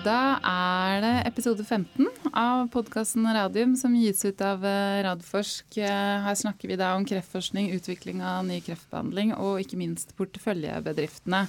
Da 0.00 0.38
er 0.46 1.02
det 1.04 1.12
episode 1.28 1.64
15 1.66 2.06
av 2.36 2.68
podkasten 2.72 3.26
Radium 3.36 3.74
som 3.76 3.92
gis 3.98 4.22
ut 4.24 4.40
av 4.44 4.62
eh, 4.64 5.00
Radforsk. 5.04 5.76
Eh, 5.76 6.22
Her 6.24 6.38
snakker 6.40 6.70
vi 6.70 6.78
da 6.80 6.94
om 6.96 7.04
kreftforskning, 7.08 7.68
utvikling 7.76 8.22
av 8.24 8.46
ny 8.48 8.62
kreftbehandling 8.64 9.34
og 9.36 9.60
ikke 9.60 9.76
minst 9.80 10.14
porteføljebedriftene. 10.16 11.42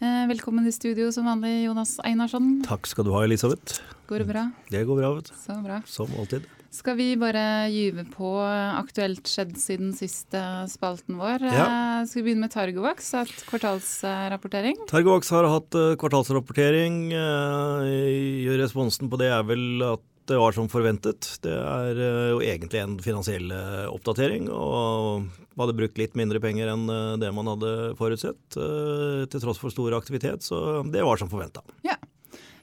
Eh, 0.00 0.22
Velkommen 0.32 0.64
i 0.70 0.72
studio 0.72 1.10
som 1.12 1.28
vanlig, 1.28 1.66
Jonas 1.66 1.98
Einarsson. 2.08 2.62
Takk 2.64 2.88
skal 2.88 3.04
du 3.08 3.12
ha, 3.16 3.24
Elisabeth. 3.28 3.82
Går 4.08 4.24
det 4.24 4.30
bra? 4.32 4.46
Det 4.72 4.84
går 4.88 5.02
bra, 5.02 5.12
vet 5.18 5.28
du. 5.28 5.36
Så 5.44 5.58
bra. 5.66 5.82
Som 5.90 6.16
alltid. 6.20 6.48
Skal 6.74 6.96
vi 6.98 7.12
bare 7.14 7.68
gyve 7.70 8.02
på 8.10 8.28
aktuelt 8.42 9.28
skjedd 9.30 9.52
siden 9.60 9.92
siste 9.94 10.40
spalten 10.72 11.20
vår? 11.20 11.44
Ja. 11.46 11.66
Eh, 12.00 12.06
Skal 12.10 12.22
vi 12.22 12.24
begynne 12.30 12.48
med 12.48 12.54
Targovax, 12.54 13.12
hatt 13.14 13.34
kvartalsrapportering? 13.46 14.80
Targovax 14.90 15.30
har 15.30 15.46
hatt 15.52 15.78
eh, 15.78 15.92
kvartalsrapportering. 16.02 16.96
Eh, 17.14 18.50
Responsen 18.58 19.12
på 19.12 19.20
det 19.22 19.30
er 19.30 19.46
vel 19.46 19.84
at 19.86 20.02
det 20.26 20.40
var 20.40 20.56
som 20.56 20.66
forventet. 20.72 21.28
Det 21.44 21.52
er 21.52 21.98
jo 22.32 22.40
egentlig 22.42 22.80
en 22.80 22.96
finansiell 23.04 23.52
oppdatering. 23.92 24.48
Og 24.48 25.26
hadde 25.60 25.76
brukt 25.76 26.00
litt 26.00 26.16
mindre 26.16 26.40
penger 26.40 26.70
enn 26.72 26.88
det 27.20 27.28
man 27.36 27.50
hadde 27.52 27.92
forutsett. 28.00 28.40
Til 28.56 29.42
tross 29.44 29.60
for 29.60 29.74
stor 29.74 29.92
aktivitet, 29.98 30.40
så 30.48 30.80
det 30.88 31.04
var 31.04 31.20
som 31.20 31.28
forventa. 31.28 31.60
Ja. 31.84 31.98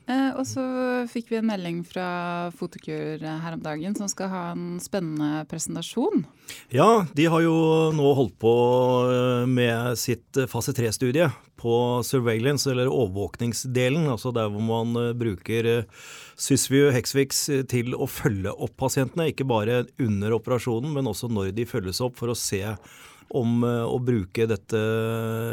Eh, 0.09 0.31
og 0.33 0.45
så 0.49 0.63
fikk 1.11 1.29
vi 1.31 1.37
en 1.37 1.47
melding 1.51 1.81
fra 1.85 2.49
Fotokur 2.57 3.21
eh, 3.21 3.41
her 3.43 3.53
om 3.53 3.61
dagen 3.61 3.93
som 3.97 4.09
skal 4.09 4.31
ha 4.31 4.43
en 4.55 4.79
spennende 4.81 5.43
presentasjon. 5.51 6.25
Ja, 6.73 7.05
de 7.13 7.27
har 7.29 7.43
jo 7.45 7.55
nå 7.95 8.13
holdt 8.17 8.37
på 8.41 8.53
eh, 9.11 9.45
med 9.49 9.99
sitt 10.01 10.41
fase 10.51 10.73
3-studie 10.77 11.29
på 11.61 11.75
surveillance, 12.07 12.65
eller 12.71 12.89
overvåkningsdelen. 12.89 14.09
Altså 14.09 14.33
der 14.35 14.49
hvor 14.49 14.65
man 14.65 14.97
eh, 14.97 15.13
bruker 15.17 15.69
eh, 15.69 16.09
Sysview 16.41 16.89
Hexvix 16.95 17.45
til 17.69 17.93
å 17.93 18.09
følge 18.09 18.55
opp 18.57 18.73
pasientene. 18.81 19.29
Ikke 19.29 19.45
bare 19.47 19.83
under 20.01 20.37
operasjonen, 20.39 20.95
men 20.97 21.09
også 21.11 21.29
når 21.29 21.53
de 21.55 21.69
følges 21.69 22.01
opp, 22.01 22.17
for 22.17 22.33
å 22.33 22.37
se 22.37 22.63
om 23.37 23.63
eh, 23.67 23.83
å 23.87 23.97
bruke 24.03 24.47
dette 24.49 24.81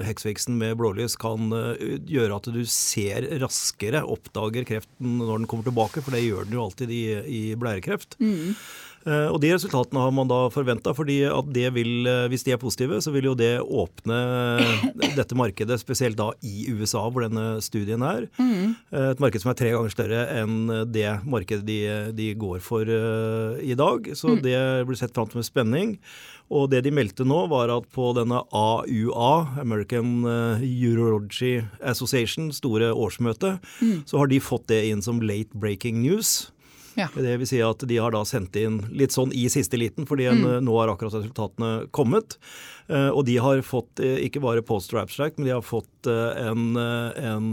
Hexvixen 0.07 0.57
med 0.59 0.77
blålys 0.81 1.17
kan 1.21 1.53
eh, 1.55 1.99
gjøre 2.09 2.41
at 2.41 2.51
du 2.55 2.61
ser 2.69 3.29
raskere, 3.43 4.03
oppdager 4.03 4.67
kreften 4.69 5.19
når 5.21 5.43
den 5.43 5.49
kommer 5.51 5.69
tilbake, 5.69 6.03
for 6.03 6.15
det 6.15 6.25
gjør 6.25 6.49
den 6.49 6.59
jo 6.59 6.67
alltid 6.67 6.95
i, 6.95 7.03
i 7.23 7.43
blærekreft. 7.59 8.19
Eh, 8.19 8.59
Og 9.33 9.39
De 9.43 9.53
resultatene 9.55 10.03
har 10.03 10.13
man 10.15 10.29
da 10.31 10.41
forventa, 10.53 10.93
fordi 10.97 11.21
at 11.29 11.51
det 11.55 11.71
vil, 11.77 12.07
eh, 12.09 12.27
hvis 12.31 12.45
de 12.47 12.55
er 12.55 12.61
positive, 12.61 13.01
så 13.05 13.13
vil 13.15 13.31
jo 13.31 13.35
det 13.39 13.59
åpne 13.63 14.19
dette 15.19 15.37
markedet, 15.39 15.79
spesielt 15.81 16.19
da 16.19 16.31
i 16.43 16.69
USA, 16.73 17.07
hvor 17.09 17.25
denne 17.27 17.63
studien 17.65 18.03
er. 18.05 18.29
Mm. 18.39 18.75
Et 19.13 19.23
marked 19.23 19.43
som 19.43 19.53
er 19.53 19.59
tre 19.59 19.73
ganger 19.75 19.95
større 19.95 20.25
enn 20.41 20.89
det 20.93 21.09
markedet 21.29 21.67
de, 21.69 21.79
de 22.17 22.33
går 22.39 22.61
for 22.65 22.89
eh, 22.89 23.63
i 23.65 23.79
dag. 23.79 24.11
Så 24.19 24.39
det 24.43 24.59
blir 24.89 24.99
sett 24.99 25.15
fram 25.17 25.31
til 25.31 25.41
med 25.41 25.49
spenning. 25.49 25.97
Og 26.49 26.71
det 26.73 26.81
de 26.87 26.93
meldte 26.95 27.27
nå, 27.29 27.43
var 27.53 27.69
at 27.73 27.89
på 27.93 28.11
denne 28.17 28.41
AUA, 28.57 29.33
American 29.61 30.23
eh, 30.25 30.65
Urology 30.89 31.59
Association, 31.81 32.53
store 32.57 32.93
årsmøte, 32.95 33.59
så 34.09 34.21
har 34.23 34.31
de 34.31 34.41
fått 34.41 34.69
det 34.73 34.85
inn 34.89 35.05
som 35.05 35.21
late 35.21 35.53
breaking 35.57 36.01
news. 36.03 36.49
Ja. 36.99 37.07
Det 37.15 37.37
vil 37.39 37.47
si 37.47 37.61
at 37.63 37.85
de 37.87 38.01
har 38.03 38.11
da 38.15 38.25
sendt 38.27 38.57
inn 38.59 38.81
litt 38.91 39.15
sånn 39.15 39.31
i 39.37 39.47
siste 39.53 39.79
liten, 39.79 40.07
fordi 40.09 40.27
en, 40.33 40.43
nå 40.67 40.79
har 40.81 40.91
akkurat 40.91 41.15
resultatene 41.21 41.87
kommet. 41.95 42.39
Eh, 42.89 43.11
og 43.13 43.27
de 43.29 43.35
har 43.37 43.61
fått 43.69 44.01
eh, 44.01 44.17
ikke 44.25 44.41
bare 44.41 44.63
poster 44.65 44.97
abstract, 45.03 45.37
men 45.39 45.45
de 45.47 45.53
har 45.53 45.65
fått 45.65 46.09
eh, 46.09 46.39
en, 46.49 46.73
en 46.81 47.49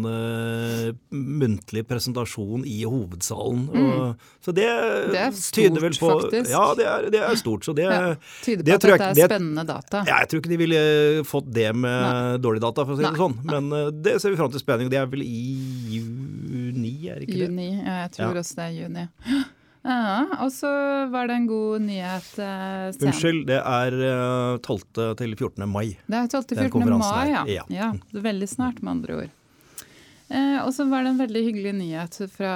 muntlig 1.12 1.84
presentasjon 1.90 2.64
i 2.66 2.78
hovedsalen. 2.88 3.66
Og, 3.75 4.24
så 4.46 4.53
det, 4.56 4.68
Det 5.12 5.22
er 5.25 5.36
tyder 5.58 5.84
vel 5.84 5.98
på 6.00 6.12
faktisk. 6.14 6.52
Ja, 6.53 6.64
det 6.80 6.88
er, 6.88 7.09
det 7.12 7.22
er 7.28 7.36
stort. 7.40 7.68
Så 7.68 7.75
det, 7.75 7.86
Ja, 7.90 8.16
tyder 8.46 8.64
på 8.64 8.69
det 8.69 8.75
at 8.78 8.88
dette 8.88 9.09
er 9.09 9.14
det- 9.19 9.28
spennende 9.30 9.68
data. 9.68 10.03
ja, 10.08 10.22
jeg 10.24 10.31
tror 10.31 10.42
ikke 10.44 10.53
de 10.56 10.62
ville 10.64 10.81
fått 11.28 11.52
det 11.52 11.69
med 11.75 12.40
dårlig 12.42 12.64
data, 12.64 12.86
for 12.88 12.96
å 12.96 12.98
si 12.98 13.03
det 13.03 13.12
Nei, 13.12 13.19
sånn. 13.19 13.38
Men 13.44 14.02
det 14.02 14.18
ser 14.24 14.31
vi 14.31 14.40
fram 14.40 14.52
til 14.56 14.64
spenning. 14.64 14.90
Det 14.90 15.02
er 15.03 15.12
vel 15.12 15.22
i 15.25 16.00
er 17.12 17.20
det 17.22 17.28
ikke 17.30 17.38
det? 17.40 17.50
Juni. 17.50 17.68
Ja, 17.78 17.96
jeg 18.06 18.12
tror 18.18 18.34
Ja. 18.34 18.42
også 18.42 18.56
det 18.56 18.66
er 18.70 18.76
juni. 18.84 19.06
Ja, 19.86 20.26
og 20.42 20.50
så 20.50 20.70
var 21.14 21.28
det 21.30 21.36
en 21.38 21.44
god 21.46 21.84
nyhet 21.86 22.30
eh, 22.42 22.88
sen. 22.96 23.04
Unnskyld, 23.12 23.44
det 23.46 23.60
er 23.62 23.98
eh, 24.02 24.58
12. 24.66 24.80
til 25.20 25.36
14. 25.38 25.68
mai. 25.70 25.92
Det 26.10 26.18
er 26.24 26.28
12. 26.32 26.48
til 26.50 26.58
14. 26.64 26.90
mai, 26.98 27.28
ja. 27.30 27.44
ja. 27.46 27.66
ja. 27.70 27.92
Er 27.94 28.24
veldig 28.26 28.48
snart, 28.50 28.82
med 28.82 28.96
andre 28.96 29.18
ord. 29.20 29.30
Eh, 30.34 30.58
og 30.64 30.72
så 30.74 30.88
var 30.90 31.06
det 31.06 31.12
en 31.14 31.22
veldig 31.22 31.44
hyggelig 31.52 31.76
nyhet 31.78 32.18
fra 32.34 32.56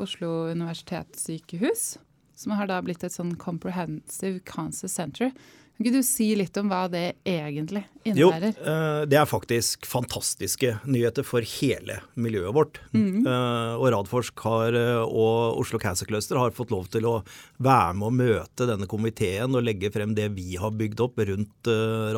Oslo 0.00 0.30
universitetssykehus. 0.54 1.98
Som 2.40 2.56
har 2.56 2.70
da 2.70 2.80
blitt 2.80 3.04
et 3.04 3.12
sånn 3.12 3.34
comprehensive 3.36 4.40
cancer 4.48 4.88
center. 4.88 5.34
Kan 5.80 5.86
ikke 5.88 5.96
du 5.96 6.04
si 6.04 6.26
litt 6.36 6.58
om 6.60 6.68
hva 6.68 6.82
det 6.92 7.06
egentlig 7.24 7.80
innebærer? 8.04 8.52
Jo, 8.52 9.06
det 9.08 9.16
er 9.16 9.28
faktisk 9.28 9.86
fantastiske 9.88 10.74
nyheter 10.84 11.24
for 11.24 11.40
hele 11.40 11.96
miljøet 12.20 12.52
vårt. 12.52 12.80
Eh, 12.92 13.72
og 13.80 13.86
Radforsk 13.94 14.44
har, 14.44 14.76
eh, 14.76 15.00
og 15.00 15.62
Oslo 15.62 15.80
Cancer 15.80 16.04
Cluster 16.10 16.36
har 16.36 16.52
fått 16.52 16.74
lov 16.74 16.90
til 16.92 17.08
å 17.08 17.14
være 17.56 17.96
med 17.96 18.10
å 18.10 18.12
møte 18.12 18.68
denne 18.68 18.88
komiteen 18.90 19.56
og 19.56 19.64
legge 19.64 19.88
frem 19.94 20.12
det 20.18 20.28
vi 20.36 20.58
har 20.60 20.74
bygd 20.76 21.00
opp 21.06 21.16
rundt 21.30 21.72
uh, 21.72 22.12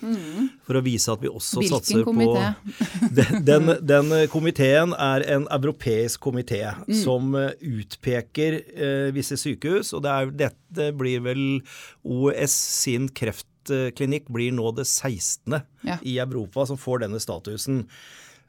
Mm. 0.00 0.48
For 0.64 0.78
å 0.78 0.82
vise 0.84 1.12
at 1.12 1.20
vi 1.20 1.28
også. 1.28 1.60
Hvilken 1.60 1.82
satser 1.82 2.04
komité? 2.06 2.54
på 2.56 3.10
den, 3.18 3.44
den, 3.44 3.72
den 3.84 4.12
komiteen 4.32 4.94
er 4.96 5.24
en 5.36 5.46
europeisk 5.50 6.22
komité 6.24 6.62
Mm. 6.88 6.94
som 7.02 7.34
eh, 7.34 7.52
utpeker 7.60 8.60
eh, 8.74 9.10
visse 9.14 9.36
sykehus. 9.38 9.92
Og 9.96 10.04
det 10.04 10.10
er, 10.10 10.32
dette 10.46 10.90
blir 10.96 11.22
vel 11.24 11.44
OS 12.04 12.56
sin 12.70 13.08
kreftklinikk 13.18 14.30
blir 14.32 14.54
nå 14.56 14.70
det 14.78 14.86
16. 14.88 15.60
Ja. 15.86 15.98
i 16.06 16.18
Europa 16.22 16.66
som 16.70 16.78
får 16.80 17.02
denne 17.04 17.20
statusen. 17.22 17.84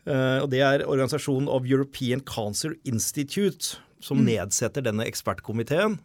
Eh, 0.05 0.39
og 0.41 0.49
det 0.53 0.61
er 0.65 0.85
organisasjonen 0.87 1.49
of 1.51 1.65
European 1.69 2.21
Cancer 2.25 2.75
Institute 2.85 3.75
som 4.01 4.17
Mm. 4.17 4.25
nedsetter 4.31 4.81
denne 4.81 5.05
ekspertkomiteen. 5.05 5.99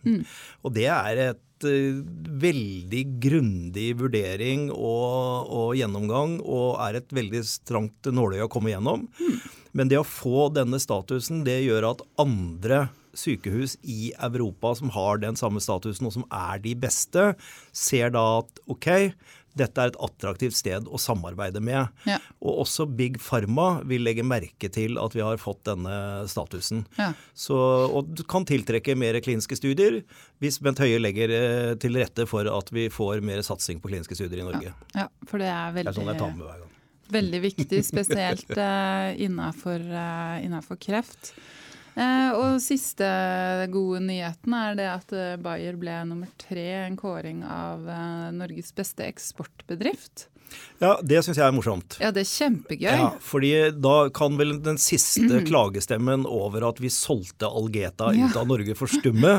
Og 0.65 0.75
det 0.77 0.84
er 0.93 1.16
et 1.31 1.65
eh, 1.65 2.03
veldig 2.44 3.04
grundig 3.25 3.87
vurdering 3.97 4.66
og, 4.71 5.48
og 5.48 5.71
gjennomgang, 5.78 6.34
og 6.44 6.77
er 6.84 6.98
et 7.00 7.09
veldig 7.16 7.41
strangt 7.48 8.04
nåløye 8.12 8.44
å 8.44 8.50
komme 8.53 8.75
gjennom. 8.75 9.06
Men 9.76 9.92
det 9.92 10.00
å 10.00 10.06
få 10.09 10.48
denne 10.56 10.81
statusen, 10.82 11.44
det 11.47 11.60
gjør 11.66 11.91
at 11.92 12.04
andre 12.22 12.87
sykehus 13.16 13.76
i 13.82 14.12
Europa 14.16 14.75
som 14.76 14.92
har 14.92 15.20
den 15.22 15.37
samme 15.41 15.62
statusen, 15.64 16.09
og 16.09 16.14
som 16.16 16.28
er 16.32 16.60
de 16.64 16.76
beste, 16.78 17.32
ser 17.76 18.12
da 18.16 18.25
at 18.41 18.62
ok, 18.72 18.88
dette 19.56 19.81
er 19.81 19.88
et 19.88 19.98
attraktivt 20.04 20.56
sted 20.56 20.84
å 20.84 21.00
samarbeide 21.00 21.62
med. 21.65 21.88
Ja. 22.09 22.19
Og 22.44 22.62
også 22.66 22.84
Big 22.98 23.16
Pharma 23.22 23.81
vil 23.88 24.04
legge 24.04 24.25
merke 24.26 24.69
til 24.72 25.00
at 25.00 25.16
vi 25.16 25.25
har 25.25 25.41
fått 25.41 25.62
denne 25.69 26.26
statusen. 26.28 26.84
Ja. 27.00 27.10
Så, 27.32 27.56
og 27.88 28.12
du 28.12 28.20
kan 28.28 28.44
tiltrekke 28.48 28.97
mer 28.98 29.16
kliniske 29.25 29.56
studier 29.56 30.03
hvis 30.44 30.60
Bent 30.60 30.82
Høie 30.84 31.00
legger 31.00 31.32
eh, 31.32 31.72
til 31.81 31.97
rette 31.97 32.28
for 32.28 32.48
at 32.53 32.72
vi 32.75 32.91
får 32.92 33.25
mer 33.25 33.41
satsing 33.47 33.81
på 33.81 33.92
kliniske 33.92 34.19
studier 34.19 34.44
i 34.44 34.48
Norge. 34.48 34.76
Ja, 34.92 35.09
for 35.25 35.41
det 35.41 35.48
er 35.48 35.72
veldig... 35.72 35.88
Det 35.88 35.94
er 35.94 36.03
sånn 36.03 36.12
jeg 36.12 36.20
tar 36.20 36.36
med 36.36 36.44
hver 36.50 36.65
gang. 36.65 36.75
Veldig 37.12 37.41
viktig, 37.44 37.83
spesielt 37.87 38.50
uh, 38.56 39.12
innafor, 39.27 39.83
uh, 39.91 40.75
kreft. 40.81 41.34
Uh, 41.97 42.31
og 42.37 42.61
siste 42.61 43.06
gode 43.72 44.03
nyheten 44.05 44.56
er 44.59 44.77
det 44.77 44.89
at 44.93 45.15
Bayer 45.41 45.78
ble 45.81 45.97
nummer 46.09 46.33
tre 46.41 46.66
i 46.66 46.83
en 46.84 46.99
kåring 47.00 47.41
av 47.49 47.87
Norges 48.37 48.75
beste 48.77 49.06
eksportbedrift. 49.09 50.28
Ja, 50.81 50.95
det 51.01 51.22
syns 51.25 51.39
jeg 51.41 51.47
er 51.47 51.54
morsomt. 51.57 51.97
Ja, 52.03 52.10
det 52.13 52.21
er 52.27 52.28
kjempegøy. 52.28 52.84
Ja, 52.84 53.10
fordi 53.25 53.53
da 53.81 53.95
kan 54.13 54.37
vel 54.37 54.59
den 54.60 54.77
siste 54.81 55.41
klagestemmen 55.48 56.27
over 56.28 56.66
at 56.69 56.81
vi 56.83 56.91
solgte 56.93 57.48
Algeta 57.48 58.10
Ja. 58.13 58.27
ut 58.28 58.37
av 58.37 58.47
Norge 58.51 58.75
forstumme, 58.77 59.39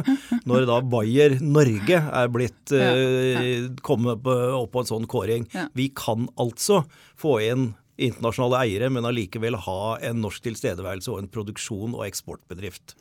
når 0.50 0.65
da 0.69 0.80
Bayer 0.81 1.38
Norge 1.42 2.00
er 2.01 2.27
blitt 2.33 2.74
Ja, 2.74 2.94
ja. 2.95 3.68
kommet 3.86 4.25
opp 4.25 4.71
på 4.74 4.80
en 4.81 4.89
sånn 4.89 5.06
kåring. 5.07 5.45
Vi 5.77 5.89
kan 5.94 6.27
altså 6.38 6.83
få 7.18 7.38
inn 7.45 7.75
internasjonale 7.98 8.60
eiere, 8.65 8.89
men 8.94 9.06
allikevel 9.10 9.56
ha 9.65 9.98
en 10.06 10.19
norsk 10.21 10.44
tilstedeværelse 10.45 11.10
og 11.13 11.19
en 11.24 11.30
produksjon 11.33 11.95
og 11.98 12.03
eksportbedrift. 12.06 12.94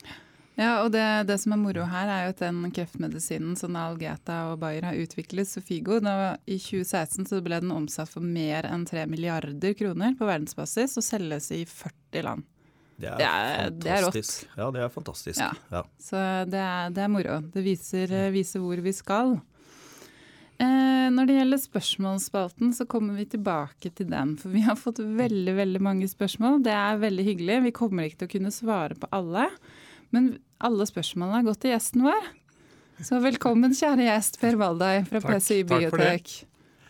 Ja, 0.57 0.81
og 0.81 0.91
det, 0.91 1.03
det 1.29 1.35
som 1.39 1.53
er 1.53 1.59
moro 1.61 1.83
her, 1.85 2.09
er 2.09 2.23
jo 2.25 2.31
at 2.33 2.39
den 2.41 2.63
kreftmedisinen 2.73 3.55
som 3.59 3.75
Algeta 3.77 4.39
og 4.51 4.59
Bayer 4.63 4.87
har 4.89 4.97
utviklet, 4.97 5.45
Sofigo, 5.45 5.99
da, 6.01 6.35
i 6.49 6.57
2016 6.57 7.27
så 7.29 7.41
ble 7.45 7.59
den 7.61 7.71
omsatt 7.75 8.09
for 8.09 8.25
mer 8.25 8.65
enn 8.65 8.85
3 8.89 9.03
milliarder 9.11 9.75
kroner 9.77 10.15
på 10.17 10.25
verdensbasis 10.25 10.97
og 10.97 11.05
selges 11.05 11.51
i 11.53 11.61
40 11.69 12.25
land. 12.25 12.47
Det 12.97 13.11
er, 13.13 13.17
Det 13.19 13.27
er- 13.27 13.69
det 13.69 13.91
er 13.93 14.01
rått. 14.07 14.31
Ja, 14.57 14.71
det 14.73 14.81
er 14.81 14.89
fantastisk. 14.89 15.39
Ja. 15.39 15.51
Ja. 15.69 15.83
Så 16.01 16.17
det 16.49 16.57
er, 16.63 16.89
det 16.89 17.03
er 17.05 17.07
moro. 17.13 17.37
Det 17.53 17.61
viser, 17.63 18.15
viser 18.33 18.59
hvor 18.59 18.81
vi 18.81 18.91
skal. 18.97 19.35
Eh, 20.57 21.09
når 21.13 21.27
det 21.29 21.35
gjelder 21.37 21.59
spørsmålsspalten, 21.61 22.71
så 22.73 22.87
kommer 22.89 23.13
vi 23.19 23.27
tilbake 23.29 23.91
til 23.93 24.07
den. 24.09 24.33
For 24.41 24.49
vi 24.49 24.63
har 24.65 24.73
fått 24.79 24.97
veldig 25.05 25.53
veldig 25.59 25.81
mange 25.85 26.07
spørsmål. 26.09 26.63
Det 26.65 26.73
er 26.73 26.97
veldig 26.97 27.25
hyggelig. 27.27 27.59
Vi 27.67 27.75
kommer 27.77 28.07
ikke 28.09 28.23
til 28.23 28.27
å 28.31 28.33
kunne 28.33 28.53
svare 28.55 28.97
på 28.97 29.09
alle. 29.13 29.45
Men 30.15 30.37
alle 30.63 30.87
spørsmålene 30.89 31.41
har 31.41 31.47
gått 31.47 31.61
til 31.65 31.73
gjesten 31.75 32.05
vår. 32.07 32.29
Så 33.05 33.19
velkommen, 33.21 33.75
kjære 33.77 34.07
gjest 34.07 34.39
Per 34.41 34.57
Valdai 34.57 35.03
fra 35.05 35.21
Takk, 35.21 35.37
PCI. 35.37 35.61
Biotek. 35.69 36.33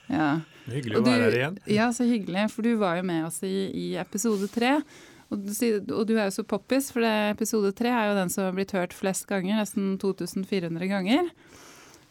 Ja. 0.08 0.30
Hyggelig 0.68 1.00
å 1.00 1.04
være 1.04 1.26
her 1.26 1.36
igjen. 1.36 1.60
Ja, 1.72 1.90
så 1.96 2.08
hyggelig. 2.08 2.48
For 2.54 2.64
du 2.64 2.78
var 2.80 3.00
jo 3.00 3.06
med 3.08 3.28
oss 3.28 3.42
i, 3.44 3.56
i 3.76 3.88
episode 4.00 4.48
tre. 4.52 4.78
Og 5.28 5.44
du, 5.44 5.52
og 5.92 6.06
du 6.08 6.14
er 6.16 6.30
jo 6.30 6.38
så 6.38 6.46
poppis, 6.48 6.88
for 6.96 7.04
det, 7.04 7.14
episode 7.34 7.74
tre 7.76 7.92
er 7.92 8.12
jo 8.12 8.20
den 8.22 8.32
som 8.32 8.48
har 8.48 8.56
blitt 8.56 8.72
hørt 8.76 8.96
flest 8.96 9.28
ganger. 9.28 9.60
Nesten 9.60 9.98
2400 10.00 10.88
ganger. 10.92 11.32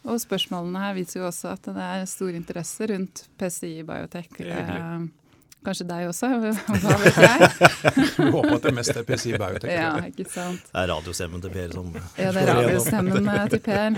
Og 0.06 0.20
spørsmålene 0.23 0.82
her 0.85 0.97
viser 0.99 1.23
jo 1.23 1.31
også 1.31 1.55
at 1.56 1.64
det 1.73 1.87
er 1.87 2.05
stor 2.11 2.37
interesse 2.37 2.91
rundt 2.93 3.25
PCI 3.41 3.81
Biotech. 3.88 4.29
Det 4.37 4.50
er 4.50 4.69
hyggelig. 4.69 5.14
Kanskje 5.67 5.87
deg 5.88 6.08
også, 6.11 6.29
hva 6.85 6.97
vet 7.00 7.20
jeg? 7.25 7.47
Vi 8.20 8.31
håper 8.31 8.56
at 8.56 8.67
det 8.69 8.73
mest 8.76 8.93
er 8.94 9.06
PCI 9.06 9.37
Biotech. 9.41 9.73
Ja, 9.73 9.93
ikke 10.06 10.26
sant. 10.31 10.67
Det 10.69 10.82
er 10.82 10.91
radiostemmen 10.93 11.43
til 11.43 11.55
Per 11.55 11.73
som 11.75 11.88
Ja, 11.97 12.32
det 12.35 12.43
er 12.43 12.50
radiostemmen 12.53 13.31
eh, 13.32 13.47
til 13.55 13.62
Per. 13.64 13.97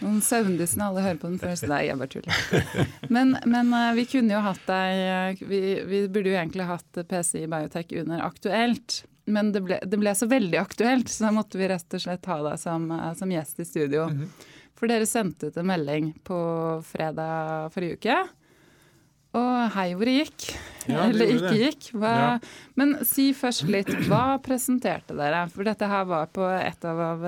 Noen 0.00 0.18
søvndyssene, 0.24 0.88
alle 0.90 1.04
hører 1.04 1.20
på 1.20 1.30
den 1.30 1.38
først. 1.40 1.68
Nei, 1.70 1.82
jeg 1.86 2.00
bare 2.00 2.12
tuller. 2.12 2.88
Men, 3.12 3.36
men 3.48 3.70
eh, 3.76 3.92
vi 4.00 4.06
kunne 4.10 4.34
jo 4.34 4.40
hatt 4.44 4.64
deg 4.68 5.02
eh, 5.04 5.44
vi, 5.46 5.60
vi 5.88 6.00
burde 6.08 6.32
jo 6.32 6.40
egentlig 6.40 6.66
hatt 6.68 7.04
PCI 7.12 7.44
Biotech 7.52 7.94
under 8.02 8.24
aktuelt. 8.26 9.00
Men 9.30 9.52
det 9.54 9.62
ble, 9.66 9.78
det 9.82 9.98
ble 9.98 10.12
så 10.14 10.28
veldig 10.30 10.58
aktuelt, 10.60 11.10
så 11.10 11.26
da 11.26 11.32
måtte 11.34 11.58
vi 11.58 11.70
rett 11.70 11.96
og 11.98 12.02
slett 12.02 12.26
ha 12.30 12.36
deg 12.50 12.60
som, 12.62 12.90
som 13.18 13.32
gjest 13.34 13.62
i 13.62 13.68
studio. 13.68 14.08
Mhm. 14.10 14.52
For 14.76 14.90
dere 14.90 15.06
sendte 15.08 15.48
ut 15.48 15.56
en 15.56 15.70
melding 15.70 16.10
på 16.26 16.38
fredag 16.84 17.70
forrige 17.72 17.96
uke. 17.96 18.18
Og 19.36 19.70
hei 19.76 19.90
hvor 19.96 20.08
det 20.08 20.14
gikk. 20.20 20.46
Ja, 20.86 21.02
det 21.02 21.08
Eller 21.10 21.32
ikke 21.34 21.50
det. 21.52 21.60
gikk. 21.66 21.90
Hva, 21.98 22.12
Ja. 22.16 22.38
Men 22.78 22.96
si 23.04 23.28
først 23.36 23.66
litt, 23.68 23.90
hva 24.08 24.38
presenterte 24.42 25.16
dere? 25.18 25.44
For 25.52 25.66
dette 25.66 25.88
her 25.90 26.04
var 26.08 26.26
på 26.32 26.46
et 26.56 26.84
av, 26.86 27.00
av 27.00 27.26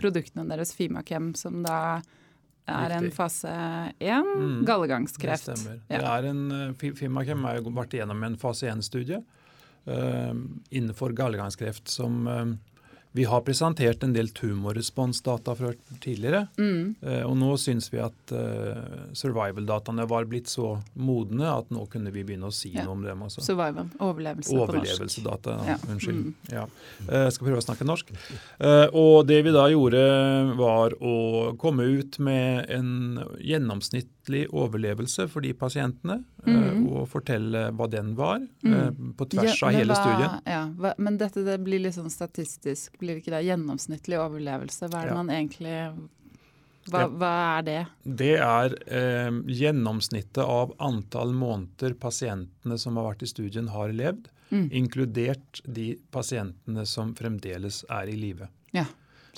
produktene 0.00 0.46
deres, 0.48 0.74
Fimakem, 0.76 1.32
som 1.36 1.62
da 1.64 2.00
er 2.70 2.92
en 2.94 3.10
fase 3.10 3.50
1, 3.98 4.22
Mm, 4.36 4.64
gallegangskreft. 4.64 5.46
Det 5.46 5.56
stemmer. 5.58 5.80
Ja. 5.90 5.98
Det 5.98 6.10
er 6.24 6.28
en, 6.30 6.52
eh, 6.52 6.92
Fimakem 6.94 7.42
har 7.44 7.60
vært 7.60 7.96
igjennom 7.98 8.22
en 8.24 8.36
fase 8.36 8.68
1-studie 8.70 9.22
uh, 9.88 10.34
innenfor 10.70 11.12
gallegangskreft 11.16 11.88
som 11.88 12.26
eh, 12.28 12.44
vi 13.12 13.24
har 13.26 13.40
presentert 13.42 14.04
en 14.06 14.12
del 14.14 14.28
tumorresponsdata 14.30 15.54
fra 15.58 15.72
tidligere. 16.00 16.44
Mm, 16.58 16.94
Eh, 17.02 17.22
og 17.26 17.36
nå 17.36 17.54
syns 17.58 17.88
vi 17.92 17.98
at 17.98 18.32
eh, 18.32 19.10
survival-dataene 19.16 20.06
var 20.08 20.24
blitt 20.30 20.46
så 20.50 20.76
modne 20.94 21.46
at 21.48 21.70
nå 21.74 21.86
kunne 21.90 22.12
vi 22.12 22.22
begynne 22.24 22.46
å 22.50 22.52
si 22.54 22.70
Ja. 22.74 22.84
noe 22.84 22.92
om 22.92 23.02
dem 23.02 23.20
også. 23.26 23.42
survival, 23.42 23.88
overlevelse. 23.98 24.52
Overlevelsesdata, 24.54 25.56
Ja. 25.66 25.76
unnskyld. 25.88 26.24
Mm. 26.24 26.34
Ja. 26.52 26.66
Jeg 27.08 27.32
skal 27.32 27.46
prøve 27.46 27.58
å 27.62 27.66
snakke 27.66 27.86
norsk. 27.86 28.10
Og 28.94 29.26
det 29.26 29.42
vi 29.44 29.50
da 29.52 29.66
gjorde, 29.68 30.56
var 30.56 30.90
å 31.00 31.56
komme 31.58 31.82
ut 31.98 32.18
med 32.18 32.70
en 32.70 33.24
gjennomsnittlig 34.30 34.48
overlevelse 34.52 35.28
for 35.30 35.40
de 35.40 35.52
pasientene, 35.54 36.24
Mm. 36.46 36.86
Og 36.90 37.06
fortelle 37.08 37.70
hva 37.76 37.88
den 37.90 38.14
var, 38.16 38.36
eh, 38.64 38.90
Mm. 38.90 39.14
på 39.14 39.28
tvers 39.28 39.60
Ja, 39.60 39.68
av 39.68 39.74
hele 39.74 39.92
hva- 39.94 40.02
studien. 40.02 40.40
Ja, 40.46 40.66
hva, 40.68 40.94
men 40.98 41.18
dette 41.18 41.44
det 41.44 41.62
blir 41.62 41.78
litt 41.80 41.94
sånn 41.94 42.10
statistisk, 42.10 42.98
blir 42.98 43.14
det 43.14 43.24
ikke 43.24 43.30
det? 43.32 43.44
Gjennomsnittlig 43.44 44.16
overlevelse. 44.18 44.88
Hva 44.88 45.02
er 45.02 45.06
det 45.06 45.10
Ja. 45.10 45.22
man 45.22 45.28
egentlig 45.28 45.98
hva, 46.90 47.08
hva 47.10 47.58
er 47.58 47.62
det? 47.62 47.86
Det 48.16 48.38
er 48.38 48.74
eh, 48.88 49.30
gjennomsnittet 49.30 50.38
av 50.44 50.72
antall 50.80 51.32
måneder 51.32 51.94
pasientene 51.94 52.78
som 52.78 52.96
har 52.96 53.14
vært 53.14 53.22
i 53.22 53.26
studien, 53.26 53.68
har 53.68 53.88
levd, 53.90 54.26
Mm. 54.50 54.68
inkludert 54.72 55.60
de 55.72 55.96
pasientene 56.10 56.84
som 56.84 57.14
fremdeles 57.14 57.84
er 57.88 58.08
i 58.08 58.16
live. 58.16 58.48
Ja, 58.72 58.80
Eh, 58.82 58.86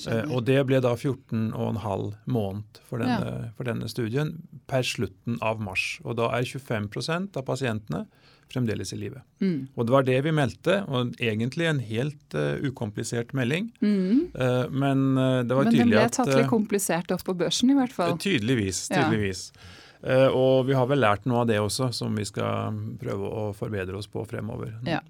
skjønner. 0.04 0.32
og 0.34 0.44
det 0.48 0.58
ble 0.68 0.80
da 0.84 0.94
14,5 0.96 2.08
måned 2.32 2.82
for 2.88 3.02
denne, 3.02 3.52
for 3.56 3.68
denne 3.68 3.88
studien 3.90 4.34
per 4.70 4.86
slutten 4.86 5.38
av 5.44 5.62
mars. 5.62 5.96
Og 6.04 6.18
da 6.20 6.30
er 6.36 6.48
25% 6.48 7.38
av 7.38 7.46
pasientene 7.48 8.06
fremdeles 8.52 8.92
i 8.92 8.98
live. 9.00 9.22
Mm. 9.40 9.68
Og 9.74 9.86
det 9.86 9.94
var 9.94 10.06
det 10.06 10.18
vi 10.26 10.32
meldte, 10.36 10.82
og 10.84 11.14
egentlig 11.22 11.68
en 11.70 11.80
helt 11.80 12.36
uh, 12.36 12.58
ukomplisert 12.60 13.32
melding. 13.36 13.70
Mm. 13.80 14.26
Uh, 14.36 14.66
men 14.68 15.06
uh, 15.16 15.40
det 15.46 15.56
var 15.56 15.70
Men 15.70 15.78
den 15.78 15.92
ble 15.94 16.02
tatt 16.12 16.28
eh, 16.28 16.42
litt 16.42 16.50
komplisert 16.50 17.14
opp 17.14 17.24
på 17.24 17.36
børsen, 17.38 17.72
i 17.72 17.78
hvert 17.78 17.94
fall. 17.96 18.18
Tydeligvis. 18.20 18.84
Ja. 18.90 19.06
tydeligvis. 19.06 19.46
Eh, 20.02 20.28
og 20.34 20.66
vi 20.66 20.74
har 20.74 20.88
vel 20.90 21.02
lært 21.02 21.26
noe 21.30 21.44
av 21.44 21.50
det 21.50 21.60
også, 21.62 21.92
som 21.94 22.14
vi 22.18 22.26
skal 22.26 22.78
prøve 23.00 23.28
å 23.30 23.48
forbedre 23.56 23.98
oss 23.98 24.10
på 24.10 24.24
fremover. 24.28 24.74
Ja. 24.88 25.00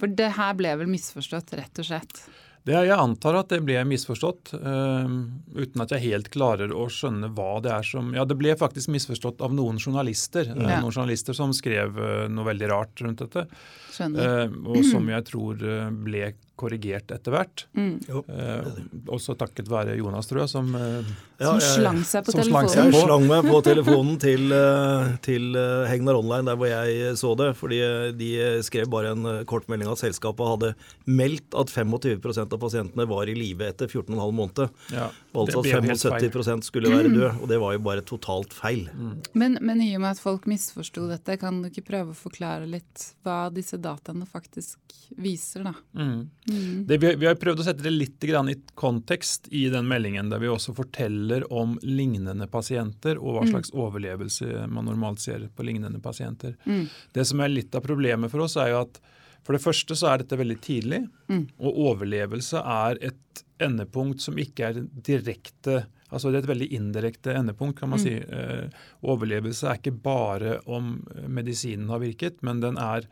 For 0.00 0.10
det 0.10 0.32
her 0.34 0.56
ble 0.58 0.74
vel 0.80 0.90
misforstått, 0.90 1.54
rett 1.58 1.78
og 1.78 1.86
slett. 1.86 2.24
Det, 2.64 2.76
jeg 2.86 2.94
antar 2.94 3.34
at 3.40 3.48
det 3.50 3.58
ble 3.66 3.80
misforstått, 3.90 4.52
eh, 4.54 5.14
uten 5.58 5.82
at 5.82 5.90
jeg 5.96 6.04
helt 6.04 6.28
klarer 6.30 6.70
å 6.70 6.84
skjønne 6.86 7.32
hva 7.34 7.56
det 7.64 7.72
er 7.74 7.82
som 7.88 8.12
Ja, 8.14 8.22
det 8.24 8.36
ble 8.38 8.54
faktisk 8.54 8.92
misforstått 8.94 9.42
av 9.42 9.50
noen 9.56 9.80
journalister. 9.82 10.46
eh, 10.46 10.54
Ja. 10.70 10.78
Noen 10.80 10.92
journalister 10.94 11.34
som 11.34 11.50
skrev 11.52 11.98
eh, 11.98 12.28
noe 12.30 12.44
veldig 12.46 12.68
rart 12.70 13.02
rundt 13.02 13.18
dette. 13.24 13.48
Skjønner. 13.90 14.46
eh, 14.46 14.48
og 14.70 14.84
som 14.84 15.08
jeg 15.10 15.24
tror 15.24 15.58
ble 16.04 16.32
korrigert 16.62 17.10
etter 17.14 17.34
hvert. 17.34 17.66
Mm. 17.76 17.98
Eh, 18.22 18.80
også 19.12 19.34
takket 19.38 19.68
være 19.70 19.96
Jonas, 19.98 20.28
tror 20.30 20.44
jeg, 20.44 20.52
som 20.52 20.70
eh, 20.78 21.12
Ja, 21.42 21.56
Som 21.58 21.82
slang 21.82 22.00
seg 22.06 22.26
på 22.26 22.34
som 22.36 22.44
slang 22.46 22.68
seg 22.70 22.78
telefonen. 22.78 22.92
Jeg 22.92 22.94
på. 22.94 23.06
slang 23.08 23.26
meg 23.30 23.48
på 23.50 23.60
telefonen 23.66 24.18
til, 24.22 24.54
eh, 24.54 25.12
til 25.26 25.58
eh, 25.58 25.88
Hegnar 25.90 26.20
Online, 26.20 26.46
der 26.46 26.60
hvor 26.60 26.70
jeg 26.70 27.16
så 27.18 27.32
det. 27.40 27.50
Fordi 27.58 27.80
eh, 27.82 28.12
de 28.14 28.30
skrev 28.66 28.90
bare 28.92 29.14
en 29.16 29.26
eh, 29.26 29.40
kort 29.50 29.66
melding 29.72 29.90
at 29.90 30.02
selskapet 30.02 30.52
hadde 30.52 30.72
meldt 31.10 31.58
at 31.58 31.72
25% 31.74 32.54
av 32.54 32.62
pasientene 32.62 33.08
var 33.10 33.30
i 33.30 33.36
live 33.38 33.66
etter 33.72 33.90
14,5 33.90 34.14
måneder. 34.38 34.70
ja, 34.94 35.08
altså 35.34 35.62
at 35.62 35.66
ble 35.66 35.74
helt 35.90 36.06
feil. 36.06 36.30
75 36.30 36.66
skulle 36.70 36.92
være 36.94 37.10
døde. 37.10 37.32
Og 37.42 37.50
det 37.50 37.58
var 37.62 37.74
jo 37.76 37.82
bare 37.90 38.06
totalt 38.06 38.54
feil. 38.54 38.86
Men, 39.34 39.58
men 39.60 39.82
i 39.82 39.90
og 39.96 40.04
med 40.04 40.14
at 40.14 40.22
folk 40.22 40.46
misforsto 40.50 41.08
dette, 41.10 41.36
kan 41.42 41.62
du 41.62 41.70
ikke 41.72 41.86
prøve 41.90 42.14
å 42.14 42.18
forklare 42.18 42.68
litt 42.70 43.08
hva 43.26 43.46
disse 43.54 43.78
dataene 43.82 44.26
faktisk 44.28 44.78
viser, 45.18 45.66
da? 45.66 45.74
Mm. 45.98 46.30
Mm. 46.52 46.84
Det, 46.86 46.98
vi, 47.02 47.14
vi 47.16 47.26
har 47.26 47.38
prøvd 47.40 47.62
å 47.62 47.64
sette 47.66 47.82
det 47.82 47.92
litt 47.94 48.24
i 48.24 48.54
kontekst 48.78 49.48
i 49.50 49.64
den 49.72 49.88
meldingen, 49.88 50.28
der 50.30 50.38
vi 50.42 50.50
også 50.52 50.74
forteller 50.76 51.44
om 51.52 51.78
lignende 51.82 52.46
pasienter 52.52 53.16
og 53.18 53.34
hva 53.38 53.42
Mm. 53.42 53.50
slags 53.54 53.72
overlevelse 53.72 54.68
man 54.70 54.84
normalt 54.86 55.18
ser 55.20 55.48
på 55.56 55.64
lignende 55.64 56.00
pasienter. 56.00 56.54
Mm. 56.66 56.86
Det 57.12 57.26
som 57.26 57.40
er 57.40 57.48
litt 57.48 57.74
av 57.74 57.82
problemet 57.82 58.30
for 58.30 58.40
oss, 58.44 58.56
er 58.56 58.70
jo 58.70 58.82
at 58.82 59.00
for 59.42 59.56
det 59.56 59.62
første 59.64 59.96
så 59.98 60.12
er 60.12 60.18
dette 60.22 60.38
veldig 60.38 60.60
tidlig, 60.60 61.08
Mm. 61.28 61.48
og 61.58 61.74
overlevelse 61.98 62.62
er 62.64 62.98
et 63.00 63.42
endepunkt 63.58 64.20
som 64.20 64.34
ikke 64.36 64.68
er 64.68 64.86
direkte 65.02 65.86
Altså 66.12 66.28
Det 66.30 66.42
er 66.44 66.52
et 66.52 66.58
veldig 66.58 66.72
indirekte 66.76 67.32
endepunkt, 67.34 67.78
kan 67.80 67.88
man 67.88 67.98
Mm. 67.98 68.02
si. 68.02 68.12
Eh, 68.20 68.68
overlevelse 69.02 69.64
er 69.64 69.78
ikke 69.78 70.02
bare 70.02 70.58
om 70.66 71.02
medisinen 71.26 71.88
har 71.88 72.00
virket, 72.00 72.42
men 72.42 72.60
den 72.60 72.76
er 72.76 73.06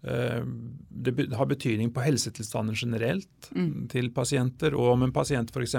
det 0.00 1.32
har 1.34 1.46
betydning 1.50 1.90
på 1.92 2.00
helsetilstanden 2.04 2.74
generelt 2.78 3.50
Mm. 3.54 3.88
til 3.88 4.10
pasienter. 4.10 4.74
Og 4.74 4.92
om 4.92 5.02
en 5.02 5.12
pasient 5.12 5.50
f.eks. 5.50 5.74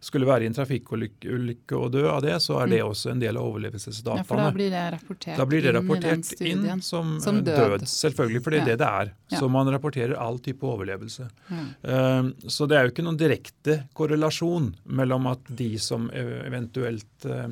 skulle 0.00 0.26
være 0.26 0.42
i 0.44 0.46
en 0.46 0.54
trafikkulykke 0.54 1.72
og 1.76 1.92
dø 1.92 2.06
av 2.08 2.22
det, 2.22 2.34
så 2.42 2.60
er 2.62 2.66
det 2.70 2.80
også 2.84 3.10
en 3.12 3.20
del 3.20 3.36
av 3.36 3.44
overlevelsesdataene. 3.50 4.22
Ja, 4.22 4.28
for 4.28 4.36
da 4.36 4.50
blir 4.54 4.70
det 4.70 4.82
rapportert, 4.94 5.48
blir 5.48 5.62
det 5.62 5.72
inn 5.74 5.78
rapportert 5.80 6.24
studien. 6.24 6.64
inn 6.76 6.80
som, 6.82 7.18
Som 7.20 7.36
eh, 7.38 7.42
død. 7.42 7.80
død. 7.80 7.86
Selvfølgelig, 7.88 8.42
for 8.44 8.50
det 8.50 8.60
er 8.60 8.64
Ja. 8.64 8.66
det 8.72 8.78
det 8.78 8.88
er. 8.88 9.12
Ja. 9.30 9.38
Så 9.40 9.50
man 9.50 9.66
rapporterer 9.68 10.16
all 10.18 10.38
type 10.38 10.60
overlevelse. 10.66 11.28
Ja. 11.50 11.64
Eh, 11.82 12.22
Så 12.48 12.68
det 12.68 12.76
er 12.78 12.84
jo 12.86 12.90
ikke 12.92 13.04
noen 13.04 13.18
direkte 13.18 13.84
korrelasjon 13.94 14.74
mellom 14.86 15.26
at 15.30 15.40
de 15.54 15.76
som 15.78 16.10
eh, 16.12 16.46
eventuelt 16.46 17.24
eh, 17.26 17.48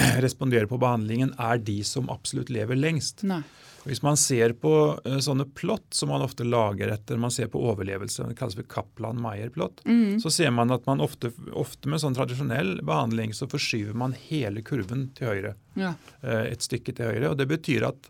responderer 0.24 0.66
på 0.70 0.78
behandlingen, 0.80 1.34
er 1.38 1.58
de 1.58 1.80
som 1.84 2.08
absolutt 2.12 2.50
lever 2.50 2.76
lengst. 2.78 3.22
Nei. 3.28 3.42
Hvis 3.80 4.02
man 4.04 4.18
ser 4.20 4.52
på 4.60 4.70
eh, 5.08 5.18
sånne 5.24 5.46
plott 5.56 5.94
som 5.96 6.10
man 6.12 6.20
ofte 6.20 6.44
lager 6.44 6.90
etter 6.92 7.16
man 7.16 7.32
ser 7.32 7.48
på 7.48 7.62
overlevelse, 7.70 8.26
det 8.28 8.36
kalles 8.36 8.58
for 8.58 8.66
Kaplan-Meyer-plott, 8.68 9.80
Mm. 9.88 10.18
så 10.20 10.30
ser 10.30 10.50
man 10.52 10.70
at 10.70 10.84
man 10.86 11.00
ofte, 11.00 11.30
ofte 11.56 11.88
med 11.88 12.00
sånn 12.02 12.14
tradisjonell 12.14 12.82
behandling 12.84 13.32
så 13.32 13.48
forskyver 13.48 13.94
man 13.96 14.12
hele 14.28 14.60
kurven 14.62 15.08
til 15.16 15.28
høyre 15.32 15.54
Ja. 15.76 15.94
eh, 16.22 16.52
et 16.52 16.60
stykke 16.60 16.94
til 16.94 17.06
høyre. 17.06 17.30
og 17.30 17.38
Det 17.38 17.48
betyr 17.48 17.88
at 17.88 18.08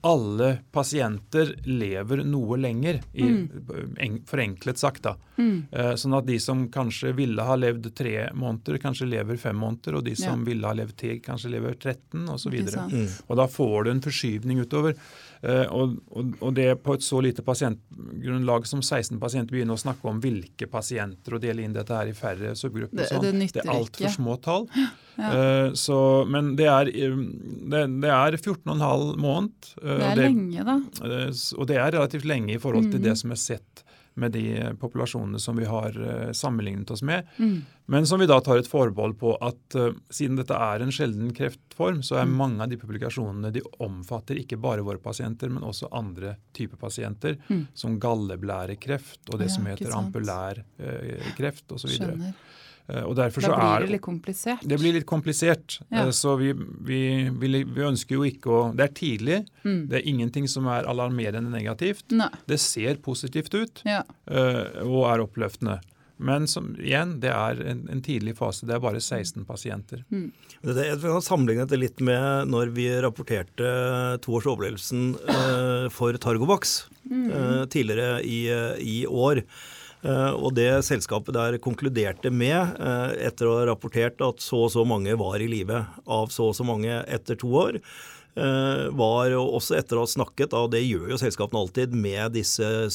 alle 0.00 0.58
pasienter 0.72 1.54
lever 1.64 2.22
noe 2.24 2.56
lenger, 2.56 3.00
i, 3.12 3.26
en, 3.98 4.18
forenklet 4.26 4.78
sagt. 4.78 5.02
da. 5.02 5.16
Mm. 5.36 5.66
Eh, 5.72 5.94
Sånn 5.98 6.14
at 6.14 6.26
de 6.28 6.38
som 6.42 6.68
kanskje 6.70 7.12
ville 7.18 7.42
ha 7.42 7.56
levd 7.58 7.90
tre 7.98 8.28
måneder, 8.34 8.78
kanskje 8.82 9.08
lever 9.10 9.40
fem 9.42 9.58
måneder, 9.58 9.98
og 9.98 10.04
de 10.06 10.14
som 10.18 10.44
ville 10.46 10.66
ha 10.66 10.76
levd 10.78 10.96
ti, 11.00 11.16
kanskje 11.24 11.50
lever 11.56 11.74
13 11.74 12.28
osv. 12.30 12.60
så 12.68 12.76
sant. 12.76 13.18
Og 13.26 13.40
da 13.40 13.48
får 13.50 13.84
du 13.84 13.90
en 13.90 14.04
forskyvning 14.04 14.62
utover. 14.62 14.94
Eh, 15.42 15.66
Og, 15.70 15.96
og, 16.10 16.32
og 16.42 16.54
det 16.56 16.82
på 16.82 16.94
et 16.96 17.04
så 17.06 17.20
lite 17.22 17.42
pasientgrunnlag 17.46 18.66
som 18.66 18.80
16 18.82 19.18
pasienter 19.22 19.54
begynner 19.54 19.76
å 19.76 19.80
snakke 19.80 20.08
om 20.10 20.18
hvilke 20.22 20.66
pasienter 20.70 21.36
og 21.36 21.42
dele 21.44 21.62
inn 21.62 21.76
dette 21.76 21.94
her 21.94 22.10
i 22.10 22.14
færre 22.16 22.54
subgrupper. 22.58 22.96
Det- 22.98 23.08
sånn. 23.12 23.22
det 23.22 23.52
det 23.54 23.62
er 23.64 23.70
altfor 23.70 24.10
små 24.16 24.36
tall. 24.42 24.66
Ja. 24.74 24.88
Uh, 25.18 25.72
så, 25.74 25.96
men 26.30 26.52
det 26.58 26.66
er, 26.70 26.90
det, 26.90 27.80
det 28.02 28.10
er 28.14 28.36
14,5 28.38 29.16
måned. 29.18 29.70
eh, 29.82 29.98
Det 29.98 30.10
er 30.12 30.20
lenge, 30.22 30.64
da. 30.64 30.76
Uh, 31.02 31.30
Og 31.58 31.66
det 31.66 31.76
er 31.78 31.90
relativt 31.96 32.24
lenge 32.24 32.54
i 32.54 32.58
forhold 32.62 32.90
til 32.92 33.00
mm. 33.00 33.06
det 33.08 33.16
som 33.18 33.34
er 33.34 33.40
sett 33.42 33.84
med 34.18 34.34
de 34.34 34.44
populasjonene 34.80 35.38
som 35.40 35.56
vi 35.56 35.66
har 35.70 35.94
eh, 35.94 36.32
sammenlignet 36.36 36.90
oss 36.90 37.02
med. 37.06 37.26
Mm. 37.38 37.60
Men 37.88 38.06
som 38.06 38.20
vi 38.20 38.26
da 38.28 38.36
tar 38.44 38.58
et 38.60 38.68
forbehold 38.68 39.14
på 39.20 39.30
at 39.40 39.76
uh, 39.80 39.94
siden 40.12 40.36
dette 40.36 40.52
er 40.52 40.82
en 40.84 40.92
sjelden 40.92 41.30
kreftform, 41.32 42.02
så 42.04 42.18
er 42.20 42.26
Mm. 42.28 42.34
mange 42.36 42.62
av 42.66 42.68
de 42.68 42.76
publikasjonene 42.76 43.52
de 43.54 43.62
omfatter 43.80 44.36
ikke 44.42 44.58
bare 44.60 44.84
våre 44.84 45.00
pasienter, 45.00 45.48
men 45.48 45.64
også 45.64 45.88
andre 45.96 46.34
typer 46.52 46.76
pasienter, 46.76 47.38
Mm. 47.48 47.66
som 47.72 47.96
galleblærekreft 47.98 49.32
og 49.32 49.38
det 49.40 49.48
Ja, 49.48 49.54
som 49.54 49.64
heter 49.66 49.94
ampulær 49.96 50.62
eh, 50.78 51.32
kreft 51.38 51.72
osv. 51.72 51.96
Skjønner. 52.88 53.06
Og 53.08 53.16
derfor 53.16 53.40
Da 53.44 53.48
så 53.48 53.56
er 53.76 53.80
det 53.84 53.90
litt 53.90 54.00
komplisert. 54.02 54.62
det 54.66 54.78
blir 54.80 54.92
litt 54.96 55.06
komplisert. 55.06 55.78
Ja. 55.92 56.06
Eh, 56.06 56.10
Så 56.10 56.36
vi, 56.38 56.52
vi, 56.54 57.28
vi, 57.28 57.64
vi 57.64 57.82
ønsker 57.84 58.16
jo 58.16 58.24
ikke 58.24 58.48
å 58.48 58.62
Det 58.76 58.84
er 58.88 58.94
tidlig. 58.96 59.46
Mm. 59.64 59.88
Det 59.88 59.98
er 60.00 60.08
ingenting 60.08 60.48
som 60.48 60.66
er 60.66 60.84
alarmerende 60.88 61.50
negativt. 61.52 62.10
Nei. 62.10 62.30
Det 62.48 62.58
ser 62.58 62.94
positivt 62.96 63.52
ut 63.54 63.82
Ja. 63.84 64.02
eh, 64.30 64.80
og 64.84 65.04
er 65.12 65.20
oppløftende. 65.26 65.80
Men 66.20 66.48
som, 66.50 66.72
igjen, 66.82 67.20
det 67.20 67.30
er 67.30 67.60
en, 67.70 67.84
en 67.92 68.00
tidlig 68.02 68.32
fase. 68.36 68.66
Det 68.66 68.74
er 68.74 68.80
bare 68.82 68.98
16 68.98 69.44
pasienter. 69.46 70.00
Mm. 70.10 70.32
Det, 70.64 70.74
jeg 70.88 70.98
kan 70.98 71.22
sammenligne 71.22 71.62
dette 71.68 71.78
litt 71.78 72.00
med 72.02 72.48
når 72.50 72.72
vi 72.74 72.88
rapporterte 73.04 74.18
toårsoverlevelsen 74.24 75.12
eh, 75.28 75.88
for 75.94 76.16
Targovax 76.18 76.88
eh, 77.10 77.64
tidligere 77.70 78.22
i, 78.26 78.40
eh, 78.50 78.74
i 78.82 78.96
år. 79.06 79.42
Eh, 80.06 80.34
og 80.36 80.54
det 80.54 80.70
selskapet 80.86 81.34
der 81.34 81.58
konkluderte 81.62 82.30
med, 82.30 82.78
eh, 82.78 83.26
etter 83.28 83.48
å 83.48 83.56
ha 83.58 83.66
rapportert 83.72 84.20
at 84.22 84.44
så 84.44 84.66
og 84.68 84.70
så 84.74 84.86
mange 84.86 85.16
var 85.18 85.42
i 85.42 85.50
live 85.50 85.86
av 86.06 86.30
så 86.30 86.52
og 86.52 86.54
så 86.54 86.66
mange 86.66 87.02
etter 87.08 87.38
to 87.38 87.48
år, 87.48 87.80
eh, 88.38 88.88
var 88.94 89.34
også 89.34 89.76
etter 89.76 89.98
å 89.98 90.06
ha 90.06 90.06
snakket, 90.06 90.54
og 90.54 90.70
det 90.70 90.84
gjør 90.86 91.10
jo 91.10 91.18
selskapene 91.18 91.58
alltid, 91.58 91.92
med 91.92 92.32
disse 92.32 92.90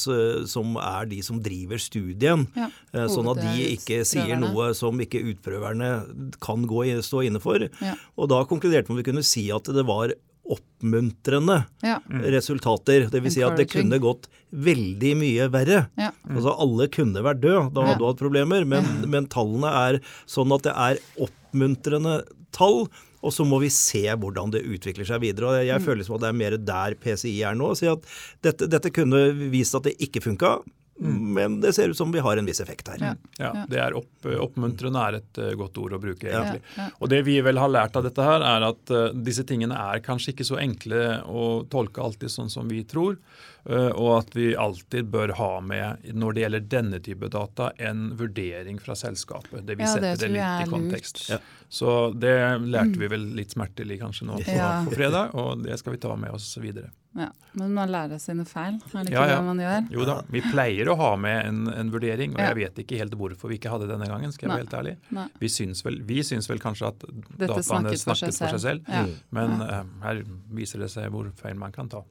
som 0.48 0.76
er 0.76 1.04
de 1.04 1.20
som 1.20 1.42
driver 1.42 1.76
studien. 1.76 2.46
Ja. 2.56 2.70
Sånn 3.08 3.28
at 3.28 3.42
de 3.42 3.76
ikke 3.76 4.04
sier 4.06 4.38
noe 4.40 4.72
som 4.74 4.96
ikke 4.96 5.20
utprøverne 5.20 6.40
kan 6.40 6.64
gå 6.64 7.02
stå 7.02 7.26
inne 7.26 7.40
for. 7.40 7.58
Ja. 7.60 7.94
Og 8.16 8.30
da 8.30 8.44
konkluderte 8.44 8.88
man 8.88 8.98
at 8.98 9.04
vi 9.04 9.12
kunne 9.12 9.24
si 9.24 9.50
at 9.50 9.64
det 9.64 9.84
var 9.84 10.14
oppmuntrende 10.44 11.64
Ja. 11.82 11.98
resultater. 12.08 13.08
Det 13.10 13.22
vil 13.22 13.32
si 13.32 13.42
at 13.42 13.56
det 13.56 13.68
kunne 13.72 13.98
gått 14.02 14.28
veldig 14.52 15.14
mye 15.16 15.48
verre. 15.50 15.88
Ja. 15.98 16.10
Altså 16.28 16.52
alle 16.60 16.88
kunne 16.92 17.22
vært 17.24 17.40
døde, 17.40 17.72
da 17.74 17.86
hadde 17.88 17.98
du 18.02 18.06
hatt 18.06 18.20
problemer. 18.20 18.64
Men, 18.68 18.84
men 19.10 19.26
tallene 19.32 19.70
er 19.70 20.00
sånn 20.26 20.52
at 20.54 20.62
det 20.68 20.74
er 20.76 21.00
oppmuntrende 21.26 22.22
tall. 22.52 22.88
Og 23.24 23.32
så 23.32 23.46
må 23.48 23.56
vi 23.62 23.70
se 23.72 24.02
hvordan 24.12 24.50
det 24.52 24.66
utvikler 24.68 25.06
seg 25.08 25.22
videre. 25.24 25.48
og 25.48 25.64
Jeg 25.64 25.80
Mm. 25.80 25.84
føler 25.86 26.04
som 26.04 26.16
at 26.16 26.20
det 26.20 26.28
er 26.28 26.40
mer 26.42 26.56
der 26.58 26.94
PCI 26.94 27.42
er 27.42 27.54
nå. 27.54 27.74
Si 27.76 27.86
at 27.86 28.02
dette, 28.42 28.68
dette 28.68 28.90
kunne 28.92 29.32
vist 29.50 29.74
at 29.74 29.84
det 29.84 29.96
ikke 29.98 30.20
funka, 30.22 30.58
men 30.96 31.60
det 31.60 31.72
ser 31.74 31.88
ut 31.88 31.96
som 31.96 32.12
vi 32.12 32.22
har 32.22 32.36
en 32.36 32.46
viss 32.46 32.60
effekt 32.60 32.88
her. 32.88 33.00
Ja. 33.02 33.14
Ja, 33.38 33.64
det 33.68 33.80
er 33.82 33.96
opp, 33.98 34.26
oppmuntrende 34.26 35.00
er 35.08 35.18
et 35.18 35.40
eh, 35.42 35.54
godt 35.58 35.78
ord 35.82 35.96
å 35.96 36.02
bruke, 36.02 36.28
egentlig. 36.28 36.62
Ja, 36.76 36.84
ja. 36.84 36.90
Og 37.02 37.10
det 37.10 37.24
vi 37.26 37.40
vel 37.42 37.58
har 37.58 37.72
lært 37.72 37.96
av 37.98 38.06
dette 38.06 38.22
her, 38.22 38.44
er 38.46 38.68
at 38.68 38.94
uh, 38.94 39.08
disse 39.26 39.42
tingene 39.48 39.74
er 39.74 40.04
kanskje 40.04 40.34
ikke 40.34 40.46
så 40.46 40.60
enkle 40.62 41.02
å 41.26 41.48
tolke 41.70 42.04
alltid 42.04 42.30
sånn 42.32 42.52
som 42.52 42.70
vi 42.70 42.84
tror, 42.88 43.18
Uh, 43.64 43.88
og 43.96 44.10
at 44.18 44.34
vi 44.36 44.50
alltid 44.60 45.06
bør 45.08 45.30
ha 45.38 45.52
med, 45.64 46.02
når 46.12 46.34
det 46.36 46.42
gjelder 46.42 46.64
denne 46.68 46.98
type 47.00 47.30
data, 47.32 47.70
en 47.80 48.10
vurdering 48.18 48.76
fra 48.76 48.92
selskapet. 48.92 49.62
Det 49.64 49.78
vi 49.78 49.86
Ja, 49.86 49.94
det 49.94 50.10
setter 50.18 50.28
det, 50.28 50.34
tror 50.34 50.34
litt 50.36 50.66
i 50.68 50.74
kontekst. 50.74 51.22
Ja. 51.32 51.38
Så 51.72 51.94
det 52.12 52.34
lærte 52.60 53.00
vi 53.00 53.08
vel 53.08 53.24
litt 53.38 53.56
smertelig 53.56 54.02
kanskje 54.02 54.28
nå 54.28 54.36
på, 54.42 54.52
Ja. 54.52 54.84
på 54.84 54.92
fredag, 54.92 55.32
og 55.32 55.64
det 55.64 55.78
skal 55.80 55.96
vi 55.96 56.02
ta 56.04 56.12
med 56.12 56.36
oss 56.36 56.58
videre. 56.60 56.92
Ja. 57.14 57.28
Men 57.54 57.74
man 57.76 57.90
lærer 57.94 58.16
av 58.16 58.18
sine 58.22 58.42
feil, 58.44 58.80
er 58.82 59.04
det 59.04 59.12
ikke 59.12 59.14
Ja, 59.14 59.26
ja. 59.30 59.36
det 59.38 59.44
man 59.46 59.60
gjør? 59.62 59.84
Jo 59.94 60.04
da, 60.08 60.16
vi 60.34 60.40
pleier 60.42 60.88
å 60.90 60.96
ha 60.98 61.10
med 61.16 61.46
en, 61.46 61.60
en 61.70 61.92
vurdering, 61.94 62.32
og 62.34 62.40
Ja. 62.42 62.48
jeg 62.50 62.56
vet 62.56 62.80
ikke 62.82 62.98
helt 62.98 63.14
hvorfor 63.20 63.48
vi 63.52 63.58
ikke 63.60 63.70
hadde 63.70 63.86
denne 63.88 64.08
gangen. 64.10 64.32
skal 64.34 64.48
jeg 64.48 64.56
være 64.56 64.64
helt 64.64 64.74
ærlig. 64.80 64.96
Nei. 65.14 65.28
Vi 65.38 65.48
syns 65.48 65.84
vel, 65.86 66.00
vi 66.02 66.18
syns 66.26 66.50
vel 66.50 66.58
kanskje 66.58 66.88
at 66.90 66.98
Dette 67.06 67.46
dataene 67.54 67.62
snakket 67.62 68.02
for 68.02 68.14
seg 68.18 68.34
snakket 68.34 68.38
for 68.42 68.58
seg 68.58 68.60
selv, 68.66 68.84
Ja. 68.88 69.06
men 69.30 69.50
uh, 69.62 69.84
her 70.02 70.24
viser 70.50 70.78
det 70.80 70.90
seg 70.90 71.10
hvor 71.14 71.30
feil 71.38 71.54
man 71.54 71.72
kan 71.72 71.88
ta. 71.88 72.02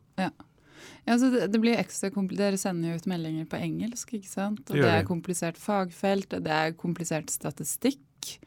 Ja, 1.06 1.18
så 1.20 1.30
det, 1.32 1.52
det 1.52 1.60
blir 1.60 1.76
ekstra 1.76 2.10
Dere 2.32 2.58
sender 2.58 2.94
jo 2.94 2.96
ut 3.02 3.08
meldinger 3.12 3.46
på 3.52 3.60
engelsk, 3.60 4.14
ikke 4.16 4.30
sant? 4.30 4.62
Og 4.70 4.76
Det 4.78 4.84
det, 4.84 4.92
er 5.02 5.04
komplisert 5.04 5.58
fagfelt, 5.60 6.30
det 6.44 6.48
er 6.52 6.72
komplisert 6.80 7.30
statistikk, 7.30 8.00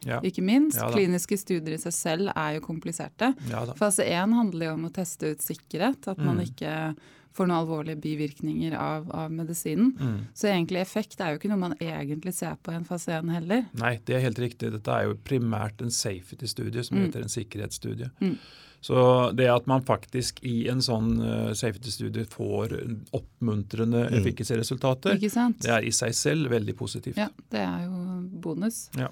Ja, 0.05 0.19
ikke 0.21 0.43
minst. 0.43 0.77
Ja. 0.77 0.89
Kliniske 0.93 1.37
studier 1.37 1.73
i 1.75 1.81
seg 1.81 1.93
selv 1.93 2.31
er 2.35 2.55
jo 2.57 2.61
kompliserte. 2.65 3.33
ja. 3.49 3.65
Fase 3.77 4.03
1 4.05 4.33
handler 4.33 4.67
jo 4.71 4.73
om 4.73 4.85
å 4.89 4.93
teste 4.93 5.31
ut 5.33 5.39
sikkerhet, 5.45 6.07
at 6.07 6.17
man 6.17 6.37
Mm. 6.37 6.45
ikke 6.49 6.95
får 7.37 7.45
noen 7.47 7.59
alvorlige 7.67 8.01
bivirkninger 8.01 8.73
av, 8.73 9.11
av 9.13 9.29
medisinen. 9.31 9.91
Mm. 9.99 10.19
Så 10.33 10.47
egentlig 10.49 10.81
effekt 10.81 11.19
er 11.21 11.33
jo 11.33 11.37
ikke 11.37 11.49
noe 11.49 11.59
man 11.69 11.75
egentlig 11.79 12.33
ser 12.33 12.55
på 12.63 12.71
i 12.71 12.75
en 12.79 12.83
fase 12.85 13.09
1 13.13 13.29
heller. 13.29 13.67
Nei, 13.77 13.99
det 14.05 14.15
er 14.15 14.21
helt 14.21 14.39
riktig. 14.39 14.71
Dette 14.71 14.87
er 14.89 15.03
jo 15.05 15.13
primært 15.23 15.79
en 15.81 15.89
safety-studie, 15.93 16.83
som 16.83 16.97
Mm. 16.97 17.05
heter 17.05 17.21
en 17.21 17.29
sikkerhetsstudie. 17.29 18.09
Mm. 18.21 18.37
Så 18.81 19.35
det 19.35 19.47
at 19.49 19.67
man 19.67 19.81
faktisk 19.83 20.39
i 20.43 20.67
en 20.69 20.79
sånn 20.79 21.19
eh, 21.21 21.53
safety-studie 21.53 22.25
får 22.25 22.73
oppmuntrende 23.13 24.09
Mm. 24.09 24.17
efficacy-resultater, 24.19 25.19
det 25.19 25.69
er 25.69 25.81
i 25.85 25.91
seg 25.91 26.13
selv 26.15 26.49
veldig 26.49 26.75
positivt. 26.75 27.17
Ja, 27.17 27.27
det 27.51 27.59
er 27.59 27.85
jo 27.85 28.29
bonus. 28.41 28.89
Ja. 28.97 29.09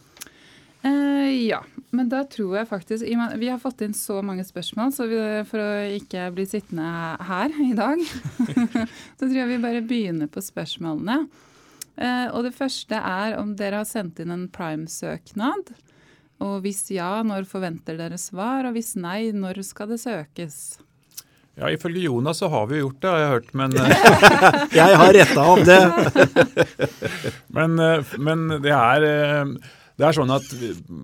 Eh, 0.85 1.47
ja, 1.47 1.63
men 1.89 2.09
da 2.11 2.21
tror 2.29 2.59
jeg 2.59 2.69
faktisk 2.69 3.05
Vi 3.39 3.47
har 3.49 3.57
fått 3.61 3.81
inn 3.81 3.95
så 3.97 4.19
mange 4.21 4.43
spørsmål, 4.45 4.91
så 4.93 5.07
vi, 5.09 5.17
for 5.49 5.63
å 5.63 5.69
ikke 5.97 6.27
bli 6.35 6.45
sittende 6.49 7.15
her 7.25 7.55
i 7.63 7.73
dag, 7.77 8.03
så 9.17 9.23
tror 9.23 9.39
jeg 9.39 9.49
vi 9.49 9.63
bare 9.63 9.81
begynner 9.85 10.29
på 10.29 10.43
spørsmålene. 10.45 11.25
Uh, 11.95 12.27
og 12.35 12.43
det 12.43 12.51
første 12.57 12.99
er 12.99 13.37
om 13.39 13.53
dere 13.55 13.79
har 13.81 13.87
sendt 13.87 14.19
inn 14.19 14.33
en 14.35 14.49
prime-søknad. 14.51 15.71
Og 16.43 16.57
hvis 16.65 16.83
ja, 16.91 17.21
når 17.23 17.47
forventer 17.47 17.95
dere 17.95 18.19
svar? 18.19 18.67
Og 18.67 18.75
hvis 18.75 18.97
nei, 18.99 19.31
når 19.31 19.61
skal 19.63 19.93
det 19.93 20.01
søkes? 20.03 20.57
Ja, 21.55 21.69
Ifølge 21.71 22.03
Jonas 22.03 22.41
så 22.43 22.49
har 22.51 22.67
vi 22.67 22.81
jo 22.81 22.89
gjort 22.89 22.99
det, 22.99 23.13
har 23.13 23.21
jeg 23.23 23.31
hørt. 23.31 23.53
Men, 23.55 23.77
Jeg 24.81 24.99
har 24.99 25.15
retta 25.15 25.47
opp 25.53 25.63
det. 25.63 25.79
men, 27.57 27.79
eh, 27.79 28.15
men 28.19 28.45
det 28.59 28.75
er 28.75 29.07
det 29.97 30.05
er 30.09 30.15
sånn 30.17 30.31
at 30.35 30.43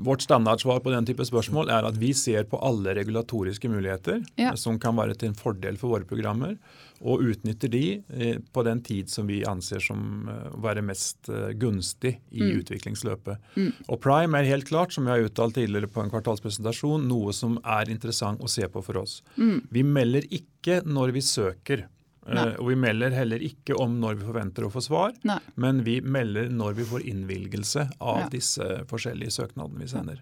Vårt 0.04 0.22
standardsvar 0.26 0.82
på 0.84 0.92
den 0.92 1.06
type 1.08 1.24
spørsmål 1.28 1.70
er 1.72 1.86
at 1.88 1.96
vi 2.02 2.12
ser 2.18 2.44
på 2.52 2.60
alle 2.62 2.94
regulatoriske 2.98 3.70
muligheter 3.72 4.22
Ja. 4.38 4.54
som 4.56 4.80
kan 4.80 4.96
være 4.98 5.16
til 5.16 5.30
en 5.30 5.36
fordel 5.40 5.78
for 5.78 5.94
våre 5.96 6.04
programmer, 6.08 6.58
og 7.02 7.22
utnytter 7.26 7.70
de 7.72 8.04
eh, 8.14 8.38
på 8.54 8.64
den 8.64 8.82
tid 8.86 9.10
som 9.10 9.26
vi 9.28 9.40
anser 9.48 9.80
som 9.82 10.28
eh, 10.30 10.52
å 10.54 10.60
være 10.62 10.84
mest 10.86 11.30
eh, 11.30 11.54
gunstig 11.58 12.18
i 12.32 12.42
Mm. 12.44 12.60
utviklingsløpet. 12.62 13.38
Mm. 13.56 13.72
Og 13.90 14.00
Prime 14.02 14.38
er 14.38 14.44
helt 14.52 14.68
klart, 14.70 14.92
som 14.94 15.08
jeg 15.08 15.16
har 15.24 15.30
uttalt 15.30 15.56
tidligere 15.56 15.88
på 15.90 16.04
en 16.04 16.12
kvartalspresentasjon, 16.12 17.08
noe 17.08 17.34
som 17.34 17.58
er 17.64 17.90
interessant 17.90 18.40
å 18.42 18.50
se 18.50 18.68
på 18.68 18.84
for 18.84 18.98
oss. 19.02 19.22
Mm. 19.38 19.62
Vi 19.72 19.84
melder 19.84 20.22
ikke 20.30 20.82
når 20.86 21.12
vi 21.14 21.22
søker. 21.22 21.88
Nei. 22.28 22.52
Og 22.62 22.68
vi 22.70 22.76
melder 22.78 23.10
heller 23.18 23.42
ikke 23.42 23.74
om 23.82 23.96
når 24.02 24.20
vi 24.20 24.26
forventer 24.28 24.68
å 24.68 24.72
få 24.72 24.82
svar, 24.86 25.16
Nei. 25.26 25.40
men 25.56 25.80
vi 25.84 26.00
melder 26.02 26.50
når 26.54 26.76
vi 26.78 26.84
får 26.86 27.06
innvilgelse 27.10 27.88
av 28.00 28.20
Ja. 28.20 28.28
disse 28.30 28.68
forskjellige 28.92 29.32
søknadene 29.40 29.80
vi 29.82 29.88
sender. 29.88 30.22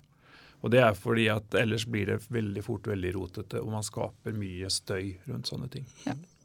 Og 0.63 0.71
Det 0.71 0.79
er 0.83 0.93
fordi 0.93 1.27
at 1.31 1.53
ellers 1.55 1.85
blir 1.85 2.05
det 2.05 2.21
veldig 2.31 2.63
fort 2.63 2.83
veldig 2.87 3.13
rotete, 3.15 3.59
og 3.61 3.71
man 3.71 3.83
skaper 3.83 4.31
mye 4.35 4.67
støy 4.71 5.15
rundt 5.27 5.47
sånne 5.51 5.69
ting. 5.71 5.85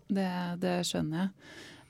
Det, 0.08 0.28
det 0.60 0.74
skjønner 0.86 1.18
jeg. 1.24 1.30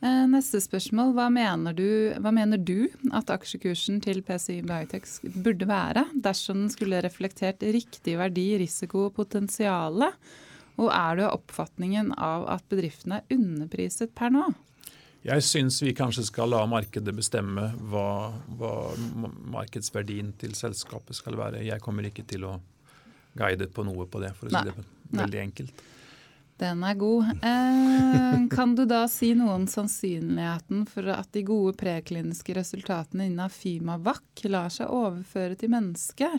Eh, 0.05 0.27
Neste 0.29 0.61
spørsmål. 0.61 1.15
Hva 1.17 1.31
mener, 1.33 1.73
du, 1.73 2.13
hva 2.21 2.33
mener 2.33 2.59
du 2.61 2.89
at 3.13 3.27
aksjekursen 3.33 4.01
til 4.05 4.21
PCI 4.23 4.61
Biotech 4.63 5.09
burde 5.43 5.67
være 5.69 6.05
dersom 6.15 6.65
den 6.67 6.73
skulle 6.73 7.01
reflektert 7.05 7.61
riktig 7.63 8.17
verdi, 8.21 8.59
risiko 8.61 9.07
og 9.09 9.15
potensiale? 9.17 10.13
Og 10.81 10.91
er 10.91 11.17
du 11.17 11.25
av 11.27 11.37
oppfatningen 11.39 12.13
av 12.19 12.49
at 12.51 12.65
bedriften 12.71 13.19
er 13.19 13.27
underpriset 13.33 14.15
per 14.17 14.33
nå? 14.35 14.49
Jeg 15.25 15.41
syns 15.47 15.79
vi 15.81 15.95
kanskje 15.97 16.27
skal 16.29 16.51
la 16.53 16.65
markedet 16.69 17.15
bestemme 17.17 17.71
hva, 17.89 18.35
hva 18.59 18.73
markedsverdien 19.55 20.35
til 20.41 20.53
selskapet 20.59 21.17
skal 21.17 21.39
være. 21.41 21.63
Jeg 21.65 21.81
kommer 21.81 22.05
ikke 22.11 22.27
til 22.29 22.45
å 22.45 22.59
guide 23.39 23.71
på 23.73 23.87
noe 23.89 24.05
på 24.11 24.21
det, 24.21 24.35
for 24.37 24.51
å 24.51 24.53
Nei. 24.53 24.61
si 24.61 24.69
det 24.69 24.85
Nei. 24.85 25.23
veldig 25.23 25.41
enkelt. 25.47 25.85
Den 26.61 26.85
er 26.87 26.95
god. 26.95 27.31
Eh, 27.43 28.37
kan 28.53 28.77
du 28.79 28.85
da 28.87 29.07
si 29.11 29.33
noe 29.35 29.57
om 29.57 29.65
sannsynligheten 29.71 30.85
for 30.87 31.09
at 31.11 31.33
de 31.35 31.43
gode 31.47 31.75
prekliniske 31.81 32.55
resultatene 32.55 33.27
innen 33.27 33.51
Fimavac 33.51 34.45
lar 34.53 34.71
seg 34.71 34.93
overføre 34.93 35.59
til 35.59 35.73
mennesker? 35.75 36.37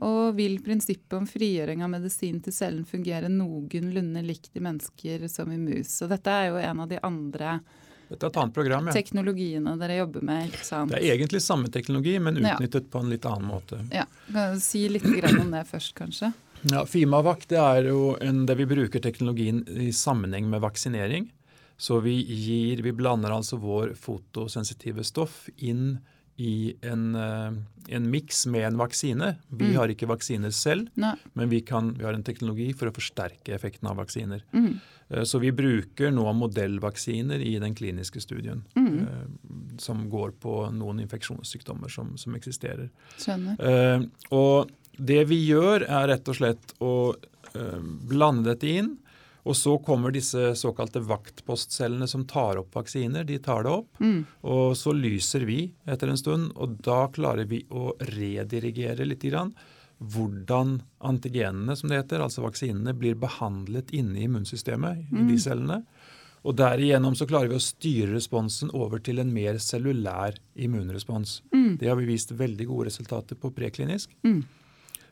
Og 0.00 0.34
vil 0.38 0.56
prinsippet 0.64 1.18
om 1.18 1.26
frigjøring 1.28 1.82
av 1.84 1.90
medisin 1.92 2.40
til 2.40 2.54
cellen 2.56 2.86
fungere 2.88 3.28
noenlunde 3.28 4.22
likt 4.24 4.56
i 4.56 4.62
mennesker 4.64 5.26
som 5.28 5.52
i 5.52 5.58
mus? 5.60 5.98
Og 6.02 6.12
dette 6.14 6.32
er 6.32 6.48
jo 6.48 6.60
en 6.62 6.84
av 6.86 6.88
de 6.88 7.00
andre 7.04 7.58
dette 8.12 8.26
er 8.26 8.28
et 8.28 8.36
annet 8.42 8.54
program, 8.54 8.88
ja. 8.88 8.92
teknologiene 8.92 9.72
dere 9.80 9.94
jobber 10.02 10.24
med. 10.28 10.50
ikke 10.50 10.66
sant? 10.66 10.92
Det 10.92 10.98
er 11.00 11.14
egentlig 11.14 11.40
samme 11.40 11.70
teknologi, 11.72 12.18
men 12.20 12.36
Ja. 12.36 12.56
utnyttet 12.58 12.90
på 12.90 13.00
en 13.00 13.08
litt 13.08 13.24
annen 13.24 13.48
måte. 13.48 13.78
Ja, 13.90 14.04
kan 14.30 14.54
du 14.54 14.60
Si 14.60 14.88
litt 14.88 15.04
om 15.04 15.50
det 15.50 15.66
først, 15.66 15.94
kanskje. 15.94 16.32
Ja, 16.70 16.84
Fimavac 16.84 17.46
det 17.48 17.58
er 17.58 17.88
jo 17.88 18.16
en, 18.20 18.44
der 18.46 18.54
vi 18.54 18.66
bruker 18.66 19.00
teknologien 19.00 19.64
i 19.66 19.90
sammenheng 19.90 20.48
med 20.50 20.60
vaksinering. 20.60 21.30
Så 21.78 22.00
vi, 22.00 22.22
gir, 22.22 22.82
vi 22.82 22.92
blander 22.92 23.30
altså 23.30 23.58
vår 23.58 23.94
fotosensitive 23.98 25.02
stoff 25.04 25.48
inn 25.56 25.98
i 26.42 26.74
en, 26.82 27.04
eh, 27.14 27.52
en 27.96 28.08
miks 28.10 28.44
med 28.50 28.66
en 28.72 28.78
vaksine. 28.80 29.36
Vi 29.50 29.68
Mm. 29.70 29.76
har 29.76 29.88
ikke 29.94 30.08
vaksiner 30.10 30.50
selv, 30.52 30.88
Nei. 30.96 31.14
men 31.34 31.48
vi, 31.50 31.60
kan, 31.60 31.92
vi 31.94 32.04
har 32.04 32.14
en 32.14 32.22
teknologi 32.26 32.72
for 32.74 32.90
å 32.90 32.94
forsterke 32.96 33.54
effekten 33.54 33.88
av 33.90 33.96
vaksiner. 34.02 34.42
Mm. 34.52 34.80
Eh, 35.10 35.22
Så 35.28 35.38
vi 35.40 35.50
bruker 35.52 36.10
nå 36.10 36.24
modellvaksiner 36.34 37.40
i 37.44 37.58
den 37.60 37.74
kliniske 37.74 38.20
studien. 38.20 38.64
Mm. 38.76 39.02
eh, 39.02 39.26
Som 39.78 40.08
går 40.10 40.32
på 40.40 40.70
noen 40.72 41.00
infeksjonssykdommer 41.00 41.88
som, 41.90 42.16
som 42.16 42.34
eksisterer. 42.34 42.90
Skjønner. 43.18 44.08
Og 44.30 44.70
det 44.98 45.26
vi 45.28 45.38
gjør, 45.48 45.86
er 45.88 46.08
rett 46.08 46.28
og 46.28 46.36
slett 46.36 46.74
å 46.80 47.14
blande 48.08 48.44
dette 48.52 48.68
inn. 48.68 48.98
Og 49.42 49.56
så 49.58 49.74
kommer 49.82 50.14
disse 50.14 50.52
såkalte 50.58 51.02
vaktpostcellene 51.02 52.06
som 52.10 52.24
tar 52.30 52.60
opp 52.60 52.76
vaksiner. 52.78 53.26
De 53.26 53.40
tar 53.42 53.66
det 53.66 53.72
opp. 53.74 53.90
Mm. 53.98 54.20
Og 54.46 54.76
så 54.78 54.94
lyser 54.94 55.46
vi 55.48 55.64
etter 55.82 56.12
en 56.12 56.20
stund, 56.20 56.52
og 56.54 56.78
da 56.86 57.08
klarer 57.14 57.48
vi 57.50 57.64
å 57.70 57.90
redirigere 58.12 59.06
litt 59.08 59.26
grann 59.26 59.54
hvordan 60.02 60.80
antigenene, 61.06 61.76
som 61.78 61.90
det 61.90 62.00
heter, 62.00 62.22
altså 62.24 62.42
vaksinene, 62.42 62.94
blir 62.98 63.18
behandlet 63.18 63.92
inne 63.94 64.18
i 64.18 64.26
immunsystemet 64.26 65.12
i 65.12 65.26
de 65.28 65.36
cellene. 65.38 65.82
Og 66.42 66.56
derigjennom 66.58 67.14
så 67.14 67.26
klarer 67.30 67.52
vi 67.52 67.58
å 67.58 67.62
styre 67.62 68.16
responsen 68.16 68.72
over 68.74 68.98
til 68.98 69.22
en 69.22 69.30
mer 69.30 69.60
cellulær 69.62 70.38
immunrespons. 70.58 71.36
Det 71.78 71.86
har 71.86 71.98
vi 72.00 72.08
vist 72.08 72.34
veldig 72.34 72.66
gode 72.66 72.88
resultater 72.90 73.38
på 73.38 73.52
preklinisk. 73.54 74.10
Mm. 74.26 74.42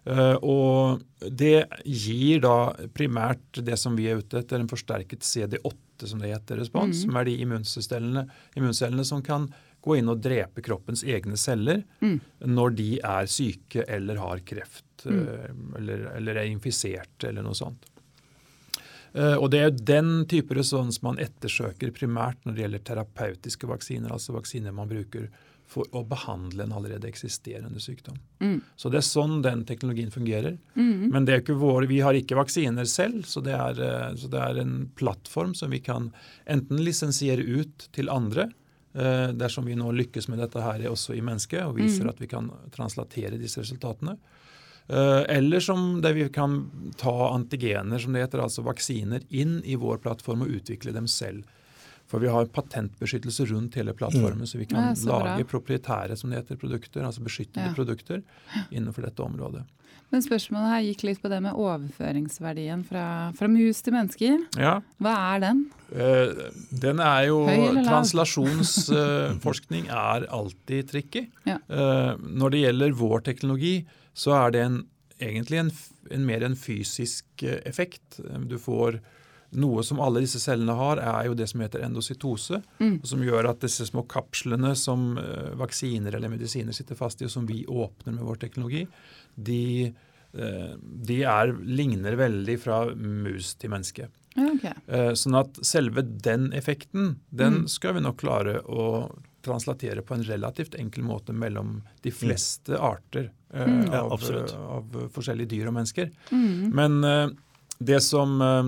Eh, 0.04 0.37
og 0.40 1.02
det 1.21 1.66
gir 1.85 2.40
da 2.40 2.73
primært 2.97 3.61
det 3.64 3.76
som 3.78 3.97
vi 3.99 4.09
er 4.09 4.23
ute 4.23 4.40
etter, 4.40 4.61
en 4.62 4.71
forsterket 4.71 5.21
CD8, 5.26 6.07
som 6.09 6.23
det 6.23 6.33
heter, 6.33 6.57
respons, 6.62 7.02
som 7.04 7.16
er 7.21 7.28
de 7.28 7.35
immuncellene, 7.45 8.25
immuncellene 8.57 9.04
som 9.04 9.21
kan 9.23 9.50
gå 9.85 9.97
inn 9.97 10.09
og 10.12 10.21
drepe 10.25 10.61
kroppens 10.64 11.04
egne 11.04 11.37
celler 11.40 11.83
Mm. 12.00 12.21
når 12.45 12.75
de 12.76 12.88
er 13.00 13.26
syke 13.26 13.85
eller 13.88 14.16
har 14.21 14.40
kreft 14.45 15.04
mm. 15.04 15.76
eller, 15.76 16.02
eller 16.16 16.35
er 16.37 16.49
infisert 16.50 17.25
eller 17.25 17.42
noe 17.42 17.54
sånt. 17.57 17.85
Eh, 19.14 19.37
Og 19.37 19.50
Det 19.50 19.59
er 19.61 19.71
jo 19.71 19.85
den 19.85 20.26
type 20.26 20.54
respons 20.54 21.02
man 21.02 21.19
ettersøker 21.19 21.92
primært 21.92 22.37
når 22.45 22.54
det 22.54 22.62
gjelder 22.64 22.85
terapeutiske 22.85 23.66
vaksiner, 23.66 24.12
altså 24.12 24.33
vaksiner 24.37 24.73
man 24.73 24.88
bruker 24.88 25.28
for 25.70 25.86
å 25.94 26.02
behandle 26.06 26.64
en 26.64 26.72
allerede 26.74 27.06
eksisterende 27.06 27.80
sykdom. 27.82 28.16
Mm. 28.42 28.56
Så 28.76 28.90
det 28.90 28.98
er 29.00 29.06
sånn 29.06 29.36
den 29.44 29.62
teknologien 29.68 30.10
fungerer. 30.10 30.56
Mm. 30.74 31.10
Men 31.14 31.28
vår, 31.46 31.86
vi 31.86 32.00
har 32.02 32.18
ikke 32.18 32.38
vaksiner 32.40 32.88
selv, 32.90 33.22
så 33.30 33.42
det, 33.44 33.54
er, 33.54 33.78
eh, 33.78 34.16
så 34.18 34.30
det 34.32 34.40
er 34.42 34.58
en 34.64 34.74
plattform 34.98 35.54
som 35.54 35.70
vi 35.70 35.78
kan 35.84 36.10
enten 36.50 36.82
lisensiere 36.82 37.46
ut 37.46 37.86
til 37.94 38.10
andre, 38.10 38.48
eh, 38.94 39.30
dersom 39.30 39.70
vi 39.70 39.78
nå 39.78 39.92
lykkes 39.94 40.28
med 40.28 40.42
dette 40.42 40.60
her 40.64 40.82
også 40.90 41.14
i 41.14 41.22
mennesket 41.22 41.62
og 41.62 41.78
viser 41.78 42.04
Mm. 42.04 42.10
at 42.10 42.18
vi 42.18 42.26
kan 42.26 42.50
translatere 42.74 43.38
disse 43.38 43.62
resultatene. 43.62 44.18
Eh, 44.88 45.24
Eller 45.36 45.60
som 45.60 46.00
der 46.02 46.14
vi 46.14 46.28
kan 46.28 46.92
ta 46.96 47.30
antigener, 47.30 47.98
som 47.98 48.12
det 48.12 48.26
heter, 48.26 48.42
altså 48.42 48.64
vaksiner, 48.66 49.22
inn 49.30 49.62
i 49.64 49.76
vår 49.76 50.02
plattform 50.02 50.42
og 50.42 50.48
utvikle 50.48 50.92
dem 50.92 51.06
selv. 51.06 51.44
For 52.11 52.19
vi 52.19 52.26
har 52.33 52.49
patentbeskyttelse 52.50 53.45
rundt 53.52 53.76
hele 53.79 53.93
plattformen, 53.95 54.43
så 54.50 54.59
vi 54.59 54.67
kan 54.67 54.97
så 54.99 55.21
lage 55.23 55.45
proprietære 55.47 56.17
som 56.19 56.33
det 56.33 56.40
heter, 56.43 56.59
produkter, 56.59 57.05
altså 57.07 57.23
beskyttede 57.23 57.69
Ja. 57.71 57.75
produkter 57.76 58.25
innenfor 58.75 59.07
dette 59.07 59.23
området. 59.23 59.62
Men 60.11 60.25
spørsmålet 60.25 60.73
her 60.73 60.83
gikk 60.88 61.05
litt 61.07 61.21
på 61.23 61.31
det 61.31 61.38
med 61.45 61.55
overføringsverdien 61.55 62.81
fra, 62.88 63.05
fra 63.38 63.47
mus 63.47 63.79
til 63.87 63.95
mennesker. 63.95 64.40
Ja, 64.59 64.81
Hva 64.99 65.12
er 65.37 65.45
den? 65.45 65.61
Uh, 65.95 66.50
Den 66.83 66.99
er 66.99 67.29
jo? 67.29 67.44
Translasjonsforskning 67.87 69.87
er 70.11 70.27
alltid 70.35 70.90
tricky. 70.90 71.29
Ja. 71.46 71.59
Uh, 71.70 72.18
Når 72.18 72.51
det 72.55 72.62
gjelder 72.64 72.96
vår 72.99 73.23
teknologi, 73.31 73.75
så 74.14 74.35
er 74.46 74.51
det 74.57 74.64
en, 74.66 74.81
egentlig 75.23 75.59
en, 75.62 75.70
en 76.11 76.27
mer 76.27 76.42
en 76.46 76.57
fysisk 76.59 77.42
eh, 77.46 77.61
effekt. 77.68 78.18
Du 78.51 78.57
får 78.59 78.99
noe 79.52 79.82
som 79.82 79.98
alle 80.00 80.20
disse 80.22 80.38
cellene 80.38 80.74
har, 80.78 81.00
er 81.02 81.26
jo 81.26 81.34
det 81.34 81.48
som 81.50 81.60
heter 81.64 81.82
endocytose. 81.82 82.60
Mm. 82.78 83.00
Som 83.06 83.24
gjør 83.26 83.48
at 83.50 83.60
disse 83.64 83.86
små 83.88 84.04
kapslene 84.10 84.74
som 84.78 85.16
eh, 85.18 85.50
vaksiner 85.58 86.14
eller 86.14 86.30
medisiner 86.32 86.72
sitter 86.76 86.98
fast 86.98 87.22
i, 87.22 87.26
og 87.26 87.30
som 87.34 87.48
vi 87.48 87.64
åpner 87.66 88.14
med 88.14 88.22
vår 88.28 88.38
teknologi, 88.44 88.84
de, 89.34 89.92
eh, 90.34 90.70
de 90.78 91.22
er, 91.26 91.52
ligner 91.66 92.14
veldig 92.20 92.56
fra 92.62 92.84
mus 92.94 93.54
til 93.58 93.70
menneske. 93.74 94.06
Okay. 94.38 94.72
Eh, 94.86 95.10
Sånn 95.18 95.34
at 95.40 95.58
selve 95.66 96.04
den 96.06 96.52
effekten, 96.54 97.16
den 97.34 97.64
Mm. 97.64 97.68
skal 97.68 97.94
vi 97.94 98.00
nok 98.06 98.16
klare 98.22 98.60
å 98.62 99.10
translatere 99.42 100.02
på 100.02 100.14
en 100.14 100.22
relativt 100.22 100.74
enkel 100.78 101.02
måte 101.02 101.32
mellom 101.32 101.82
de 102.02 102.10
fleste 102.12 102.78
arter 102.78 103.30
eh, 103.52 103.66
Mm. 103.66 103.90
Av, 103.90 104.20
ja, 104.22 104.56
av 104.78 105.10
forskjellige 105.10 105.48
dyr 105.48 105.66
og 105.66 105.74
mennesker. 105.74 106.10
Mm. 106.30 106.72
Men 106.72 107.04
det 107.81 108.03
som 108.05 108.40
eh, 108.45 108.66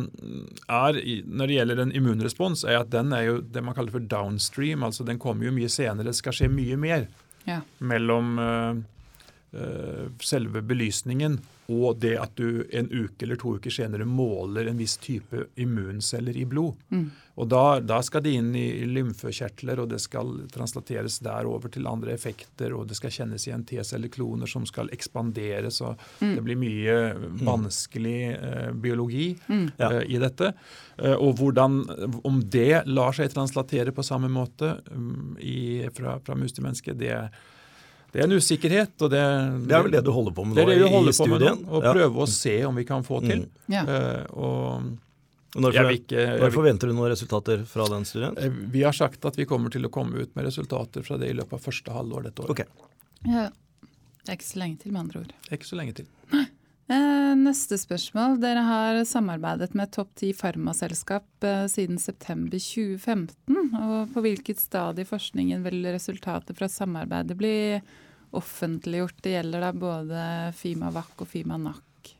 er 0.72 0.98
når 1.28 1.50
det 1.50 1.56
gjelder 1.58 1.82
en 1.84 1.92
immunrespons, 1.98 2.64
er 2.64 2.78
at 2.80 2.90
den 2.94 3.12
er 3.12 3.26
jo 3.26 3.34
det 3.44 3.62
man 3.64 3.76
kaller 3.76 3.92
for 3.92 4.00
downstream. 4.08 4.82
altså 4.86 5.04
Den 5.04 5.18
kommer 5.20 5.44
jo 5.46 5.52
mye 5.52 5.68
senere. 5.68 6.08
Det 6.08 6.16
skal 6.16 6.32
skje 6.32 6.48
mye 6.52 6.78
mer 6.80 7.08
Ja. 7.44 7.60
mellom 7.78 8.38
eh, 8.38 8.76
eh, 9.60 10.06
selve 10.22 10.62
belysningen 10.62 11.40
og 11.72 12.00
det 12.00 12.16
at 12.20 12.34
du 12.36 12.64
en 12.72 12.88
uke 12.90 13.22
eller 13.26 13.36
to 13.40 13.56
uker 13.58 13.70
senere 13.70 14.04
måler 14.08 14.68
en 14.68 14.78
viss 14.78 14.96
type 15.00 15.46
immunceller 15.56 16.36
i 16.36 16.44
blod. 16.44 16.74
Mm. 16.90 17.10
Og 17.40 17.48
da, 17.48 17.80
da 17.80 18.02
skal 18.04 18.20
de 18.26 18.34
inn 18.36 18.50
i 18.54 18.84
lymfekjertler, 18.84 19.78
og 19.80 19.88
det 19.88 20.00
skal 20.04 20.34
translateres 20.52 21.14
der 21.24 21.46
over 21.48 21.70
til 21.72 21.86
andre 21.88 22.12
effekter, 22.12 22.74
og 22.76 22.90
det 22.90 22.98
skal 22.98 23.10
kjennes 23.14 23.46
igjen 23.48 23.62
T-cellekloner 23.64 24.46
som 24.50 24.66
skal 24.68 24.90
ekspanderes, 24.92 25.80
og 25.80 25.96
Mm. 26.20 26.34
det 26.36 26.42
blir 26.44 26.58
mye 26.60 26.96
vanskelig 27.40 28.18
eh, 28.36 28.72
biologi 28.72 29.30
Mm. 29.48 29.70
Eh, 29.78 30.02
i 30.14 30.18
dette. 30.20 30.52
Eh, 30.98 31.14
og 31.14 31.36
hvordan, 31.40 31.80
om 32.24 32.40
det 32.52 32.82
lar 32.86 33.12
seg 33.16 33.32
translatere 33.32 33.92
på 33.96 34.04
samme 34.04 34.28
måte 34.28 34.74
um, 34.92 35.36
i, 35.40 35.88
fra, 35.96 36.18
fra 36.20 36.34
mus 36.36 36.52
til 36.52 36.64
menneske, 36.64 36.92
det, 36.94 37.16
det 38.12 38.20
er 38.20 38.24
en 38.28 38.36
usikkerhet. 38.36 38.92
Og 39.00 39.08
det, 39.10 39.22
Det 39.68 39.72
er 39.78 39.82
vel 39.88 39.96
det 39.96 40.04
du 40.04 40.12
holder 40.12 40.32
på 40.36 40.44
med 40.44 40.56
det 40.56 40.66
nå 40.66 40.70
er 40.70 40.74
det 40.74 40.82
vi 40.82 40.90
i 40.90 40.92
på 40.92 41.00
med 41.00 41.08
nå, 41.08 41.14
studien? 41.14 41.64
og 41.68 41.82
Ja. 41.88 41.92
prøve 41.96 42.26
å 42.26 42.28
se 42.28 42.58
om 42.68 42.74
vi 42.76 42.84
kan 42.84 43.02
få 43.02 43.22
til. 43.24 43.46
Mm. 43.48 43.72
Ja. 43.72 43.82
Uh, 43.88 44.26
og 44.36 44.92
Når, 45.52 45.76
ikke, 45.92 46.16
når 46.16 46.46
vil, 46.46 46.54
forventer 46.54 46.88
du 46.88 46.96
noen 46.96 47.10
resultater 47.12 47.66
fra 47.68 47.84
den 47.92 48.06
studien? 48.08 48.38
eh, 48.40 48.54
vi 48.72 48.86
har 48.86 48.96
sagt 48.96 49.24
at 49.28 49.36
vi 49.36 49.44
kommer 49.48 49.72
til 49.72 49.84
å 49.84 49.92
komme 49.92 50.22
ut 50.22 50.32
med 50.38 50.46
resultater 50.48 51.04
fra 51.04 51.18
det 51.20 51.28
i 51.28 51.36
løpet 51.36 51.58
av 51.58 51.66
første 51.66 51.92
halvår 51.92 52.30
dette 52.30 52.46
året. 52.46 52.64
Okay. 52.64 52.88
ja. 53.28 53.50
Det 54.22 54.30
er 54.30 54.38
ikke 54.38 54.52
så 54.52 54.60
lenge 54.62 54.78
til, 54.78 54.92
med 54.94 55.00
andre 55.02 55.20
ord. 55.24 55.30
Det 55.34 55.50
er 55.50 55.58
ikke 55.58 55.68
så 55.68 55.76
lenge 55.80 55.96
til. 55.98 56.10
Eh, 56.92 57.32
neste 57.38 57.78
spørsmål. 57.78 58.36
Dere 58.42 58.62
har 58.66 58.98
samarbeidet 59.08 59.72
med 59.78 59.90
topp 59.94 60.12
ti 60.18 60.32
farmaselskap 60.36 61.46
eh, 61.46 61.64
siden 61.70 61.98
september 62.02 62.58
2015. 62.58 63.74
Og 63.78 64.14
på 64.14 64.24
hvilket 64.24 64.60
stadie 64.60 65.06
i 65.06 65.08
forskningen 65.08 65.62
vil 65.66 65.86
resultatet 65.94 66.58
fra 66.58 66.68
samarbeidet 66.70 67.38
bli 67.38 67.54
offentliggjort? 68.36 69.18
Det 69.24 69.36
gjelder 69.36 69.66
da 69.66 69.72
både 69.72 70.24
Fimavac 70.58 71.14
og 71.22 71.30
Fimanac. 71.30 72.14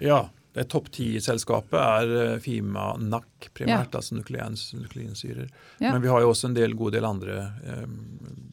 Ja, 0.00 0.22
det 0.24 0.39
topp 0.68 0.90
ti-selskapet 0.90 1.78
er 1.80 2.10
eh, 2.34 2.38
Fima 2.40 2.96
NAC 2.98 3.48
primært, 3.54 3.94
altså 3.94 4.14
nukleins, 4.18 4.72
nukleinsyrer. 4.74 5.48
Ja. 5.80 5.92
Men 5.92 6.02
vi 6.02 6.08
har 6.08 6.20
jo 6.20 6.30
også 6.32 6.48
en 6.50 6.54
del, 6.54 6.74
god 6.74 6.92
del 6.92 7.04
andre 7.04 7.52
eh, 7.64 7.86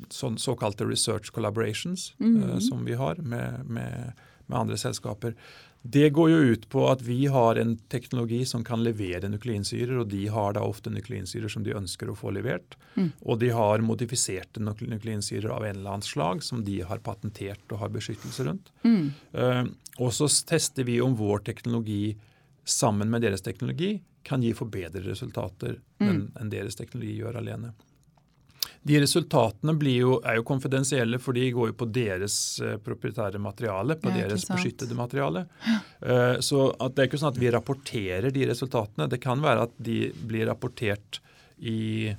sånn, 0.10 0.38
såkalte 0.40 0.86
research 0.88 1.32
collaborations 1.36 2.14
Mhm. 2.20 2.50
eh, 2.50 2.60
som 2.60 2.86
vi 2.86 2.94
har 2.94 3.16
med, 3.22 3.66
med, 3.68 4.14
med 4.48 4.58
andre 4.60 4.78
selskaper. 4.78 5.34
Det 5.82 6.10
går 6.10 6.30
jo 6.32 6.38
ut 6.52 6.70
på 6.70 6.84
at 6.90 7.02
vi 7.06 7.26
har 7.32 7.56
en 7.56 7.78
teknologi 7.92 8.42
som 8.46 8.64
kan 8.68 8.82
levere 8.84 9.30
nukleinsyrer, 9.32 10.02
og 10.02 10.10
de 10.12 10.26
har 10.34 10.58
da 10.58 10.66
ofte 10.68 10.92
nukleinsyrer 10.92 11.52
som 11.52 11.64
de 11.64 11.76
ønsker 11.78 12.10
å 12.12 12.16
få 12.18 12.34
levert. 12.36 12.76
Mm. 12.96 13.12
Og 13.22 13.40
de 13.40 13.54
har 13.56 13.86
modifiserte 13.86 14.64
nukleinsyrer 14.64 15.50
av 15.54 15.64
en 15.66 15.78
eller 15.78 15.94
annen 15.98 16.08
slag 16.08 16.44
som 16.44 16.66
de 16.68 16.82
har 16.82 17.04
patentert 17.06 17.64
og 17.72 17.84
har 17.86 17.94
beskyttelse 17.94 18.48
rundt. 18.50 18.72
Mm. 18.84 19.14
Uh, 19.38 19.64
og 20.04 20.12
så 20.18 20.28
tester 20.50 20.88
vi 20.88 21.00
om 21.02 21.16
vår 21.16 21.46
teknologi 21.48 22.18
sammen 22.68 23.10
med 23.14 23.24
deres 23.24 23.46
teknologi 23.46 23.96
kan 24.28 24.44
gi 24.44 24.52
forbedre 24.58 25.06
resultater 25.08 25.80
Mm. 25.98 26.32
enn 26.40 26.50
deres 26.52 26.76
teknologi 26.78 27.16
gjør 27.18 27.40
alene. 27.40 27.72
De 28.88 29.00
resultatene 29.04 29.74
blir 29.80 29.98
jo, 30.00 30.14
er 30.24 30.38
jo 30.40 30.46
konfidensielle, 30.48 31.20
for 31.20 31.36
de 31.36 31.50
går 31.52 31.72
jo 31.74 31.76
på 31.82 31.88
deres 31.92 32.38
eh, 32.64 32.78
proprietære 32.84 33.42
materiale, 33.44 33.98
på 34.00 34.14
deres 34.16 34.46
beskyttede 34.48 34.96
materiale. 34.96 35.46
Eh, 36.02 36.38
så 36.46 36.70
at 36.80 36.96
det 36.96 37.04
er 37.04 37.10
ikke 37.12 37.20
sånn 37.24 37.34
at 37.34 37.42
vi 37.42 37.52
rapporterer 37.52 38.32
de 38.32 38.48
resultatene. 38.52 39.10
Det 39.12 39.20
kan 39.24 39.44
være 39.44 39.68
at 39.68 39.76
de 39.84 40.00
blir 40.30 40.48
rapportert 40.48 41.20
i, 41.60 42.14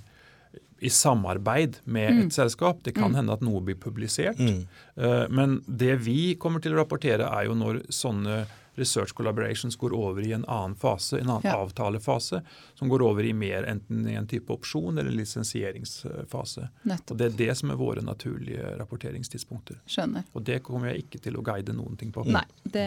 i 0.80 0.90
samarbeid 0.92 1.80
med 1.86 2.12
Mm. 2.12 2.20
et 2.26 2.32
selskap. 2.36 2.82
Det 2.84 2.94
kan 2.94 3.14
hende 3.14 3.32
at 3.32 3.40
noe 3.42 3.60
blir 3.64 3.76
publisert. 3.78 4.38
Mm. 4.38 4.66
Eh, 4.96 5.26
Men 5.30 5.60
det 5.66 5.96
vi 6.04 6.34
kommer 6.36 6.60
til 6.60 6.72
å 6.76 6.82
rapportere, 6.84 7.26
er 7.32 7.46
jo 7.48 7.54
når 7.54 7.84
sånne 7.88 8.46
research 8.78 9.12
collaborations 9.18 9.76
går 9.76 9.92
over 9.96 10.22
i 10.26 10.32
en 10.36 10.44
annen 10.48 10.74
fase, 10.78 11.18
en 11.20 11.28
annen 11.30 11.44
Ja. 11.50 11.56
avtalefase, 11.62 12.42
som 12.78 12.88
går 12.88 13.02
over 13.02 13.24
i 13.26 13.32
mer 13.32 13.64
enten 13.68 14.06
i 14.08 14.14
en 14.14 14.26
type 14.26 14.52
opsjon 14.54 14.98
eller 14.98 15.10
lisensieringsfase. 15.14 16.68
Nettopp. 16.82 17.10
Og 17.10 17.16
Det 17.18 17.26
er 17.32 17.36
det 17.46 17.56
som 17.58 17.70
er 17.70 17.76
våre 17.80 18.02
naturlige 18.04 18.76
rapporteringstidspunkter. 18.78 19.80
Skjønner. 19.86 20.24
Og 20.34 20.44
det 20.44 20.62
kommer 20.62 20.92
jeg 20.92 21.04
ikke 21.06 21.20
til 21.22 21.36
å 21.36 21.42
guide 21.42 21.74
noen 21.74 21.96
ting 21.98 22.12
på. 22.12 22.24
Nei, 22.26 22.44
det, 22.64 22.86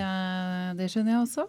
det 0.77 0.89
skjønner 0.91 1.17
jeg 1.17 1.27
også. 1.27 1.47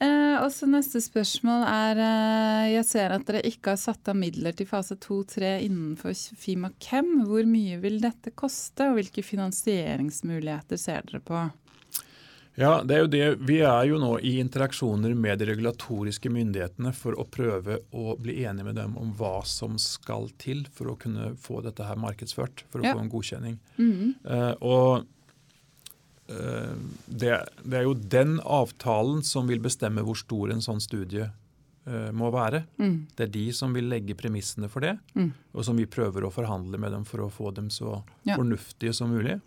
Eh, 0.00 0.36
og 0.44 0.52
så 0.54 0.68
Neste 0.70 1.00
spørsmål 1.02 1.64
er 1.66 1.98
eh, 1.98 2.66
Jeg 2.76 2.84
ser 2.86 3.10
at 3.16 3.24
dere 3.26 3.40
ikke 3.42 3.72
har 3.72 3.80
satt 3.82 4.06
av 4.06 4.14
midler 4.14 4.54
til 4.54 4.68
fase 4.70 4.94
2-3 4.94 5.56
innenfor 5.66 6.14
Fimakem. 6.38 7.24
Hvor 7.26 7.42
mye 7.50 7.80
vil 7.82 7.98
dette 8.04 8.30
koste, 8.38 8.86
og 8.92 8.94
hvilke 9.00 9.24
finansieringsmuligheter 9.26 10.78
ser 10.78 11.02
dere 11.08 11.20
på? 11.26 11.40
Ja, 12.58 12.80
det 12.82 12.94
er 12.96 13.04
jo 13.04 13.10
det. 13.12 13.26
Vi 13.46 13.60
er 13.62 13.84
jo 13.86 13.98
nå 14.02 14.16
i 14.26 14.32
interaksjoner 14.42 15.12
med 15.14 15.38
de 15.38 15.46
regulatoriske 15.52 16.30
myndighetene 16.34 16.90
for 16.96 17.14
å 17.14 17.22
prøve 17.30 17.76
å 17.94 18.16
bli 18.18 18.40
enige 18.42 18.66
med 18.66 18.74
dem 18.80 18.96
om 18.98 19.12
hva 19.14 19.44
som 19.46 19.76
skal 19.78 20.26
til 20.42 20.64
for 20.74 20.90
å 20.90 20.96
kunne 20.98 21.36
få 21.38 21.60
dette 21.62 21.86
her 21.86 21.94
markedsført, 22.02 22.64
for 22.72 22.80
å 22.82 22.88
Ja. 22.88 22.94
få 22.94 23.04
en 23.04 23.10
godkjenning. 23.12 23.58
Mm 23.78 23.92
-hmm. 23.92 24.14
uh, 24.26 24.54
og 24.60 25.04
uh, 26.30 26.74
det, 27.06 27.34
det 27.64 27.78
er 27.78 27.82
jo 27.86 27.94
den 27.94 28.40
avtalen 28.40 29.22
som 29.22 29.46
vil 29.46 29.60
bestemme 29.60 30.02
hvor 30.02 30.16
stor 30.18 30.50
en 30.52 30.60
sånn 30.64 30.80
studie 30.80 31.28
uh, 31.86 32.10
må 32.12 32.30
være. 32.34 32.64
Mm. 32.78 33.06
Det 33.16 33.28
er 33.28 33.32
de 33.38 33.52
som 33.52 33.72
vil 33.72 33.88
legge 33.88 34.14
premissene 34.18 34.68
for 34.68 34.80
det, 34.80 34.98
Mm. 35.14 35.32
og 35.54 35.64
som 35.64 35.76
vi 35.76 35.86
prøver 35.86 36.24
å 36.26 36.32
forhandle 36.32 36.78
med 36.78 36.92
dem 36.92 37.04
for 37.04 37.18
å 37.20 37.30
få 37.30 37.54
dem 37.54 37.68
så 37.70 38.02
Ja. 38.24 38.36
fornuftige 38.36 38.92
som 38.94 39.10
mulig. 39.10 39.40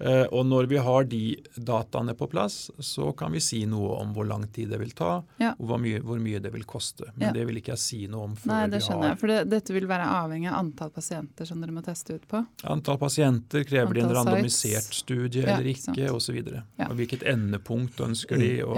Eh, 0.00 0.24
og 0.32 0.44
når 0.46 0.66
vi 0.68 0.76
har 0.82 1.04
de 1.04 1.20
dataene 1.56 2.14
på 2.18 2.26
plass, 2.30 2.70
så 2.82 3.12
kan 3.16 3.30
vi 3.32 3.40
si 3.40 3.60
noe 3.66 4.00
om 4.00 4.12
hvor 4.14 4.26
lang 4.26 4.46
tid 4.52 4.70
det 4.70 4.78
vil 4.80 4.90
ta, 4.90 5.22
Ja. 5.38 5.52
og 5.58 5.66
hvor 5.68 5.78
mye, 5.78 6.00
hvor 6.02 6.18
mye 6.18 6.40
det 6.42 6.52
vil 6.52 6.64
koste. 6.64 7.04
Men 7.16 7.28
Ja. 7.28 7.32
det 7.32 7.46
vil 7.46 7.56
ikke 7.60 7.72
jeg 7.76 7.78
si 7.78 8.06
noe 8.08 8.24
om 8.24 8.34
før 8.36 8.46
Nei, 8.46 8.66
det 8.66 8.80
vi 8.82 8.86
skjønner 8.88 9.02
har 9.02 9.08
jeg. 9.14 9.18
For 9.20 9.26
det, 9.28 9.48
dette 9.50 9.72
vil 9.72 9.86
være 9.86 10.06
avhengig 10.06 10.50
av 10.50 10.58
antall 10.64 10.90
pasienter 10.90 11.46
som 11.46 11.60
dere 11.60 11.70
må 11.72 11.82
teste 11.84 12.14
ut 12.14 12.26
på. 12.28 12.46
Antall 12.64 12.98
pasienter, 12.98 13.64
krever 13.64 13.94
de 13.94 14.00
en 14.00 14.10
randomisert 14.10 14.82
sites. 14.82 14.96
studie 15.04 15.42
Ja, 15.46 15.56
eller 15.56 15.64
ikke 15.70 16.10
osv. 16.10 16.42
Ja. 16.78 16.88
Og 16.90 16.96
hvilket 16.96 17.22
endepunkt 17.22 17.96
ønsker 18.00 18.36
de. 18.38 18.62
Og, 18.64 18.76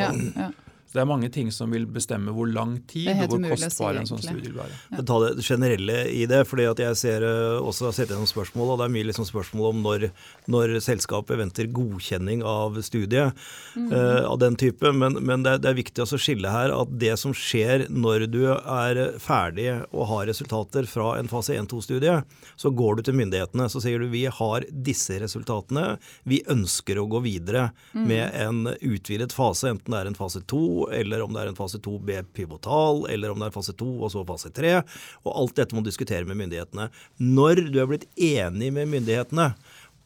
det 0.93 1.03
er 1.03 1.09
mange 1.09 1.29
ting 1.33 1.51
som 1.55 1.73
vil 1.75 1.87
bestemme 1.91 2.33
hvor 2.35 2.49
lang 2.51 2.77
tid 2.89 3.11
og 3.13 3.35
hvor 3.35 3.43
kostbar 3.53 3.97
si, 3.97 4.03
en 4.03 4.11
sånn 4.11 4.23
studie 4.23 4.51
vil 4.51 4.59
være. 4.59 4.79
Ja. 4.93 5.05
Ta 5.09 5.19
det 5.25 5.45
generelle 5.45 5.99
i 6.13 6.25
det, 6.31 6.43
fordi 6.49 6.69
at 6.71 6.83
jeg 6.83 6.99
ser 7.01 7.27
eh, 7.27 7.59
også 7.61 7.89
har 7.89 7.97
sett 7.97 8.13
gjennom 8.13 8.29
spørsmål, 8.31 8.75
og 8.75 8.81
det 8.81 8.87
er 8.87 8.95
mye 8.97 9.09
liksom 9.11 9.29
spørsmål 9.29 9.71
om 9.73 9.83
når, 9.85 10.09
når 10.53 10.77
selskapet 10.85 11.41
venter 11.41 11.71
godkjenning 11.75 12.45
av 12.47 12.79
studiet 12.87 13.37
eh, 13.77 14.23
av 14.23 14.39
den 14.43 14.59
type. 14.61 14.93
Men, 14.93 15.19
men 15.21 15.47
det, 15.47 15.57
er, 15.57 15.65
det 15.65 15.73
er 15.73 15.81
viktig 15.81 16.07
å 16.07 16.21
skille 16.21 16.53
her 16.53 16.75
at 16.75 16.95
det 16.97 17.15
som 17.21 17.35
skjer 17.37 17.89
når 17.93 18.27
du 18.33 18.43
er 18.53 19.03
ferdig 19.23 19.69
og 19.91 20.09
har 20.13 20.27
resultater 20.31 20.89
fra 20.91 21.17
en 21.21 21.31
fase 21.31 21.57
1-2-studie, 21.59 22.21
så 22.57 22.73
går 22.73 22.99
du 22.99 23.07
til 23.07 23.19
myndighetene 23.19 23.69
så 23.73 23.83
sier 23.83 24.01
du 24.01 24.09
vi 24.13 24.25
har 24.33 24.65
disse 24.71 25.19
resultatene, 25.21 25.97
vi 26.25 26.41
ønsker 26.53 26.99
å 27.01 27.07
gå 27.11 27.21
videre 27.25 27.69
med 27.93 28.31
en 28.39 28.73
utvidet 28.81 29.35
fase, 29.35 29.71
enten 29.71 29.93
det 29.93 30.01
er 30.01 30.11
en 30.11 30.19
fase 30.19 30.43
2 30.49 30.63
eller 30.95 31.25
om 31.25 31.35
det 31.35 31.43
er 31.43 31.51
en 31.53 31.59
fase 31.59 31.81
2B 31.83 32.21
pivotal, 32.37 33.05
eller 33.13 33.33
om 33.33 33.43
det 33.43 33.51
er 33.51 33.57
fase 33.57 33.75
2 33.77 33.89
og 33.97 34.13
så 34.15 34.25
fase 34.29 34.53
3. 34.55 34.77
Og 35.25 35.33
alt 35.33 35.59
dette 35.59 35.77
må 35.77 35.83
du 35.83 35.91
diskutere 35.91 36.29
med 36.29 36.39
myndighetene. 36.43 36.89
Når 37.23 37.67
du 37.71 37.81
er 37.83 37.91
blitt 37.91 38.09
enig 38.15 38.73
med 38.77 38.91
myndighetene 38.95 39.53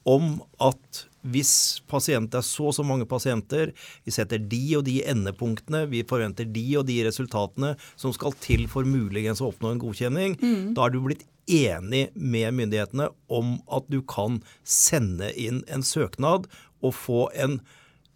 om 0.09 0.37
at 0.63 1.07
hvis 1.21 1.83
pasient 1.91 2.33
er 2.33 2.45
så 2.45 2.71
og 2.71 2.77
så 2.77 2.85
mange 2.87 3.05
pasienter, 3.09 3.75
vi 4.07 4.15
setter 4.15 4.41
de 4.41 4.63
og 4.79 4.87
de 4.87 5.01
endepunktene, 5.11 5.83
vi 5.91 6.01
forventer 6.09 6.49
de 6.49 6.65
og 6.81 6.87
de 6.89 6.97
resultatene 7.05 7.75
som 8.01 8.15
skal 8.17 8.33
til 8.41 8.65
for 8.73 8.89
muligens 8.89 9.43
å 9.43 9.51
oppnå 9.51 9.75
en 9.75 9.83
godkjenning, 9.83 10.39
da 10.77 10.87
er 10.87 10.95
du 10.95 11.03
blitt 11.05 11.27
enig 11.51 12.09
med 12.15 12.55
myndighetene 12.57 13.11
om 13.29 13.59
at 13.69 13.89
du 13.93 14.01
kan 14.07 14.41
sende 14.65 15.33
inn 15.37 15.61
en 15.69 15.85
søknad 15.85 16.49
og 16.81 16.97
få 16.97 17.29
en 17.37 17.59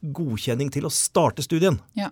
godkjenning 0.01 0.71
til 0.73 0.87
å 0.89 0.93
starte 0.93 1.45
studien. 1.45 1.81
ja. 1.99 2.11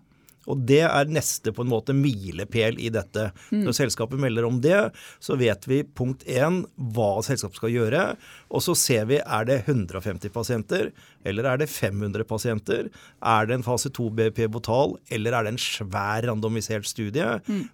Og 0.50 0.64
det 0.68 0.82
er 0.88 1.10
neste 1.12 1.52
på 1.54 1.64
en 1.64 1.70
måte 1.70 1.94
milepæl 1.96 2.80
i 2.82 2.90
dette. 2.92 3.28
Når 3.52 3.76
selskapet 3.78 4.20
melder 4.22 4.46
om 4.48 4.60
det, 4.64 4.78
så 5.22 5.36
vet 5.40 5.68
vi 5.70 5.82
punkt 5.84 6.24
én 6.26 6.62
hva 6.76 7.12
selskapet 7.26 7.60
skal 7.60 7.74
gjøre. 7.74 8.04
Og 8.50 8.64
så 8.64 8.76
ser 8.78 9.06
vi 9.10 9.20
er 9.22 9.48
det 9.48 9.62
150 9.66 10.32
pasienter, 10.34 10.90
eller 11.28 11.48
er 11.48 11.62
det 11.62 11.70
500 11.70 12.26
pasienter? 12.28 12.90
Er 13.22 13.48
det 13.48 13.58
en 13.58 13.66
fase 13.66 13.92
2 13.92 14.10
BP 14.18 14.44
botal? 14.52 14.96
eller 15.12 15.36
er 15.36 15.46
det 15.46 15.52
en 15.54 15.60
svær 15.60 16.26
randomisert 16.28 16.86
studie? 16.88 17.26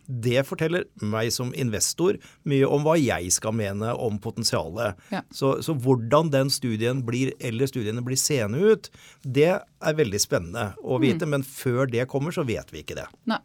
Det 0.06 0.44
forteller 0.46 0.86
meg 1.00 1.30
som 1.34 1.52
investor 1.56 2.18
mye 2.48 2.68
om 2.68 2.84
hva 2.86 2.96
jeg 2.98 3.30
skal 3.34 3.54
mene 3.56 3.94
om 3.94 4.18
potensialet. 4.22 4.98
Ja. 5.14 5.22
Så, 5.34 5.58
så 5.64 5.76
hvordan 5.78 6.32
den 6.34 6.52
studien 6.52 7.02
blir, 7.06 7.32
eller 7.40 7.70
studiene 7.70 8.04
blir 8.04 8.18
seende 8.20 8.60
ut, 8.60 8.90
det 9.22 9.50
er 9.58 9.98
veldig 10.00 10.20
spennende 10.22 10.72
å 10.82 10.98
vite. 11.02 11.28
Men 11.28 11.46
før 11.46 11.88
det 11.90 12.08
kommer, 12.10 12.34
så 12.34 12.46
vet 12.48 12.72
vi 12.74 12.82
ikke 12.84 12.98
det. 12.98 13.08
Nei. 13.30 13.40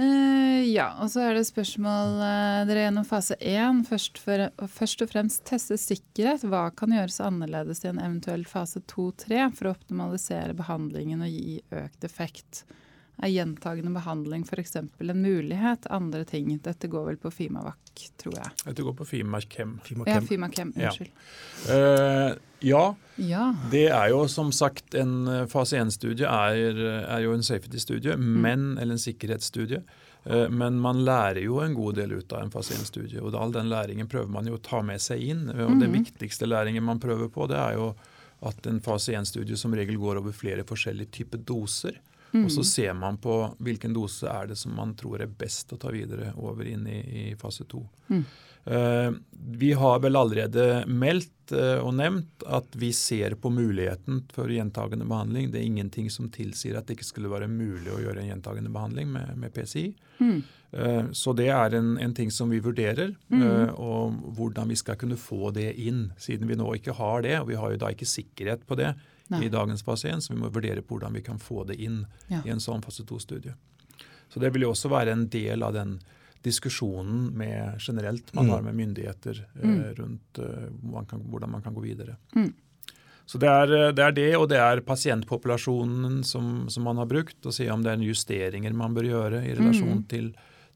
Eh, 0.00 0.62
ja, 0.72 0.86
og 1.04 1.10
så 1.12 1.20
er 1.26 1.34
det 1.36 1.44
spørsmål 1.44 2.14
uh, 2.16 2.62
Dere 2.64 2.78
er 2.80 2.86
gjennom 2.86 3.04
fase 3.04 3.36
1. 3.36 3.82
Først, 3.90 4.22
først 4.22 5.04
og 5.04 5.10
fremst 5.10 5.42
teste 5.48 5.76
sikkerhet. 5.80 6.46
Hva 6.48 6.70
kan 6.76 6.94
gjøres 6.96 7.20
annerledes 7.20 7.84
i 7.84 7.90
en 7.90 8.00
eventuell 8.00 8.46
fase 8.48 8.80
2-3 8.88 9.50
for 9.58 9.68
å 9.68 9.74
optimalisere 9.76 10.56
behandlingen 10.56 11.26
og 11.26 11.34
gi 11.34 11.60
økt 11.82 12.08
effekt? 12.08 12.64
Er 13.22 13.30
gjentagende 13.30 13.92
behandling 13.94 14.42
f.eks. 14.48 14.76
en 14.76 14.90
mulighet? 15.22 15.86
Andre 15.94 16.24
ting? 16.26 16.48
Dette 16.64 16.88
går 16.90 17.04
vel 17.06 17.18
på 17.22 17.30
Fimavac, 17.30 17.76
tror 18.18 18.34
jeg. 18.34 18.50
Dette 18.64 18.82
går 18.82 18.96
på 18.98 19.06
Fimakem. 19.06 19.76
Ja, 20.06 20.18
Fimakem. 20.26 20.72
Ja. 20.76 20.90
Unnskyld. 20.90 21.10
Eh, 21.70 22.34
ja, 22.66 22.94
Ja. 23.16 23.54
det 23.70 23.88
er 23.94 24.08
jo 24.10 24.24
som 24.28 24.50
sagt 24.52 24.94
en 24.98 25.26
eh, 25.28 25.46
fase 25.46 25.78
1-studie 25.78 26.26
er, 26.26 26.82
er 27.06 27.20
jo 27.22 27.32
en 27.36 27.42
safety-studie, 27.46 28.16
men, 28.18 28.72
eller 28.78 28.96
en 28.96 29.02
sikkerhetsstudie. 29.04 29.82
Eh, 30.24 30.48
Men 30.50 30.78
man 30.82 31.04
lærer 31.06 31.42
jo 31.44 31.60
en 31.62 31.74
god 31.74 31.94
del 31.98 32.12
ut 32.18 32.32
av 32.32 32.42
en 32.42 32.50
fase 32.50 32.74
1-studie, 32.74 33.20
og 33.22 33.34
all 33.38 33.52
den 33.54 33.68
læringen 33.70 34.08
prøver 34.10 34.30
man 34.30 34.46
jo 34.50 34.58
å 34.58 34.62
ta 34.62 34.82
med 34.82 35.00
seg 35.02 35.22
inn. 35.22 35.48
Og 35.50 35.78
Det 35.80 35.90
viktigste 35.94 36.46
læringen 36.50 36.82
man 36.82 36.98
prøver 37.02 37.28
på, 37.30 37.46
det 37.50 37.58
er 37.58 37.74
jo 37.78 37.92
at 38.42 38.66
en 38.66 38.80
fase 38.82 39.12
1-studie 39.14 39.56
som 39.56 39.74
regel 39.74 39.98
går 40.02 40.18
over 40.18 40.32
flere 40.34 40.64
forskjellige 40.66 41.10
typer 41.20 41.38
doser. 41.46 41.98
Og 42.44 42.52
så 42.52 42.64
ser 42.64 42.94
man 42.96 43.18
på 43.20 43.34
hvilken 43.60 43.92
dose 43.96 44.30
er 44.30 44.48
det 44.52 44.56
som 44.60 44.74
man 44.76 44.94
tror 44.98 45.20
er 45.24 45.26
best 45.28 45.72
å 45.74 45.80
ta 45.80 45.92
videre 45.92 46.32
over 46.40 46.68
inn 46.68 46.86
i, 46.88 47.00
i 47.22 47.26
fase 47.40 47.66
2. 47.68 47.82
Uh, 48.62 49.10
vi 49.58 49.72
har 49.74 49.98
vel 50.04 50.16
allerede 50.16 50.84
meldt 50.86 51.50
uh, 51.50 51.82
og 51.82 51.96
nevnt 51.98 52.44
at 52.46 52.76
vi 52.78 52.92
ser 52.94 53.34
på 53.42 53.50
muligheten 53.50 54.22
for 54.32 54.50
gjentagende 54.54 55.08
behandling. 55.10 55.50
Det 55.50 55.58
er 55.60 55.66
ingenting 55.66 56.10
som 56.14 56.30
tilsier 56.30 56.78
at 56.78 56.86
det 56.86 56.96
ikke 56.96 57.10
skulle 57.10 57.32
være 57.32 57.50
mulig 57.50 57.90
å 57.90 58.00
gjøre 58.04 58.22
en 58.22 58.30
gjentagende 58.30 58.72
behandling 58.72 59.10
med, 59.12 59.34
med 59.36 59.54
PCI. 59.56 59.88
Eh, 60.72 61.10
Så 61.12 61.32
det 61.36 61.50
er 61.52 61.74
en, 61.76 61.98
en 62.00 62.14
ting 62.16 62.30
som 62.32 62.48
vi 62.48 62.60
vurderer, 62.64 63.10
mm. 63.28 63.74
og 63.76 64.14
hvordan 64.38 64.70
vi 64.72 64.78
skal 64.80 64.96
kunne 64.96 65.18
få 65.20 65.50
det 65.52 65.74
inn, 65.76 66.06
siden 66.16 66.48
vi 66.48 66.56
nå 66.56 66.70
ikke 66.78 66.94
har 66.96 67.26
det. 67.26 67.34
Og 67.42 67.50
vi 67.50 67.58
har 67.60 67.74
jo 67.74 67.80
da 67.82 67.90
ikke 67.92 68.08
sikkerhet 68.08 68.64
på 68.64 68.78
det 68.80 68.94
Nei. 69.32 69.44
i 69.46 69.52
dagens 69.52 69.82
fase 69.86 70.10
1, 70.12 70.22
så 70.26 70.34
vi 70.34 70.40
må 70.40 70.50
vurdere 70.52 70.82
på 70.84 70.96
hvordan 70.96 71.16
vi 71.16 71.22
kan 71.26 71.38
få 71.42 71.64
det 71.68 71.78
inn 71.80 72.04
Ja. 72.28 72.42
i 72.44 72.50
en 72.54 72.60
sånn 72.62 72.82
fase 72.84 73.04
2-studie. 73.08 73.54
Så 74.32 74.40
det 74.40 74.52
vil 74.54 74.62
jo 74.66 74.72
også 74.72 74.88
være 74.92 75.12
en 75.12 75.26
del 75.32 75.62
av 75.62 75.74
den 75.76 75.98
diskusjonen 76.42 77.30
med, 77.38 77.76
generelt 77.78 78.32
man 78.34 78.48
har 78.50 78.62
med 78.62 78.74
myndigheter 78.74 79.44
eh, 79.62 79.92
rundt 79.98 80.38
eh, 80.42 80.68
man 80.82 81.06
kan, 81.06 81.20
hvordan 81.30 81.50
man 81.50 81.62
kan 81.62 81.74
gå 81.74 81.84
videre. 81.84 82.16
Mm. 82.34 82.52
Så 83.26 83.38
det 83.38 83.48
er, 83.48 83.72
eh, 83.76 83.92
det 83.94 84.02
er 84.04 84.12
det, 84.16 84.30
og 84.36 84.48
det 84.50 84.58
er 84.58 84.80
pasientpopulasjonen 84.86 86.22
som, 86.26 86.68
som 86.68 86.82
man 86.88 86.98
har 86.98 87.06
brukt, 87.06 87.38
og 87.46 87.54
se 87.54 87.68
om 87.70 87.84
det 87.84 87.92
er 87.94 88.02
justeringer 88.08 88.74
man 88.74 88.94
bør 88.96 89.08
gjøre 89.10 89.44
i 89.46 89.54
relasjon 89.58 90.02
til, 90.10 90.32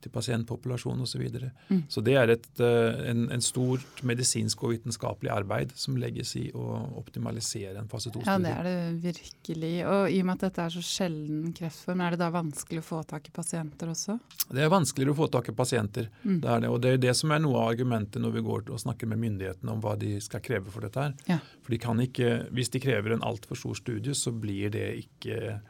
til 0.06 0.14
pasientpopulasjon 0.14 1.02
osv. 1.02 1.16
Så, 1.16 1.20
videre. 1.22 1.50
Mm. 1.70 1.82
så 1.88 2.02
det 2.04 2.14
er 2.20 2.30
et, 2.34 2.48
eh, 2.60 2.98
en, 3.10 3.22
en 3.32 3.42
stort 3.42 4.02
medisinsk 4.06 4.66
og 4.66 4.74
vitenskapelig 4.74 5.30
arbeid 5.32 5.72
som 5.78 5.96
legges 5.96 6.34
i 6.36 6.44
å 6.52 6.64
optimalisere 7.00 7.80
en 7.80 7.88
fase 7.88 8.12
2-studie. 8.12 8.28
Ja, 8.28 8.36
det 8.42 8.52
er 8.52 8.68
det 8.68 9.00
virkelig. 9.06 9.72
Og 9.88 10.12
i 10.12 10.20
og 10.20 10.28
med 10.28 10.36
at 10.36 10.44
dette 10.46 10.66
er 10.66 10.74
så 10.76 10.84
sjelden 10.84 11.54
kreftform, 11.56 12.04
er 12.04 12.14
det 12.14 12.20
da 12.20 12.30
vanskelig 12.34 12.82
å 12.82 12.86
få 12.86 13.00
tak 13.08 13.30
i 13.30 13.34
pasienter 13.34 13.92
også? 13.94 14.18
Det 14.50 14.64
er 14.64 14.72
vanskeligere 14.72 15.16
å 15.16 15.20
få 15.22 15.30
tak 15.32 15.50
i 15.52 15.56
pasienter. 15.56 16.10
Mm. 16.22 16.38
Det 16.44 16.52
er 16.52 16.64
det, 16.66 16.72
og 16.74 16.80
det 16.84 16.92
er 16.92 17.04
det 17.06 17.16
som 17.16 17.32
er 17.32 17.42
noe 17.42 17.62
av 17.62 17.72
argumentet 17.72 18.22
når 18.22 18.36
vi 18.36 18.46
går 18.50 18.66
og 18.68 18.82
snakker 18.84 19.10
med 19.10 19.22
myndighetene 19.24 19.72
om 19.72 19.80
hva 19.84 19.96
de 20.00 20.18
skal 20.24 20.44
kreve 20.44 20.72
for 20.74 20.84
dette. 20.84 21.00
her. 21.08 21.16
Ja. 21.30 21.40
For 21.64 21.74
de 21.74 21.80
kan 21.82 22.02
ikke, 22.02 22.34
Hvis 22.52 22.70
de 22.74 22.82
krever 22.82 23.14
en 23.14 23.24
altfor 23.24 23.56
stor 23.56 23.74
studie, 23.78 24.14
så 24.14 24.32
blir 24.32 24.70
det 24.70 24.88
ikke 25.06 25.60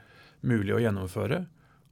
mulig 0.46 0.75
å 0.75 0.83
gjennomføre. 0.83 1.46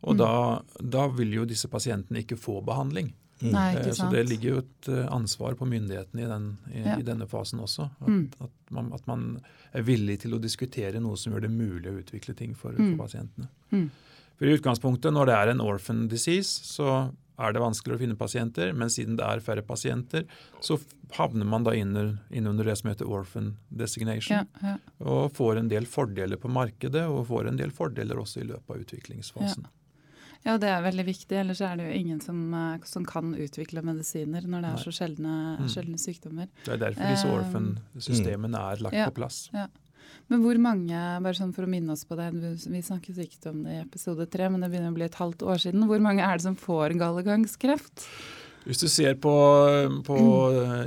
Og 0.05 0.15
Mm. 0.15 0.19
da, 0.19 0.63
da 0.81 1.07
vil 1.09 1.33
jo 1.33 1.45
disse 1.49 1.67
pasientene 1.69 2.21
ikke 2.25 2.37
få 2.39 2.59
behandling. 2.65 3.13
Nei, 3.43 3.75
Eh, 3.75 3.81
ikke 3.83 3.95
Så 3.97 4.11
det 4.13 4.29
ligger 4.29 4.51
jo 4.51 4.59
et 4.59 4.89
eh, 4.89 5.07
ansvar 5.13 5.55
på 5.57 5.67
myndighetene 5.67 6.23
i, 6.25 6.29
den, 6.29 6.59
i, 6.73 6.83
Ja. 6.85 6.97
i 6.99 7.03
denne 7.03 7.27
fasen 7.27 7.59
også. 7.61 7.91
At, 8.01 8.09
Mm. 8.09 8.31
at, 8.41 8.51
man, 8.71 8.93
at 8.93 9.07
man 9.07 9.41
er 9.75 9.83
villig 9.83 10.21
til 10.21 10.33
å 10.33 10.41
diskutere 10.41 11.01
noe 11.01 11.17
som 11.17 11.33
gjør 11.33 11.43
det 11.43 11.51
mulig 11.51 11.91
å 11.91 11.99
utvikle 12.05 12.37
ting 12.37 12.55
for, 12.55 12.73
Mm. 12.73 12.97
for 12.97 13.05
pasientene. 13.07 13.49
Mm. 13.73 13.91
For 14.39 14.45
I 14.47 14.57
utgangspunktet, 14.59 15.13
når 15.13 15.27
det 15.27 15.35
er 15.35 15.49
en 15.51 15.61
orphan 15.61 16.09
disease, 16.09 16.61
så 16.63 17.13
er 17.39 17.53
det 17.53 17.61
vanskeligere 17.63 17.97
å 17.99 18.01
finne 18.01 18.17
pasienter. 18.17 18.73
Men 18.75 18.89
siden 18.89 19.17
det 19.17 19.25
er 19.27 19.41
færre 19.41 19.63
pasienter, 19.63 20.25
så 20.61 20.79
havner 21.13 21.45
man 21.47 21.65
da 21.65 21.71
inn, 21.73 22.19
inn 22.31 22.47
under 22.47 22.65
det 22.65 22.79
som 22.79 22.91
heter 22.91 23.07
orphan 23.07 23.57
designation. 23.75 24.47
Ja, 24.63 24.69
ja. 24.71 24.77
Og 25.01 25.33
får 25.33 25.59
en 25.59 25.69
del 25.69 25.85
fordeler 25.87 26.37
på 26.37 26.49
markedet, 26.51 27.09
og 27.09 27.27
får 27.29 27.49
en 27.49 27.57
del 27.57 27.71
fordeler 27.71 28.17
også 28.17 28.41
i 28.43 28.47
løpet 28.47 28.71
av 28.71 28.77
utviklingsfasen. 28.85 29.63
ja, 29.65 29.69
det 30.45 30.69
er 30.69 30.83
veldig 30.85 31.05
viktig. 31.09 31.37
Ellers 31.41 31.61
er 31.65 31.77
det 31.81 31.87
jo 31.89 31.99
ingen 32.01 32.21
som, 32.21 32.41
eh, 32.55 32.79
som 32.85 33.05
kan 33.09 33.33
utvikle 33.35 33.81
medisiner 33.83 34.45
når 34.45 34.61
det 34.61 34.71
er 34.71 34.77
Nei. 34.77 34.83
så 34.85 34.93
sjeldne, 34.93 35.37
Mm. 35.59 35.69
sjeldne 35.73 35.99
sykdommer. 35.99 36.49
Det 36.65 36.75
er 36.75 36.83
derfor 36.85 37.09
disse 37.09 37.25
Eh, 37.27 37.39
orphan-systemene 37.39 38.61
er 38.73 38.77
lagt 38.85 38.95
ja. 38.95 39.07
på 39.09 39.15
plass. 39.23 39.49
Men 40.29 40.41
hvor 40.43 40.57
mange, 40.59 40.93
bare 41.23 41.35
sånn 41.37 41.53
for 41.55 41.65
å 41.65 41.69
minne 41.69 41.91
oss 41.93 42.05
på 42.05 42.17
det, 42.17 42.29
vi 42.71 42.81
snakket 42.83 43.17
ikke 43.25 43.51
om 43.51 43.63
det 43.65 43.73
i 43.73 43.83
episode 43.85 44.27
tre, 44.31 44.49
men 44.49 44.61
det 44.61 44.71
begynner 44.71 44.93
å 44.93 44.95
bli 44.95 45.05
et 45.05 45.15
halvt 45.21 45.43
år 45.45 45.57
siden. 45.61 45.85
Hvor 45.89 46.01
mange 46.01 46.21
er 46.23 46.37
det 46.37 46.43
som 46.43 46.57
får 46.57 46.95
gallegangskreft? 47.01 48.07
Hvis 48.65 48.81
du 48.81 48.89
ser 48.89 49.15
på, 49.21 49.33
på 50.05 50.17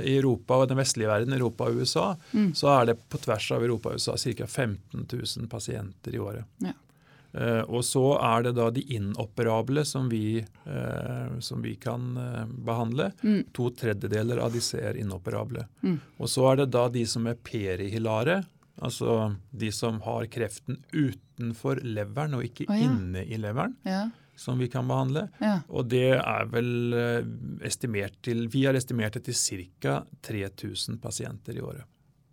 i 0.02 0.16
Europa 0.18 0.54
og 0.58 0.68
den 0.68 0.78
vestlige 0.78 1.06
verden, 1.06 1.32
Europa 1.32 1.66
og 1.68 1.76
USA, 1.78 2.16
Mm. 2.34 2.52
så 2.54 2.80
er 2.82 2.86
det 2.86 3.08
på 3.08 3.18
tvers 3.20 3.50
av 3.54 3.62
Europa 3.62 3.90
og 3.90 3.94
USA 3.94 4.16
ca. 4.16 4.46
15 4.46 5.06
000 5.06 5.46
pasienter 5.48 6.14
i 6.14 6.18
året. 6.18 6.44
Ja. 6.60 6.72
Eh, 7.38 7.62
og 7.70 7.84
så 7.86 8.02
er 8.18 8.48
det 8.48 8.54
da 8.58 8.68
de 8.74 8.82
inoperable 8.96 9.84
som 9.86 10.08
vi, 10.10 10.40
eh, 10.42 11.38
som 11.44 11.62
vi 11.62 11.76
kan 11.78 12.16
eh, 12.18 12.44
behandle. 12.66 13.12
Mm. 13.22 13.42
To 13.54 13.70
tredjedeler 13.78 14.40
av 14.42 14.54
disse 14.56 14.80
er 14.82 14.98
inoperable. 14.98 15.68
Mm. 15.84 15.98
Og 16.18 16.30
så 16.32 16.48
er 16.52 16.62
det 16.62 16.70
da 16.74 16.88
de 16.90 17.04
som 17.06 17.28
er 17.30 17.38
perihilare, 17.38 18.40
altså 18.82 19.36
de 19.50 19.70
som 19.74 20.00
har 20.06 20.26
kreften 20.32 20.80
utenfor 20.94 21.82
leveren 21.86 22.38
og 22.38 22.46
ikke 22.48 22.66
oh, 22.70 22.74
ja. 22.78 22.88
inne 22.88 23.22
i 23.26 23.38
leveren, 23.38 23.76
Ja, 23.86 24.08
som 24.38 24.58
vi 24.62 24.68
kan 24.70 24.86
behandle. 24.86 25.28
ja. 25.42 25.60
Og 25.68 25.88
det 25.90 26.12
er 26.14 26.44
vel 26.46 26.94
estimert 27.66 28.20
til 28.22 28.44
Vi 28.46 28.60
har 28.68 28.76
estimert 28.78 29.16
det 29.18 29.24
til 29.26 29.34
ca. 29.34 29.96
3000 30.22 31.00
pasienter 31.02 31.58
i 31.58 31.62
året. 31.62 31.82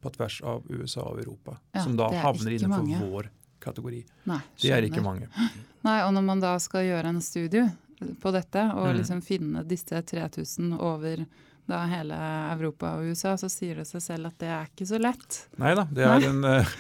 På 0.06 0.12
tvers 0.14 0.38
av 0.46 0.68
USA 0.70 1.02
og 1.02 1.18
Europa. 1.24 1.58
Ja, 1.74 1.82
som 1.82 1.96
da 1.98 2.12
er 2.14 2.22
havner 2.22 2.54
innenfor 2.54 2.86
mange. 2.86 3.00
vår 3.02 3.32
kategori. 3.66 4.04
Nei, 4.32 4.40
Det 4.62 4.72
er 4.72 4.86
ikke 4.88 5.04
mange. 5.04 5.28
Nei, 5.88 5.98
og 6.06 6.14
når 6.16 6.24
man 6.30 6.40
da 6.44 6.56
skal 6.62 6.86
gjøre 6.88 7.12
en 7.12 7.22
studie 7.22 7.66
på 8.22 8.32
dette, 8.36 8.62
og 8.76 8.88
Mm. 8.92 8.98
liksom 9.00 9.22
finne 9.24 9.64
disse 9.68 10.02
3000 10.02 10.74
over 10.80 11.26
da 11.68 11.80
hele 11.90 12.14
Europa 12.54 12.92
og 13.00 13.08
USA, 13.10 13.34
så 13.38 13.50
sier 13.50 13.76
det 13.82 13.88
seg 13.90 14.02
selv 14.02 14.28
at 14.30 14.38
det 14.42 14.50
er 14.54 14.68
ikke 14.70 14.86
så 14.86 15.00
lett. 15.02 15.38
Neida, 15.58 15.88
det 15.92 16.04
er 16.06 16.26
en, 16.30 16.44
eh, 16.46 16.74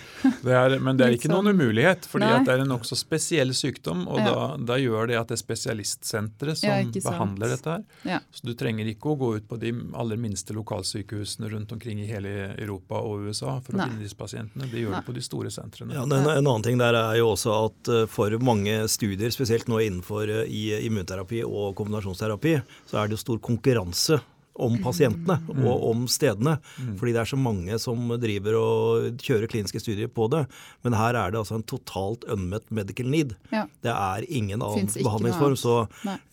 det 0.46 0.54
er, 0.54 0.76
men 0.80 0.98
det 1.00 1.08
er 1.08 1.16
ikke 1.18 1.32
noen 1.32 1.46
sånn- 1.50 1.56
umulighet. 1.58 2.06
fordi 2.06 2.30
det 2.46 2.54
er 2.54 2.62
en 2.62 2.70
nokså 2.70 2.96
spesiell 3.00 3.50
sykdom, 3.58 4.08
og 4.08 4.20
Ja. 4.20 4.26
da, 4.26 4.58
da 4.58 4.74
gjør 4.78 5.08
det 5.08 5.18
at 5.20 5.28
det 5.28 5.40
er 5.40 5.44
spesialistsenteret 5.44 6.58
som 6.58 6.70
Ja, 6.70 6.84
behandler 7.10 7.48
dette. 7.56 7.66
her. 7.66 7.84
Ja. 8.04 8.20
Så 8.32 8.46
du 8.46 8.54
trenger 8.54 8.86
ikke 8.86 9.16
å 9.16 9.18
gå 9.18 9.36
ut 9.38 9.48
på 9.50 9.60
de 9.60 9.72
aller 9.96 10.18
minste 10.18 10.54
lokalsykehusene 10.54 11.50
rundt 11.52 11.72
omkring 11.72 12.00
i 12.00 12.06
hele 12.06 12.56
Europa 12.58 12.96
og 13.02 13.26
USA 13.28 13.60
for 13.60 13.74
å 13.74 13.78
Nei. 13.78 13.88
finne 13.90 14.04
disse 14.04 14.16
pasientene. 14.16 14.70
Det 14.70 14.80
gjør 14.84 14.92
Nei. 14.92 15.00
det 15.02 15.06
på 15.08 15.14
de 15.14 15.22
store 15.22 15.50
sentrene. 15.50 15.94
Ja, 15.94 16.06
det, 16.06 16.22
en 16.38 16.46
annen 16.46 16.64
ting 16.64 16.78
der 16.78 16.94
er 16.94 17.16
jo 17.18 17.34
også 17.34 17.56
at 17.66 17.90
eh, 17.90 18.06
for 18.06 18.30
mange 18.40 18.84
studier, 18.88 19.30
spesielt 19.34 19.66
nå 19.68 19.80
innenfor 19.82 20.30
eh, 20.30 20.46
i 20.48 20.86
immunterapi 20.88 21.42
og 21.44 21.76
kombinasjonsterapi, 21.76 22.62
så 22.88 23.02
er 23.04 23.08
det 23.10 23.18
jo 23.18 23.24
stor 23.26 23.40
konkurranse 23.40 24.22
om 24.56 24.78
pasientene 24.80 25.36
Mm. 25.50 25.66
og 25.68 25.84
om 25.90 26.06
stedene. 26.08 26.60
Fordi 26.98 27.12
det 27.12 27.22
er 27.22 27.26
så 27.32 27.38
mange 27.38 27.78
som 27.80 28.08
driver 28.22 28.56
og 28.56 29.18
kjører 29.20 29.48
kliniske 29.52 29.82
studier 29.84 30.08
på 30.08 30.30
det. 30.32 30.46
Men 30.84 30.94
her 30.94 31.14
er 31.16 31.32
det 31.32 31.40
altså 31.42 31.56
en 31.56 31.64
totalt 31.64 32.24
unmet 32.32 32.64
medical 32.72 33.06
need. 33.12 33.36
Ja. 33.52 33.66
Det 33.84 33.92
er 33.92 34.24
ingen 34.30 34.62
annen 34.62 34.88
behandlingsform. 34.88 35.58
Så 35.60 35.76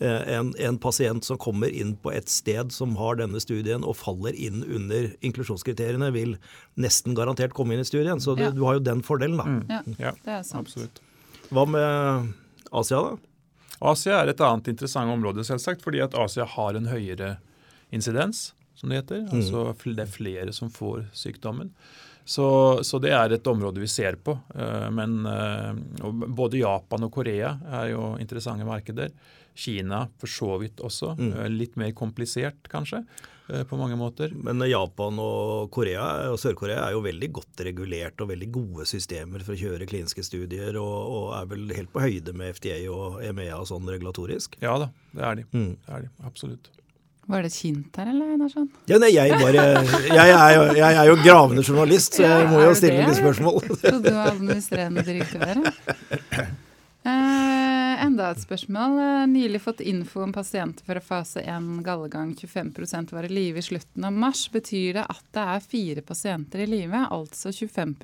eh, 0.01 0.37
en, 0.39 0.53
en 0.59 0.79
pasient 0.79 1.25
som 1.25 1.37
kommer 1.39 1.67
inn 1.73 1.97
på 1.97 2.13
et 2.15 2.29
sted 2.29 2.71
som 2.73 2.95
har 2.97 3.17
denne 3.17 3.41
studien 3.43 3.83
og 3.85 3.97
faller 3.97 4.35
inn 4.39 4.63
under 4.63 5.11
inklusjonskriteriene, 5.21 6.13
vil 6.15 6.37
nesten 6.79 7.15
garantert 7.19 7.53
komme 7.55 7.75
inn 7.75 7.81
i 7.83 7.89
studien. 7.89 8.21
Så 8.23 8.37
du, 8.37 8.43
Ja. 8.43 8.51
du 8.51 8.63
har 8.65 8.75
jo 8.79 8.81
den 8.87 9.03
fordelen, 9.03 9.37
da. 9.39 9.45
Mm. 9.45 9.63
Ja, 9.69 9.83
Ja, 9.99 10.13
det 10.25 10.33
er 10.39 10.43
sant. 10.43 10.67
absolutt. 10.69 11.01
Hva 11.51 11.67
med 11.69 12.33
Asia, 12.73 13.03
da? 13.03 13.17
Asia 13.83 14.21
er 14.23 14.29
et 14.31 14.41
annet 14.41 14.69
interessant 14.71 15.11
område, 15.11 15.43
selvsagt, 15.45 15.83
fordi 15.83 16.01
at 16.05 16.15
Asia 16.15 16.45
har 16.47 16.77
en 16.79 16.87
høyere 16.87 17.39
insidens, 17.93 18.51
som 18.75 18.91
det 18.91 19.03
heter. 19.03 19.27
Altså 19.31 19.69
det 19.85 20.07
er 20.07 20.17
flere 20.17 20.57
som 20.57 20.73
får 20.73 21.07
sykdommen. 21.17 21.71
Så, 22.25 22.79
så 22.87 23.01
det 23.03 23.11
er 23.15 23.35
et 23.35 23.47
område 23.51 23.83
vi 23.83 23.91
ser 23.91 24.17
på. 24.23 24.37
Eh, 24.55 24.89
Men 24.95 25.27
eh, 25.27 25.73
både 26.29 26.61
Japan 26.63 27.09
og 27.09 27.13
Korea 27.15 27.57
er 27.81 27.93
jo 27.97 28.13
interessante 28.23 28.67
markeder. 28.67 29.11
Kina 29.55 30.07
for 30.21 30.31
så 30.31 30.55
vidt 30.63 30.81
også. 30.81 31.13
Mm. 31.19 31.33
Litt 31.59 31.75
mer 31.77 31.91
komplisert, 31.99 32.71
kanskje, 32.73 33.03
eh, 33.51 33.65
på 33.69 33.77
mange 33.77 33.99
måter. 34.01 34.33
Men 34.33 34.63
Japan 34.65 35.19
og 35.21 35.69
Korea 35.75 36.31
og 36.31 36.39
Sør-Korea 36.41 36.87
er 36.87 36.95
jo 36.95 37.03
veldig 37.05 37.29
godt 37.41 37.65
regulert 37.67 38.23
og 38.23 38.31
veldig 38.33 38.49
gode 38.55 38.87
systemer 38.89 39.45
for 39.45 39.53
å 39.57 39.61
kjøre 39.61 39.91
kliniske 39.91 40.25
studier, 40.25 40.79
og, 40.81 40.99
og 41.19 41.27
er 41.41 41.51
vel 41.53 41.75
helt 41.77 41.93
på 41.93 42.07
høyde 42.07 42.37
med 42.39 42.55
FDA 42.57 42.79
og 42.95 43.19
EMEA 43.27 43.59
og 43.59 43.69
sånn 43.75 43.91
regulatorisk. 43.93 44.57
Ja 44.65 44.79
da, 44.81 44.89
det 45.13 45.27
er 45.27 45.43
de. 45.43 45.49
Mm. 45.53 45.75
Det 45.75 45.99
er 45.99 46.07
de 46.07 46.15
absolutt. 46.31 46.73
Var 47.31 47.43
det 47.45 47.53
et 47.53 47.59
hint 47.63 47.97
her, 47.97 48.09
eller, 48.11 48.33
Einarsson? 48.35 48.67
Ja, 48.91 48.99
nei, 48.99 49.13
jeg, 49.15 49.31
bare, 49.39 49.63
jeg, 50.11 50.33
er 50.35 50.57
jo, 50.57 50.63
jeg 50.75 50.97
er 50.99 51.07
jo 51.07 51.15
gravende 51.23 51.63
journalist, 51.63 52.17
så 52.19 52.25
jeg 52.27 52.43
Ja, 52.43 52.51
må 52.51 52.61
jo 52.65 52.73
stille 52.75 53.07
litt 53.07 53.21
spørsmål. 53.21 53.61
Så 53.79 53.95
du 54.03 54.09
er 54.11 54.21
administrerende 54.33 55.05
direktør. 55.07 55.63
Eh, 57.05 58.05
enda 58.05 58.29
et 58.31 58.39
spørsmål. 58.43 58.93
Eh, 59.03 59.25
nylig 59.27 59.59
fått 59.65 59.81
info 59.83 60.21
om 60.23 60.33
pasienter 60.35 60.87
fra 60.87 61.01
fase 61.03 61.43
1 61.43 61.81
gallegang. 61.83 62.31
25 62.39 63.11
var 63.13 63.27
i 63.27 63.31
live 63.33 63.59
i 63.59 63.63
slutten 63.67 64.05
av 64.07 64.13
mars. 64.15 64.45
Betyr 64.55 65.01
det 65.01 65.07
at 65.11 65.25
det 65.35 65.47
er 65.57 65.65
fire 65.67 66.05
pasienter 66.07 66.63
i 66.63 66.69
live, 66.71 67.01
altså 67.11 67.51
25 67.51 67.97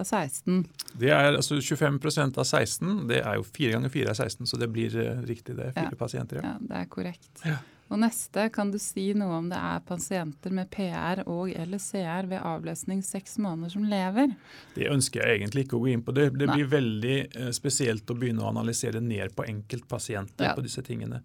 av 0.00 0.04
16? 0.08 0.64
Det 0.96 1.10
er 1.12 1.36
altså 1.36 1.60
25 1.60 2.38
av 2.38 2.44
16. 2.48 3.06
Det 3.08 3.20
er 3.20 3.36
jo 3.36 3.44
fire 3.44 3.76
ganger 3.76 3.92
fire 3.92 4.14
er 4.14 4.20
16, 4.24 4.46
så 4.48 4.56
det 4.60 4.70
blir 4.72 4.96
eh, 5.04 5.20
riktig. 5.28 5.56
Det 5.56 5.68
er 5.68 5.72
fire 5.76 5.92
Ja. 5.92 6.00
pasienter. 6.00 6.40
Ja. 6.40 6.54
Ja, 6.54 6.56
det 6.60 6.76
er 6.80 6.86
korrekt. 6.88 7.32
Ja. 7.44 7.58
Og 7.88 8.00
neste, 8.02 8.48
kan 8.50 8.72
du 8.74 8.78
si 8.82 9.12
noe 9.14 9.36
om 9.38 9.48
det 9.48 9.58
er 9.62 9.82
pasienter 9.86 10.50
med 10.50 10.66
PR 10.74 11.20
og 11.30 11.52
eller 11.54 11.78
CR 11.78 12.26
ved 12.26 12.40
avløsning 12.42 13.02
seks 13.06 13.36
måneder 13.38 13.70
som 13.76 13.84
lever? 13.86 14.32
Det 14.74 14.88
ønsker 14.90 15.22
jeg 15.22 15.38
egentlig 15.40 15.66
ikke 15.68 15.78
å 15.78 15.82
gå 15.84 15.92
inn 15.92 16.02
på. 16.02 16.14
Det, 16.16 16.30
det 16.34 16.48
blir 16.50 16.66
veldig 16.72 17.16
eh, 17.30 17.52
spesielt 17.54 18.10
å 18.10 18.16
begynne 18.18 18.42
å 18.42 18.50
analysere 18.50 19.00
ned 19.00 19.36
på 19.38 19.46
enkeltpasienter 19.46 20.48
Ja. 20.50 20.54
på 20.58 20.64
disse 20.66 20.82
tingene. 20.82 21.22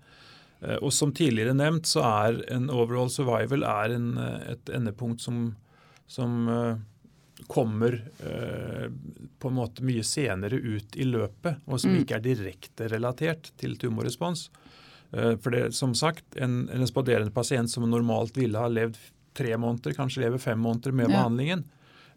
Eh, 0.62 0.78
og 0.86 0.94
som 0.94 1.10
tidligere 1.18 1.58
nevnt, 1.58 1.90
så 1.90 2.06
er 2.06 2.44
en 2.54 2.70
overall 2.70 3.10
survival 3.10 3.66
en, 3.66 4.12
eh, 4.22 4.52
et 4.54 4.70
endepunkt 4.78 5.22
som, 5.26 5.56
som 6.06 6.46
kommer 7.50 7.96
eh, 8.22 8.86
på 9.42 9.50
en 9.50 9.56
måte 9.58 9.82
mye 9.82 10.04
senere 10.06 10.60
ut 10.62 10.94
i 10.96 11.08
løpet, 11.10 11.64
og 11.66 11.80
som 11.82 11.90
Mm. 11.92 12.04
ikke 12.04 12.16
er 12.20 12.28
direkte 12.28 12.88
relatert 12.92 13.50
til 13.58 13.74
tumorrespons. 13.82 14.52
Eh, 15.14 15.36
For 15.38 15.52
det, 15.52 15.74
som 15.76 15.94
sagt, 15.96 16.24
en, 16.36 16.70
en 16.70 16.82
responderende 16.82 17.32
pasient 17.32 17.70
som 17.70 17.88
normalt 17.90 18.38
ville 18.38 18.58
ha 18.60 18.68
levd 18.72 18.98
tre 19.38 19.56
måneder, 19.58 19.94
kanskje 19.96 20.26
lever 20.26 20.40
fem 20.40 20.60
måneder 20.60 20.92
med 20.92 21.10
Ja. 21.10 21.18
behandlingen. 21.18 21.64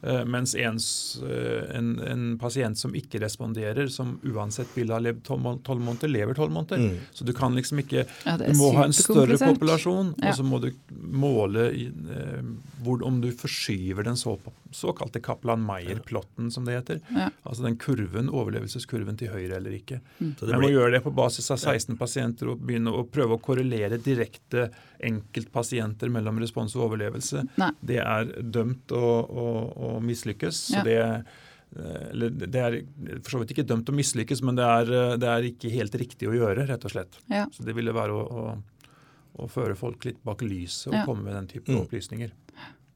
Eh, 0.06 0.24
mens 0.24 0.54
ens, 0.54 1.16
eh, 1.22 1.76
en, 1.76 1.98
en, 1.98 2.24
pasient 2.38 2.78
som 2.78 2.92
ikke 2.94 3.22
responderer, 3.22 3.86
som 3.88 4.18
uansett 4.22 4.68
ville 4.76 4.92
ha 4.92 5.00
levd 5.00 5.22
tolv 5.24 5.80
måneder, 5.80 6.10
lever 6.12 6.36
tolv 6.36 6.52
måneder. 6.52 6.82
Mm. 6.82 6.98
Så 7.12 7.24
du 7.24 7.32
kan 7.32 7.54
liksom 7.56 7.80
ikke 7.80 8.02
ja, 8.04 8.34
Du 8.36 8.52
må 8.58 8.74
ha 8.76 8.84
en 8.84 8.92
større 8.92 9.38
populasjon, 9.40 10.12
ja. 10.18 10.28
og 10.28 10.36
så 10.36 10.44
må 10.44 10.60
du 10.60 10.68
måle 10.92 11.70
eh, 11.72 12.44
hvor, 12.84 13.00
om 13.06 13.22
du 13.22 13.30
forskyver 13.32 14.04
den 14.04 14.20
så, 14.20 14.36
såkalte 14.76 15.22
Kaplan-Meyer-plotten, 15.24 16.52
som 16.52 16.68
det 16.68 16.76
heter. 16.76 17.00
Ja. 17.14 17.30
Altså 17.42 17.64
den 17.64 17.80
kurven, 17.80 18.28
overlevelseskurven 18.28 19.16
til 19.16 19.32
høyre 19.32 19.56
eller 19.56 19.78
ikke. 19.78 20.02
Mm. 20.18 20.34
Men 20.42 20.68
å 20.68 20.72
gjøre 20.74 20.98
det 20.98 21.04
på 21.06 21.14
basis 21.16 21.48
av 21.54 21.62
16 21.62 21.96
pasienter 21.96 22.52
og 22.52 22.60
begynne 22.60 22.92
å 22.92 23.06
prøve 23.08 23.38
å 23.38 23.44
korrelere 23.44 23.96
direkte 24.04 24.68
enkeltpasienter 25.08 26.12
mellom 26.12 26.38
respons 26.42 26.74
og 26.78 26.88
overlevelse. 26.88 27.44
Nei. 27.60 27.70
Det 27.80 27.98
er 28.02 28.30
dømt 28.42 28.94
å, 28.94 29.08
å, 29.24 29.48
å 29.88 29.90
mislykkes. 30.04 30.60
Så 30.72 30.84
det, 30.86 31.00
eh, 31.00 32.04
eller 32.10 32.36
det 32.44 32.62
er 32.62 32.78
for 33.22 33.34
så 33.36 33.42
vidt 33.42 33.54
ikke 33.56 33.66
dømt 33.68 33.90
å 33.90 33.96
mislykkes, 33.96 34.44
men 34.46 34.60
det 34.60 34.68
er, 34.68 34.94
eh, 35.00 35.16
det 35.20 35.32
er, 35.32 35.48
ikke 35.50 35.72
helt 35.74 35.98
riktig 36.04 36.30
å 36.30 36.36
gjøre, 36.36 36.68
rett 36.70 36.86
og 36.86 36.94
slett. 36.94 37.18
Ja. 37.32 37.46
Så 37.54 37.66
det 37.66 37.76
ville 37.76 37.94
være 37.96 38.16
å, 38.16 38.24
å, 38.24 38.94
å, 39.40 39.50
føre 39.52 39.76
folk 39.78 40.06
litt 40.08 40.22
bak 40.26 40.44
lyset 40.46 40.92
og 40.92 41.00
ja. 41.00 41.04
komme 41.08 41.28
med 41.28 41.38
den 41.38 41.50
type 41.56 41.72
mm. 41.72 41.82
opplysninger. 41.84 42.34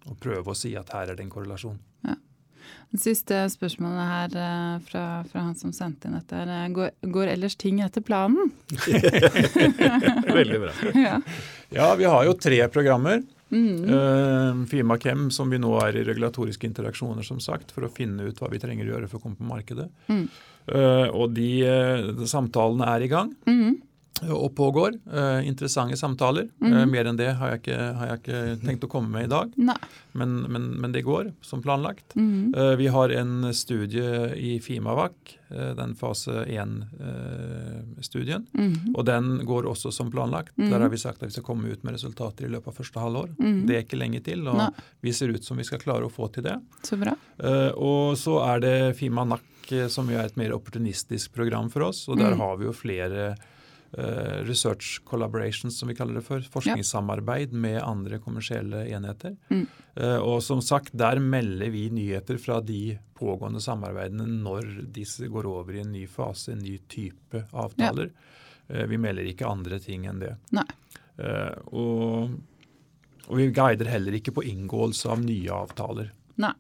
Og 0.09 0.17
prøve 0.23 0.55
å 0.55 0.57
si 0.57 0.73
at 0.79 0.95
her 0.95 1.11
er 1.11 1.19
det 1.19 1.27
en 1.27 1.33
korrelasjon. 1.33 1.77
Ja. 2.07 2.17
Det 2.89 3.01
siste 3.03 3.41
spørsmålet 3.53 4.09
her 4.09 4.37
eh, 4.41 4.77
fra, 4.89 5.05
fra, 5.29 5.43
han 5.45 5.57
som 5.59 5.75
sendte 5.77 6.09
inn 6.09 6.17
dette, 6.17 6.39
er 6.41 6.71
går, 6.73 6.95
går 7.13 7.33
ellers 7.35 7.57
ting 7.61 7.83
etter 7.85 8.05
planen? 8.05 8.53
Veldig 10.39 10.63
bra. 10.65 10.77
Ja. 11.09 11.19
ja, 11.75 11.89
vi 12.01 12.07
har 12.09 12.25
jo 12.25 12.33
tre 12.41 12.63
programmer. 12.73 13.21
Mm. 13.53 13.85
Uh, 13.89 14.65
Fimakem, 14.69 15.29
som 15.33 15.53
vi 15.53 15.61
nå 15.61 15.71
er 15.81 15.97
i 15.97 16.05
regulatoriske 16.05 16.69
interaksjoner, 16.69 17.25
som 17.25 17.41
sagt, 17.45 17.73
for 17.73 17.87
å 17.87 17.93
finne 17.93 18.29
ut 18.29 18.41
hva 18.41 18.49
vi 18.53 18.61
trenger 18.61 18.89
å 18.89 18.95
gjøre 18.95 19.11
for 19.11 19.21
å 19.21 19.27
komme 19.27 19.39
på 19.41 19.49
markedet. 19.49 19.89
Mm. 20.09 20.25
Uh, 20.69 21.07
og 21.17 21.37
de, 21.37 21.51
de, 22.09 22.29
samtalene 22.29 22.89
er 22.97 23.05
i 23.05 23.13
gang. 23.13 23.37
Mm 23.49 23.77
og 24.27 24.55
pågår. 24.57 24.93
Uh, 25.07 25.47
interessante 25.47 25.97
samtaler. 25.97 26.49
Mm. 26.61 26.73
Uh, 26.73 26.87
mer 26.91 27.09
enn 27.09 27.19
det 27.19 27.31
har 27.39 27.53
jeg, 27.53 27.63
ikke, 27.63 27.79
har 27.99 28.11
jeg, 28.11 28.21
ikke, 28.23 28.39
tenkt 28.65 28.87
å 28.87 28.91
komme 28.91 29.13
med 29.15 29.29
i 29.29 29.33
dag. 29.33 29.53
Men, 30.19 30.31
men, 30.51 30.69
men, 30.81 30.93
det 30.95 31.05
går 31.07 31.33
som 31.45 31.63
planlagt. 31.65 32.17
Mm. 32.19 32.55
Uh, 32.57 32.75
vi 32.81 32.89
har 32.93 33.15
en 33.15 33.53
studie 33.55 34.33
i 34.35 34.59
Fimavac, 34.65 35.37
den 35.49 35.95
fase 35.97 36.43
1-studien. 36.45 38.43
Mm. 38.53 38.93
Og 38.93 39.05
den 39.09 39.31
går 39.49 39.69
også 39.71 39.89
som 39.95 40.11
planlagt. 40.13 40.53
Mhm. 40.59 40.69
Der 40.69 40.83
har 40.85 40.91
vi 40.93 41.01
sagt 41.01 41.23
at 41.23 41.31
vi 41.31 41.37
skal 41.39 41.47
komme 41.47 41.71
ut 41.73 41.87
med 41.87 41.97
resultater 41.97 42.45
i 42.45 42.51
løpet 42.53 42.69
av 42.69 42.77
første 42.77 43.01
halvår. 43.01 43.31
Mhm. 43.39 43.63
Det 43.65 43.79
er 43.79 43.87
ikke 43.87 44.01
lenge 44.03 44.21
til, 44.27 44.45
og 44.45 44.59
Nei. 44.61 44.69
vi 45.01 45.15
ser 45.17 45.33
ut 45.33 45.45
som 45.45 45.57
vi 45.57 45.65
skal 45.65 45.81
klare 45.81 46.05
å 46.05 46.13
få 46.13 46.29
til 46.35 46.45
det. 46.45 46.59
Så 46.85 47.01
bra. 47.01 47.17
og 47.81 48.19
så 48.21 48.35
er 48.45 48.61
det 48.61 48.97
Fima 48.99 49.25
NAC, 49.25 49.47
som 49.89 50.11
jo 50.13 50.19
er 50.21 50.29
et 50.29 50.37
mer 50.37 50.53
opportunistisk 50.53 51.33
program 51.33 51.73
for 51.73 51.89
oss. 51.89 52.05
Og 52.13 52.21
der 52.21 52.37
mhm. 52.37 52.45
har 52.45 52.61
vi 52.61 52.69
jo 52.69 52.77
flere 52.77 53.31
research 54.45 55.01
collaborations, 55.09 55.79
som 55.79 55.89
vi 55.89 55.95
kaller 55.97 56.19
det 56.19 56.23
for. 56.27 56.41
Forskningssamarbeid 56.41 57.53
med 57.53 57.79
andre 57.83 58.19
kommersielle 58.19 58.83
enheter. 58.89 59.37
Mm. 59.49 59.67
Uh, 60.01 60.19
og 60.19 60.43
som 60.43 60.61
sagt, 60.63 60.93
der 60.93 61.19
melder 61.19 61.73
vi 61.75 61.89
nyheter 61.91 62.39
fra 62.39 62.61
de 62.61 62.99
pågående 63.19 63.61
samarbeidene 63.61 64.29
når 64.45 64.69
disse 64.95 65.27
går 65.27 65.49
over 65.51 65.75
i 65.75 65.83
en 65.83 65.91
ny 65.93 66.05
fase, 66.11 66.53
en 66.53 66.63
ny 66.63 66.77
type 66.91 67.43
avtaler. 67.51 68.13
Ja. 68.69 68.83
Uh, 68.83 68.85
vi 68.93 69.01
melder 69.01 69.27
ikke 69.27 69.49
andre 69.49 69.81
ting 69.83 70.07
enn 70.07 70.23
det. 70.23 70.35
Og, 71.75 72.37
og, 73.27 73.35
vi 73.35 73.49
guider 73.51 73.89
heller 73.91 74.15
ikke 74.15 74.37
på 74.37 74.45
inngåelse 74.47 75.09
av 75.11 75.25
nye 75.25 75.51
avtaler. 75.51 76.13
Nei. 76.39 76.55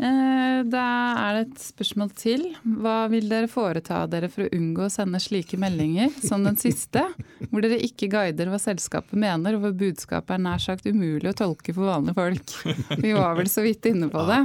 Eh, 0.00 0.60
da 0.72 0.82
er 1.20 1.34
det 1.36 1.40
et 1.42 1.64
spørsmål 1.66 2.12
til. 2.16 2.46
Hva 2.80 3.10
vil 3.12 3.26
dere 3.28 3.48
foreta 3.50 4.00
dere 4.08 4.30
for 4.32 4.46
å 4.46 4.52
unngå 4.56 4.86
å 4.86 4.92
sende 4.92 5.20
slike 5.20 5.58
meldinger 5.60 6.14
som 6.24 6.46
den 6.46 6.56
siste, 6.60 7.02
hvor 7.50 7.64
dere 7.64 7.76
ikke 7.84 8.08
guider 8.12 8.48
hva 8.48 8.60
selskapet 8.62 9.12
mener, 9.20 9.58
og 9.58 9.66
hvor 9.66 9.76
budskapet 9.82 10.38
er 10.38 10.42
nær 10.46 10.62
sagt 10.64 10.88
umulig 10.88 11.28
å 11.28 11.36
tolke 11.36 11.76
for 11.76 11.90
vanlige 11.90 12.16
folk? 12.16 12.56
Vi 13.04 13.12
var 13.12 13.36
vel 13.36 13.52
så 13.52 13.66
vidt 13.66 13.90
inne 13.92 14.08
på 14.12 14.24
det. 14.30 14.40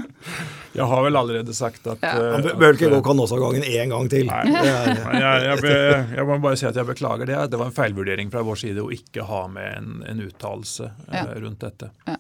Jeg 0.76 0.92
har 0.92 1.08
vel 1.08 1.22
allerede 1.22 1.56
sagt 1.56 1.88
at 1.96 2.04
ja. 2.04 2.16
Uh, 2.38 2.52
bør 2.60 2.76
ikke 2.76 2.92
gå 2.92 3.02
Canossa-gangen 3.08 3.64
én 3.64 3.96
gang 3.96 4.12
til. 4.12 4.28
Nei, 4.28 4.44
jeg, 4.52 5.42
jeg, 5.48 6.08
jeg, 6.12 6.28
må 6.28 6.42
bare 6.44 6.60
si 6.60 6.68
at 6.68 6.76
jeg 6.76 6.92
beklager 6.92 7.30
det. 7.30 7.40
Det 7.54 7.62
var 7.62 7.72
en 7.72 7.78
feilvurdering 7.78 8.34
fra 8.34 8.44
vår 8.46 8.66
side 8.68 8.84
å 8.84 8.92
ikke 8.94 9.26
ha 9.32 9.46
med 9.52 9.78
en, 9.80 10.02
en 10.12 10.26
uttalelse 10.28 10.92
uh, 10.92 11.14
ja. 11.16 11.30
rundt 11.40 11.64
dette. 11.64 11.96
Ja. 12.10 12.20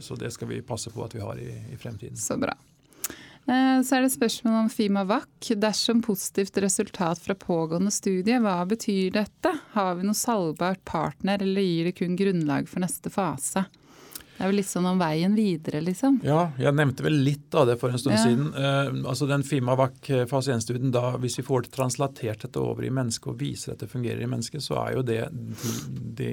Så 0.00 0.16
det 0.18 0.32
skal 0.34 0.50
vi 0.50 0.62
passe 0.66 0.90
på 0.90 1.04
at 1.04 1.14
vi 1.14 1.22
har 1.22 1.38
i, 1.38 1.52
i 1.72 1.78
fremtiden. 1.78 2.16
Så 2.18 2.36
bra. 2.40 2.56
Eh, 3.48 3.82
så 3.82 3.96
er 3.96 4.04
det 4.04 4.12
spørsmål 4.12 4.60
om 4.64 4.70
Fimavac. 4.70 5.52
Dersom 5.56 6.02
positivt 6.04 6.58
resultat 6.60 7.20
fra 7.22 7.36
pågående 7.38 7.92
studie, 7.94 8.40
hva 8.44 8.60
betyr 8.68 9.14
dette? 9.14 9.54
Har 9.72 9.96
vi 9.96 10.08
noe 10.08 10.18
salgbart 10.18 10.84
partner, 10.84 11.40
eller 11.42 11.64
gir 11.64 11.88
det 11.88 11.96
kun 12.00 12.18
grunnlag 12.18 12.68
for 12.68 12.84
neste 12.84 13.12
fase? 13.12 13.64
Det 14.38 14.44
er 14.44 14.52
jo 14.52 14.58
litt 14.60 14.68
sånn 14.70 14.86
om 14.86 15.00
veien 15.00 15.32
videre, 15.34 15.80
liksom. 15.82 16.20
Ja, 16.22 16.52
jeg 16.62 16.70
nevnte 16.78 17.02
vel 17.02 17.16
litt 17.26 17.56
av 17.58 17.66
det 17.66 17.74
for 17.80 17.90
en 17.90 17.98
stund 17.98 18.14
ja. 18.14 18.20
siden. 18.22 18.52
Uh, 18.54 19.08
altså 19.10 19.26
Den 19.26 19.42
Fimavac 19.42 19.96
eh, 20.14 20.28
fase 20.30 20.52
1-studien, 20.54 20.92
da 20.94 21.16
hvis 21.18 21.40
vi 21.40 21.46
får 21.48 21.72
translatert 21.74 22.44
dette 22.44 22.62
over 22.62 22.86
i 22.86 22.92
mennesket 22.94 23.32
og 23.32 23.40
viser 23.40 23.74
at 23.74 23.82
det 23.82 23.90
fungerer 23.90 24.22
i 24.22 24.30
mennesket, 24.30 24.62
så 24.62 24.78
er 24.84 24.94
jo 24.94 25.02
det 25.08 25.24
de, 25.32 25.72
de 26.20 26.30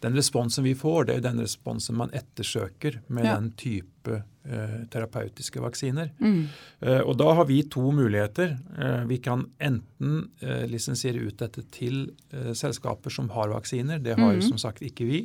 den 0.00 0.14
responsen 0.14 0.64
vi 0.64 0.74
får, 0.78 1.08
det 1.08 1.18
er 1.18 1.24
den 1.24 1.40
responsen 1.42 1.96
man 1.98 2.12
ettersøker 2.14 3.00
med 3.10 3.26
ja. 3.26 3.34
den 3.34 3.50
type 3.58 4.20
eh, 4.46 4.76
terapeutiske 4.92 5.62
vaksiner. 5.62 6.12
Mm. 6.22 6.44
Eh, 6.80 7.00
og 7.00 7.16
Da 7.18 7.32
har 7.34 7.48
vi 7.48 7.62
to 7.66 7.90
muligheter. 7.94 8.56
Eh, 8.78 9.02
vi 9.10 9.18
kan 9.18 9.48
enten 9.58 10.30
eh, 10.40 10.66
lisensiere 10.70 11.24
ut 11.26 11.38
dette 11.42 11.66
til 11.74 12.12
eh, 12.30 12.52
selskaper 12.54 13.10
som 13.10 13.30
har 13.34 13.50
vaksiner. 13.50 13.98
Det 13.98 14.14
har 14.18 14.38
mm. 14.38 14.44
som 14.46 14.58
sagt 14.58 14.84
ikke 14.86 15.08
vi. 15.08 15.22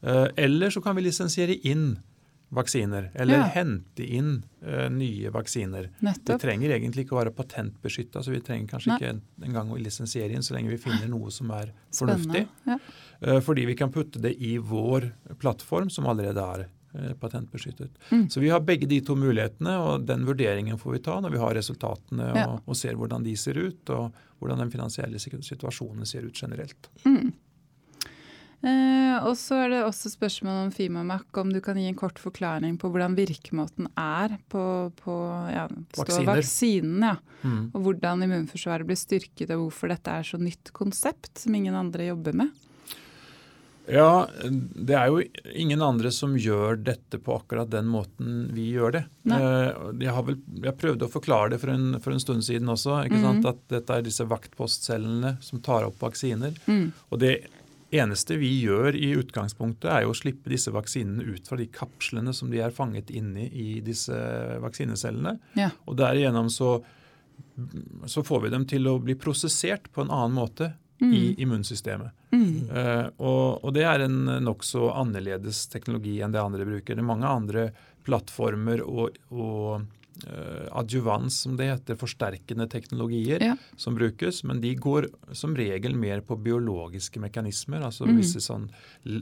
Eh, 0.00 0.26
eller 0.36 0.72
så 0.72 0.80
kan 0.84 0.96
vi 0.96 1.04
lisensiere 1.04 1.60
inn 1.68 1.98
vaksiner, 2.48 3.10
eller 3.14 3.42
ja. 3.42 3.48
hente 3.52 4.04
inn 4.04 4.38
nye 4.90 5.30
vaksiner. 5.30 5.90
Nettopp. 5.98 6.24
Det 6.26 6.38
trenger 6.42 6.72
egentlig 6.74 7.04
ikke 7.04 7.16
å 7.16 7.20
være 7.20 7.34
patentbeskytta, 7.36 8.22
så 8.24 8.32
vi 8.32 8.40
trenger 8.44 8.70
kanskje 8.72 8.94
Nei. 8.94 8.96
ikke 8.98 9.48
engang 9.48 9.72
å 9.74 9.78
lisensiere 9.80 10.34
inn 10.34 10.44
så 10.44 10.56
lenge 10.56 10.72
vi 10.72 10.80
finner 10.80 11.10
noe 11.10 11.32
som 11.34 11.52
er 11.54 11.74
fornuftig. 11.94 12.46
Ja. 12.68 12.78
Uh, 13.20 13.38
fordi 13.44 13.66
vi 13.68 13.76
kan 13.78 13.92
putte 13.92 14.22
det 14.22 14.34
i 14.40 14.56
vår 14.58 15.10
plattform, 15.42 15.90
som 15.90 16.08
allerede 16.10 16.44
er 16.54 16.64
eh, 16.94 17.12
patentbeskyttet. 17.20 17.90
Mm. 18.10 18.28
Så 18.30 18.40
vi 18.40 18.50
har 18.50 18.64
begge 18.64 18.88
de 18.88 19.00
to 19.04 19.16
mulighetene, 19.18 19.74
og 19.84 20.06
den 20.08 20.24
vurderingen 20.28 20.78
får 20.80 20.96
vi 20.96 21.02
ta 21.04 21.18
når 21.20 21.34
vi 21.34 21.42
har 21.42 21.56
resultatene 21.58 22.30
ja. 22.30 22.46
og, 22.46 22.62
og, 22.64 22.78
ser 22.78 22.96
hvordan 22.98 23.26
de 23.26 23.36
ser 23.36 23.60
ut, 23.60 23.92
og 23.92 24.16
hvordan 24.38 24.64
den 24.64 24.72
finansielle 24.72 25.20
situasjonen 25.20 26.08
ser 26.08 26.24
ut 26.30 26.42
generelt. 26.42 26.90
Mm. 27.04 27.34
Eh, 28.58 29.16
og 29.22 29.36
så 29.38 29.60
er 29.62 29.68
det 29.70 29.80
også 29.86 30.10
spørsmål 30.10 30.64
om 30.64 30.70
Fimamac, 30.74 31.28
om 31.38 31.52
du 31.54 31.60
kan 31.62 31.78
gi 31.78 31.86
en 31.86 31.98
kort 31.98 32.18
forklaring 32.18 32.74
på 32.80 32.90
hvordan 32.90 33.14
virkemåten 33.18 33.86
er 33.94 34.34
på, 34.50 34.62
på 34.98 35.18
ja, 35.52 35.68
vaksinen. 36.26 37.04
Ja. 37.06 37.16
Mm. 37.44 37.68
Og 37.70 37.84
hvordan 37.84 38.24
immunforsvaret 38.26 38.88
blir 38.88 38.98
styrket, 38.98 39.52
og 39.54 39.68
hvorfor 39.68 39.94
dette 39.94 40.10
er 40.10 40.26
så 40.26 40.40
nytt 40.42 40.72
konsept 40.74 41.38
som 41.38 41.54
ingen 41.54 41.78
andre 41.78 42.10
jobber 42.10 42.34
med. 42.42 42.64
Ja, 43.88 44.28
det 44.44 44.96
er 44.98 45.08
jo 45.08 45.22
ingen 45.56 45.80
andre 45.80 46.10
som 46.12 46.34
gjør 46.36 46.76
dette 46.84 47.20
på 47.24 47.38
akkurat 47.38 47.70
den 47.72 47.86
måten 47.88 48.50
vi 48.52 48.66
gjør 48.74 48.98
det. 48.98 49.02
Eh, 49.32 49.70
jeg 50.02 50.12
har 50.12 50.26
vel, 50.26 50.36
jeg 50.66 50.76
prøvde 50.82 51.06
å 51.06 51.12
forklare 51.12 51.54
det 51.54 51.60
for 51.62 51.72
en, 51.72 51.94
for 52.04 52.12
en 52.12 52.20
stund 52.20 52.44
siden 52.44 52.68
også. 52.68 52.98
ikke 53.06 53.22
mm 53.22 53.24
sant? 53.28 53.48
At 53.48 53.62
dette 53.72 53.96
er 53.96 54.04
disse 54.04 54.26
vaktpostcellene 54.28 55.36
som 55.44 55.62
tar 55.64 55.88
opp 55.88 56.02
vaksiner. 56.04 56.58
Mm. 56.68 56.90
Og 57.08 57.22
det 57.22 57.32
eneste 57.90 58.36
vi 58.36 58.50
gjør 58.62 58.96
i 58.96 59.12
utgangspunktet, 59.16 59.88
er 59.90 60.04
jo 60.04 60.12
å 60.12 60.16
slippe 60.16 60.50
disse 60.52 60.72
vaksinene 60.74 61.24
ut 61.24 61.48
fra 61.48 61.58
de 61.60 61.68
kapslene 61.72 62.34
som 62.36 62.50
de 62.52 62.60
er 62.64 62.74
fanget 62.74 63.10
inni 63.14 63.48
i 63.48 63.68
disse 63.84 64.16
vaksinecellene. 64.62 65.38
Ja. 65.58 65.70
Og 65.88 65.96
derigjennom 66.00 66.50
så, 66.52 66.76
så 68.06 68.24
får 68.26 68.44
vi 68.44 68.52
dem 68.52 68.68
til 68.68 68.90
å 68.90 68.98
bli 69.00 69.16
prosessert 69.18 69.88
på 69.94 70.04
en 70.04 70.12
annen 70.12 70.36
måte 70.36 70.72
mm. 71.00 71.12
i 71.14 71.34
immunsystemet. 71.42 72.12
Mm. 72.32 72.68
Uh, 72.68 73.06
og, 73.16 73.64
og, 73.64 73.70
det 73.76 73.86
er 73.88 74.04
en 74.04 74.18
nokså 74.44 74.90
annerledes 74.92 75.64
teknologi 75.72 76.18
enn 76.20 76.34
det 76.34 76.42
andre 76.42 76.66
bruker. 76.68 76.92
Det 76.92 77.04
er 77.04 77.08
mange 77.08 77.30
andre 77.30 77.70
plattformer 78.08 78.84
og, 78.84 79.16
og 79.32 79.88
adjuvans, 80.72 81.40
som 81.44 81.56
det 81.58 81.68
heter, 81.68 81.98
forsterkende 82.00 82.66
teknologier 82.70 83.42
ja. 83.44 83.54
som 83.76 83.94
brukes, 83.94 84.42
men 84.44 84.60
de 84.60 84.72
går 84.74 85.08
som 85.36 85.56
regel 85.56 85.94
mer 85.96 86.20
på 86.26 86.36
biologiske 86.42 87.20
mekanismer, 87.22 87.84
altså 87.86 88.08
mm. 88.08 88.16
visse 88.18 88.42
sånn, 88.42 88.68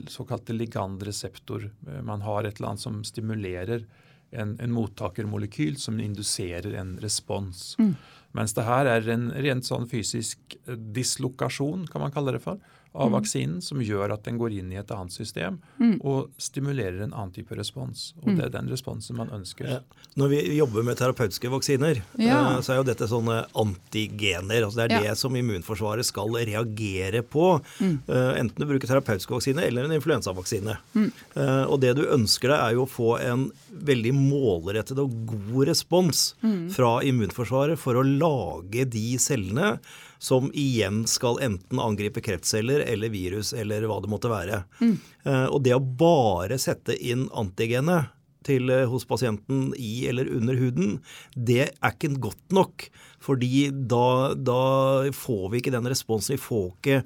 såkalte 0.09 0.55
ligandreseptor. 0.57 1.69
Uh, 1.87 2.01
man 2.07 2.25
har 2.25 2.47
et 2.47 2.57
eller 2.57 2.73
annet 2.73 2.85
som 2.85 3.01
stimulerer 3.07 3.85
en, 4.31 4.57
en 4.59 4.73
mottakermolekyl 4.75 5.77
som 5.79 5.99
induserer 6.03 6.73
en 6.79 6.97
respons. 7.03 7.75
Mm. 7.79 7.93
Mens 8.37 8.53
det 8.57 8.65
her 8.67 8.89
er 8.91 9.07
en 9.13 9.29
rent 9.31 9.65
sånn 9.65 9.87
fysisk 9.89 10.57
eh, 10.65 10.75
dislokasjon, 10.75 11.87
kan 11.91 12.03
man 12.03 12.13
kalle 12.13 12.35
det 12.35 12.43
for, 12.43 12.59
av 12.95 13.11
vaksinen 13.11 13.61
som 13.61 13.79
gjør 13.79 14.13
at 14.13 14.23
den 14.23 14.37
går 14.39 14.53
inn 14.59 14.71
i 14.73 14.75
et 14.79 14.91
annet 14.91 15.11
system 15.11 15.59
Mm. 15.79 15.99
og 16.03 16.29
stimulerer 16.37 17.01
en 17.03 17.13
annen 17.13 17.31
type 17.33 17.53
respons. 17.55 18.13
Og 18.23 18.35
det 18.37 18.45
er 18.45 18.49
den 18.49 18.69
responsen 18.69 19.15
man 19.15 19.29
ønsker. 19.29 19.81
Når 20.17 20.29
vi 20.29 20.57
jobber 20.57 20.83
med 20.83 20.97
terapeutiske 20.97 21.49
vaksiner, 21.49 22.01
Ja. 22.17 22.55
eh, 22.57 22.61
så 22.61 22.73
er 22.73 22.77
jo 22.77 22.83
dette 22.83 23.07
sånne 23.07 23.45
antigener. 23.55 24.63
altså 24.65 24.75
Det 24.87 24.91
er 24.91 24.95
Ja. 25.03 25.09
det 25.11 25.17
som 25.17 25.33
immunforsvaret 25.35 26.05
skal 26.05 26.29
reagere 26.29 27.21
på. 27.23 27.61
Mm. 27.79 27.99
Eh, 28.07 28.39
Enten 28.39 28.55
du 28.57 28.65
bruker 28.65 28.87
terapeutiske 28.87 29.29
vaksiner 29.31 29.63
eller 29.67 29.83
en 29.85 29.91
influensavaksine. 30.01 30.77
Mm. 30.95 31.11
Eh, 31.35 31.63
Og 31.67 31.79
det 31.81 31.95
du 31.95 32.03
ønsker 32.05 32.47
deg, 32.49 32.59
er 32.59 32.73
jo 32.73 32.85
å 32.85 32.89
få 32.89 33.19
en 33.21 33.51
veldig 33.77 34.13
målrettet 34.13 34.97
og 34.97 35.11
god 35.27 35.67
respons 35.67 36.33
Mm. 36.43 36.71
fra 36.71 37.01
immunforsvaret 37.01 37.77
for 37.77 37.93
å 37.95 38.03
lage 38.03 38.89
de 38.89 39.17
cellene 39.17 39.79
som 40.19 40.51
igjen 40.53 41.03
skal 41.07 41.39
enten 41.45 41.79
angripe 41.79 42.21
kreftceller 42.25 42.83
eller 42.87 43.09
virus 43.13 43.53
eller 43.53 43.85
hva 43.87 43.99
det 44.01 44.09
måtte 44.11 44.31
være. 44.31 44.63
Mm. 44.81 44.95
Eh, 45.25 45.45
Og 45.47 45.63
det 45.63 45.75
å 45.75 45.81
bare 45.81 46.57
sette 46.61 46.95
inn 46.97 47.27
antigenet 47.29 48.09
til, 48.47 48.69
eh, 48.69 48.85
hos 48.87 49.05
pasienten 49.05 49.73
i 49.77 50.07
eller 50.07 50.29
under 50.31 50.55
huden, 50.55 50.99
det 51.35 51.69
er 51.81 51.91
ikke 51.91 52.13
godt 52.19 52.51
nok. 52.55 52.89
Fordi 53.19 53.69
da, 53.71 54.33
da 54.33 55.09
får 55.11 55.49
vi 55.51 55.59
ikke 55.61 55.73
den 55.73 55.89
responsen. 55.89 56.37
Vi 56.37 56.43
får 56.45 56.69
ikke 56.77 57.03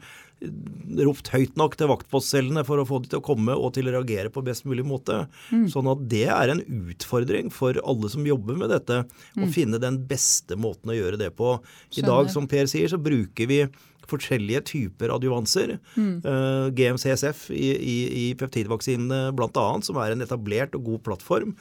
ropt 1.05 1.29
høyt 1.33 1.57
nok 1.59 1.75
til 1.77 1.89
vaktpostcellene 1.91 2.63
for 2.67 2.81
å 2.81 2.85
få 2.87 3.01
de 3.03 3.11
til 3.11 3.21
å 3.21 3.25
komme 3.25 3.53
og 3.53 3.75
til 3.75 3.89
å 3.89 3.93
reagere 3.95 4.31
på 4.33 4.43
best 4.45 4.65
mulig 4.69 4.85
måte. 4.87 5.23
Sånn 5.71 5.89
at 5.91 6.01
det 6.11 6.25
er 6.33 6.53
en 6.53 6.63
utfordring 6.65 7.51
for 7.53 7.77
alle 7.85 8.09
som 8.11 8.25
jobber 8.27 8.57
med 8.59 8.73
dette, 8.73 9.03
å 9.37 9.51
finne 9.53 9.81
den 9.81 10.01
beste 10.09 10.57
måten 10.59 10.93
å 10.93 10.97
gjøre 10.97 11.19
det 11.21 11.31
på. 11.37 11.55
I 11.97 12.05
dag, 12.05 12.31
som 12.33 12.49
Per 12.49 12.69
sier, 12.71 12.89
så 12.91 12.99
bruker 13.01 13.49
vi 13.51 13.61
forskjellige 14.11 14.63
typer 14.73 15.13
adjuvanser. 15.15 15.77
Eh, 15.97 16.65
GMCSF 16.77 17.47
i, 17.55 17.69
i, 17.75 17.97
i 18.23 18.25
peptidvaksinene 18.39 19.31
bl.a., 19.37 19.67
som 19.85 20.01
er 20.03 20.15
en 20.15 20.25
etablert 20.27 20.75
og 20.77 20.85
god 20.89 21.05
plattform. 21.07 21.55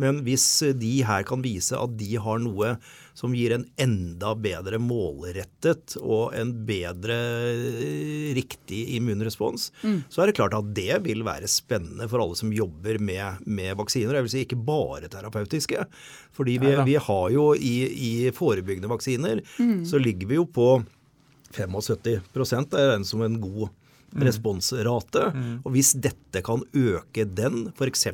Men 0.00 0.22
hvis 0.26 0.46
de 0.78 0.94
her 1.06 1.26
kan 1.28 1.44
vise 1.44 1.76
at 1.76 1.98
de 2.00 2.16
har 2.22 2.40
noe 2.42 2.76
som 3.16 3.32
gir 3.32 3.54
en 3.54 3.64
enda 3.80 4.34
bedre 4.36 4.76
målrettet 4.82 5.94
og 6.02 6.34
en 6.36 6.50
bedre 6.68 7.16
eh, 7.48 8.34
riktig 8.36 8.82
immunrespons, 8.98 9.70
så 10.12 10.22
er 10.22 10.28
det 10.28 10.36
klart 10.36 10.56
at 10.58 10.68
det 10.76 10.98
vil 11.06 11.24
være 11.24 11.48
spennende 11.48 12.08
for 12.12 12.20
alle 12.20 12.36
som 12.36 12.52
jobber 12.52 13.00
med, 13.00 13.40
med 13.48 13.72
vaksiner. 13.80 14.18
Jeg 14.18 14.26
vil 14.26 14.34
si 14.34 14.44
ikke 14.44 14.60
bare 14.68 15.08
terapeutiske. 15.12 15.86
Fordi 16.36 16.58
vi, 16.60 16.74
vi 16.84 16.98
har 17.00 17.30
jo 17.32 17.46
i, 17.56 17.76
i 17.88 18.10
forebyggende 18.36 18.90
vaksiner, 18.92 19.40
så 19.88 20.00
ligger 20.02 20.28
vi 20.28 20.36
jo 20.36 20.44
på 20.44 20.68
75% 21.56 22.76
er 22.78 22.92
regnet 22.92 23.08
som 23.10 23.24
en 23.26 23.40
god 23.42 23.68
responsrate. 24.16 25.22
Og 25.66 25.72
hvis 25.74 25.90
dette 26.00 26.40
kan 26.46 26.62
øke 26.78 27.24
den, 27.36 27.66
f.eks. 27.76 28.06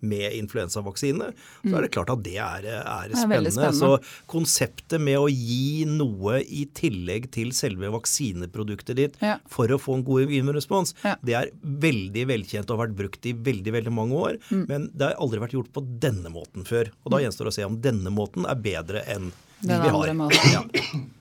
med 0.00 0.32
influensavaksine, 0.38 1.28
så 1.62 1.74
er 1.78 1.84
det 1.84 1.90
klart 1.94 2.10
at 2.14 2.22
det 2.24 2.36
er, 2.40 2.64
er 2.80 3.10
Det 3.10 3.18
er 3.18 3.20
spennende. 3.20 3.52
spennende. 3.52 3.76
Så 3.76 4.24
konseptet 4.30 5.00
med 5.04 5.18
å 5.20 5.28
gi 5.30 5.84
noe 5.90 6.40
i 6.42 6.64
tillegg 6.74 7.28
til 7.34 7.52
selve 7.56 7.90
vaksineproduktet 7.94 8.96
ditt 8.98 9.16
Ja. 9.22 9.36
for 9.46 9.68
å 9.68 9.78
få 9.78 9.98
en 9.98 10.04
god 10.06 10.30
immunrespons, 10.30 10.94
Ja. 11.04 11.16
det 11.22 11.34
er 11.34 11.50
veldig 11.62 12.26
velkjent 12.26 12.70
og 12.70 12.78
har 12.78 12.86
vært 12.88 12.96
brukt 12.96 13.26
i 13.26 13.32
veldig 13.34 13.72
veldig 13.78 13.92
mange 13.92 14.12
år. 14.14 14.38
Mm. 14.50 14.66
Men 14.68 14.90
det 14.96 15.02
har 15.12 15.20
aldri 15.20 15.38
vært 15.44 15.52
gjort 15.58 15.72
på 15.72 15.84
denne 16.00 16.32
måten 16.32 16.64
før. 16.64 16.90
Og 17.04 17.12
da 17.12 17.18
gjenstår 17.18 17.44
det 17.46 17.52
å 17.52 17.58
se 17.60 17.64
om 17.68 17.80
denne 17.80 18.10
måten 18.10 18.48
er 18.48 18.54
bedre 18.56 19.04
enn 19.06 19.30
de 19.60 19.68
vi 19.68 19.74
andre 19.74 19.90
har. 19.90 20.14
måten. 20.14 20.52
Ja. 20.52 20.64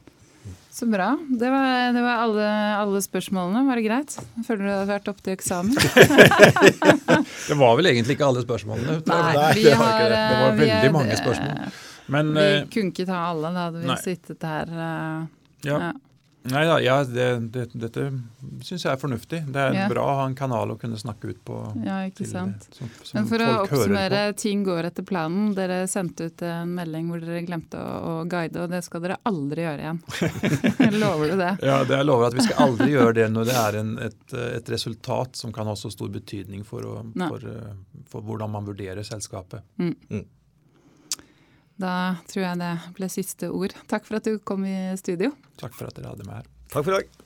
Så 0.78 0.86
bra. 0.86 1.18
Det 1.40 1.50
var, 1.50 1.94
det 1.94 2.02
var 2.06 2.20
alle, 2.22 2.48
alle 2.78 3.00
spørsmålene. 3.02 3.64
Var 3.66 3.80
det 3.80 3.86
greit? 3.88 4.18
Føler 4.46 4.60
du 4.62 4.70
hadde 4.70 4.84
har 4.84 4.90
vært 4.92 5.08
opp 5.10 5.24
til 5.26 5.34
eksamen? 5.34 5.74
Det 7.48 7.56
var 7.58 7.78
vel 7.80 7.90
egentlig 7.90 8.14
ikke 8.18 8.28
alle 8.28 8.44
spørsmålene. 8.44 9.00
Nei, 9.08 9.22
Nei, 9.38 9.48
vi 9.58 9.64
det 9.66 9.74
var 9.80 9.88
har 9.96 10.04
det. 10.12 10.20
Det 10.22 10.36
var 10.38 10.52
eh, 10.52 10.58
vi 10.60 10.62
veldig 10.68 10.90
er- 10.90 10.94
mange 10.94 11.18
spørsmål. 11.18 11.72
Men 12.14 12.30
Vi 12.36 12.44
eh, 12.44 12.68
kunne 12.76 12.94
ikke 12.94 13.08
ta 13.10 13.24
alle, 13.32 13.52
da 13.56 13.64
hadde 13.68 13.82
vi 13.82 13.90
Nei. 13.90 13.98
sittet 14.04 14.46
her. 14.48 14.70
Uh, 14.70 15.50
ja. 15.66 15.80
ja. 15.88 15.90
Nei 16.48 16.62
da, 16.64 16.78
ja, 16.80 17.04
det, 17.04 17.26
det, 17.52 17.64
dette 17.76 18.04
syns 18.64 18.86
jeg 18.86 18.92
er 18.94 19.00
fornuftig. 19.02 19.40
Det 19.52 19.60
er 19.60 19.74
Ja. 19.76 19.88
bra 19.92 20.04
å 20.08 20.14
ha 20.22 20.26
en 20.30 20.36
kanal 20.38 20.72
å 20.72 20.78
kunne 20.80 20.96
snakke 20.96 21.34
ut 21.34 21.42
på. 21.44 21.58
Ja, 21.84 21.98
ikke 22.08 22.22
til, 22.24 22.30
sant. 22.32 22.68
Som, 22.72 22.88
som 23.04 23.18
Men 23.18 23.28
for 23.28 23.44
å 23.44 23.48
folk 23.50 23.74
hører 23.74 23.82
oppsummere, 23.82 24.22
ting 24.40 24.64
går 24.64 24.88
etter 24.88 25.04
planen. 25.04 25.50
Dere 25.58 25.82
sendte 25.92 26.30
ut 26.30 26.42
en 26.48 26.72
melding 26.78 27.10
hvor 27.12 27.20
dere 27.26 27.42
glemte 27.44 27.82
å, 27.82 27.98
å 28.22 28.24
guide, 28.32 28.64
og 28.64 28.72
det 28.72 28.80
skal 28.88 29.04
dere 29.04 29.18
aldri 29.28 29.66
gjøre 29.66 29.90
igjen. 29.90 30.00
Lover 31.04 31.34
du 31.34 31.36
det? 31.42 31.52
Ja, 31.68 31.82
det 31.84 32.00
jeg 32.00 32.08
lover 32.08 32.30
at 32.30 32.40
Vi 32.40 32.48
skal 32.48 32.64
aldri 32.70 32.90
gjøre 32.94 33.14
det 33.20 33.28
når 33.34 33.52
det 33.52 33.58
er 33.66 33.80
en, 33.82 33.92
et, 34.08 34.24
et 34.62 34.72
resultat 34.78 35.36
som 35.36 35.52
kan 35.52 35.68
ha 35.68 35.76
så 35.76 35.92
stor 35.92 36.08
betydning 36.16 36.64
for, 36.64 36.88
å, 36.88 37.04
for, 37.28 37.44
eh, 37.44 38.02
for 38.08 38.24
hvordan 38.24 38.56
man 38.56 38.72
vurderer 38.72 39.04
selskapet. 39.04 39.68
Da 41.78 41.94
tror 42.30 42.44
jeg 42.44 42.60
det 42.62 42.74
ble 42.98 43.10
siste 43.14 43.52
ord. 43.54 43.76
Takk 43.90 44.08
for 44.08 44.18
at 44.20 44.28
du 44.28 44.40
kom 44.42 44.66
i 44.66 44.78
studio. 45.00 45.34
Takk 45.62 45.78
for 45.78 45.90
at 45.90 45.98
dere 45.98 46.14
hadde 46.14 46.26
meg 46.30 46.42
her. 46.42 46.52
Takk 46.74 46.84
for 46.84 46.94
i 46.94 47.00
dag. 47.02 47.17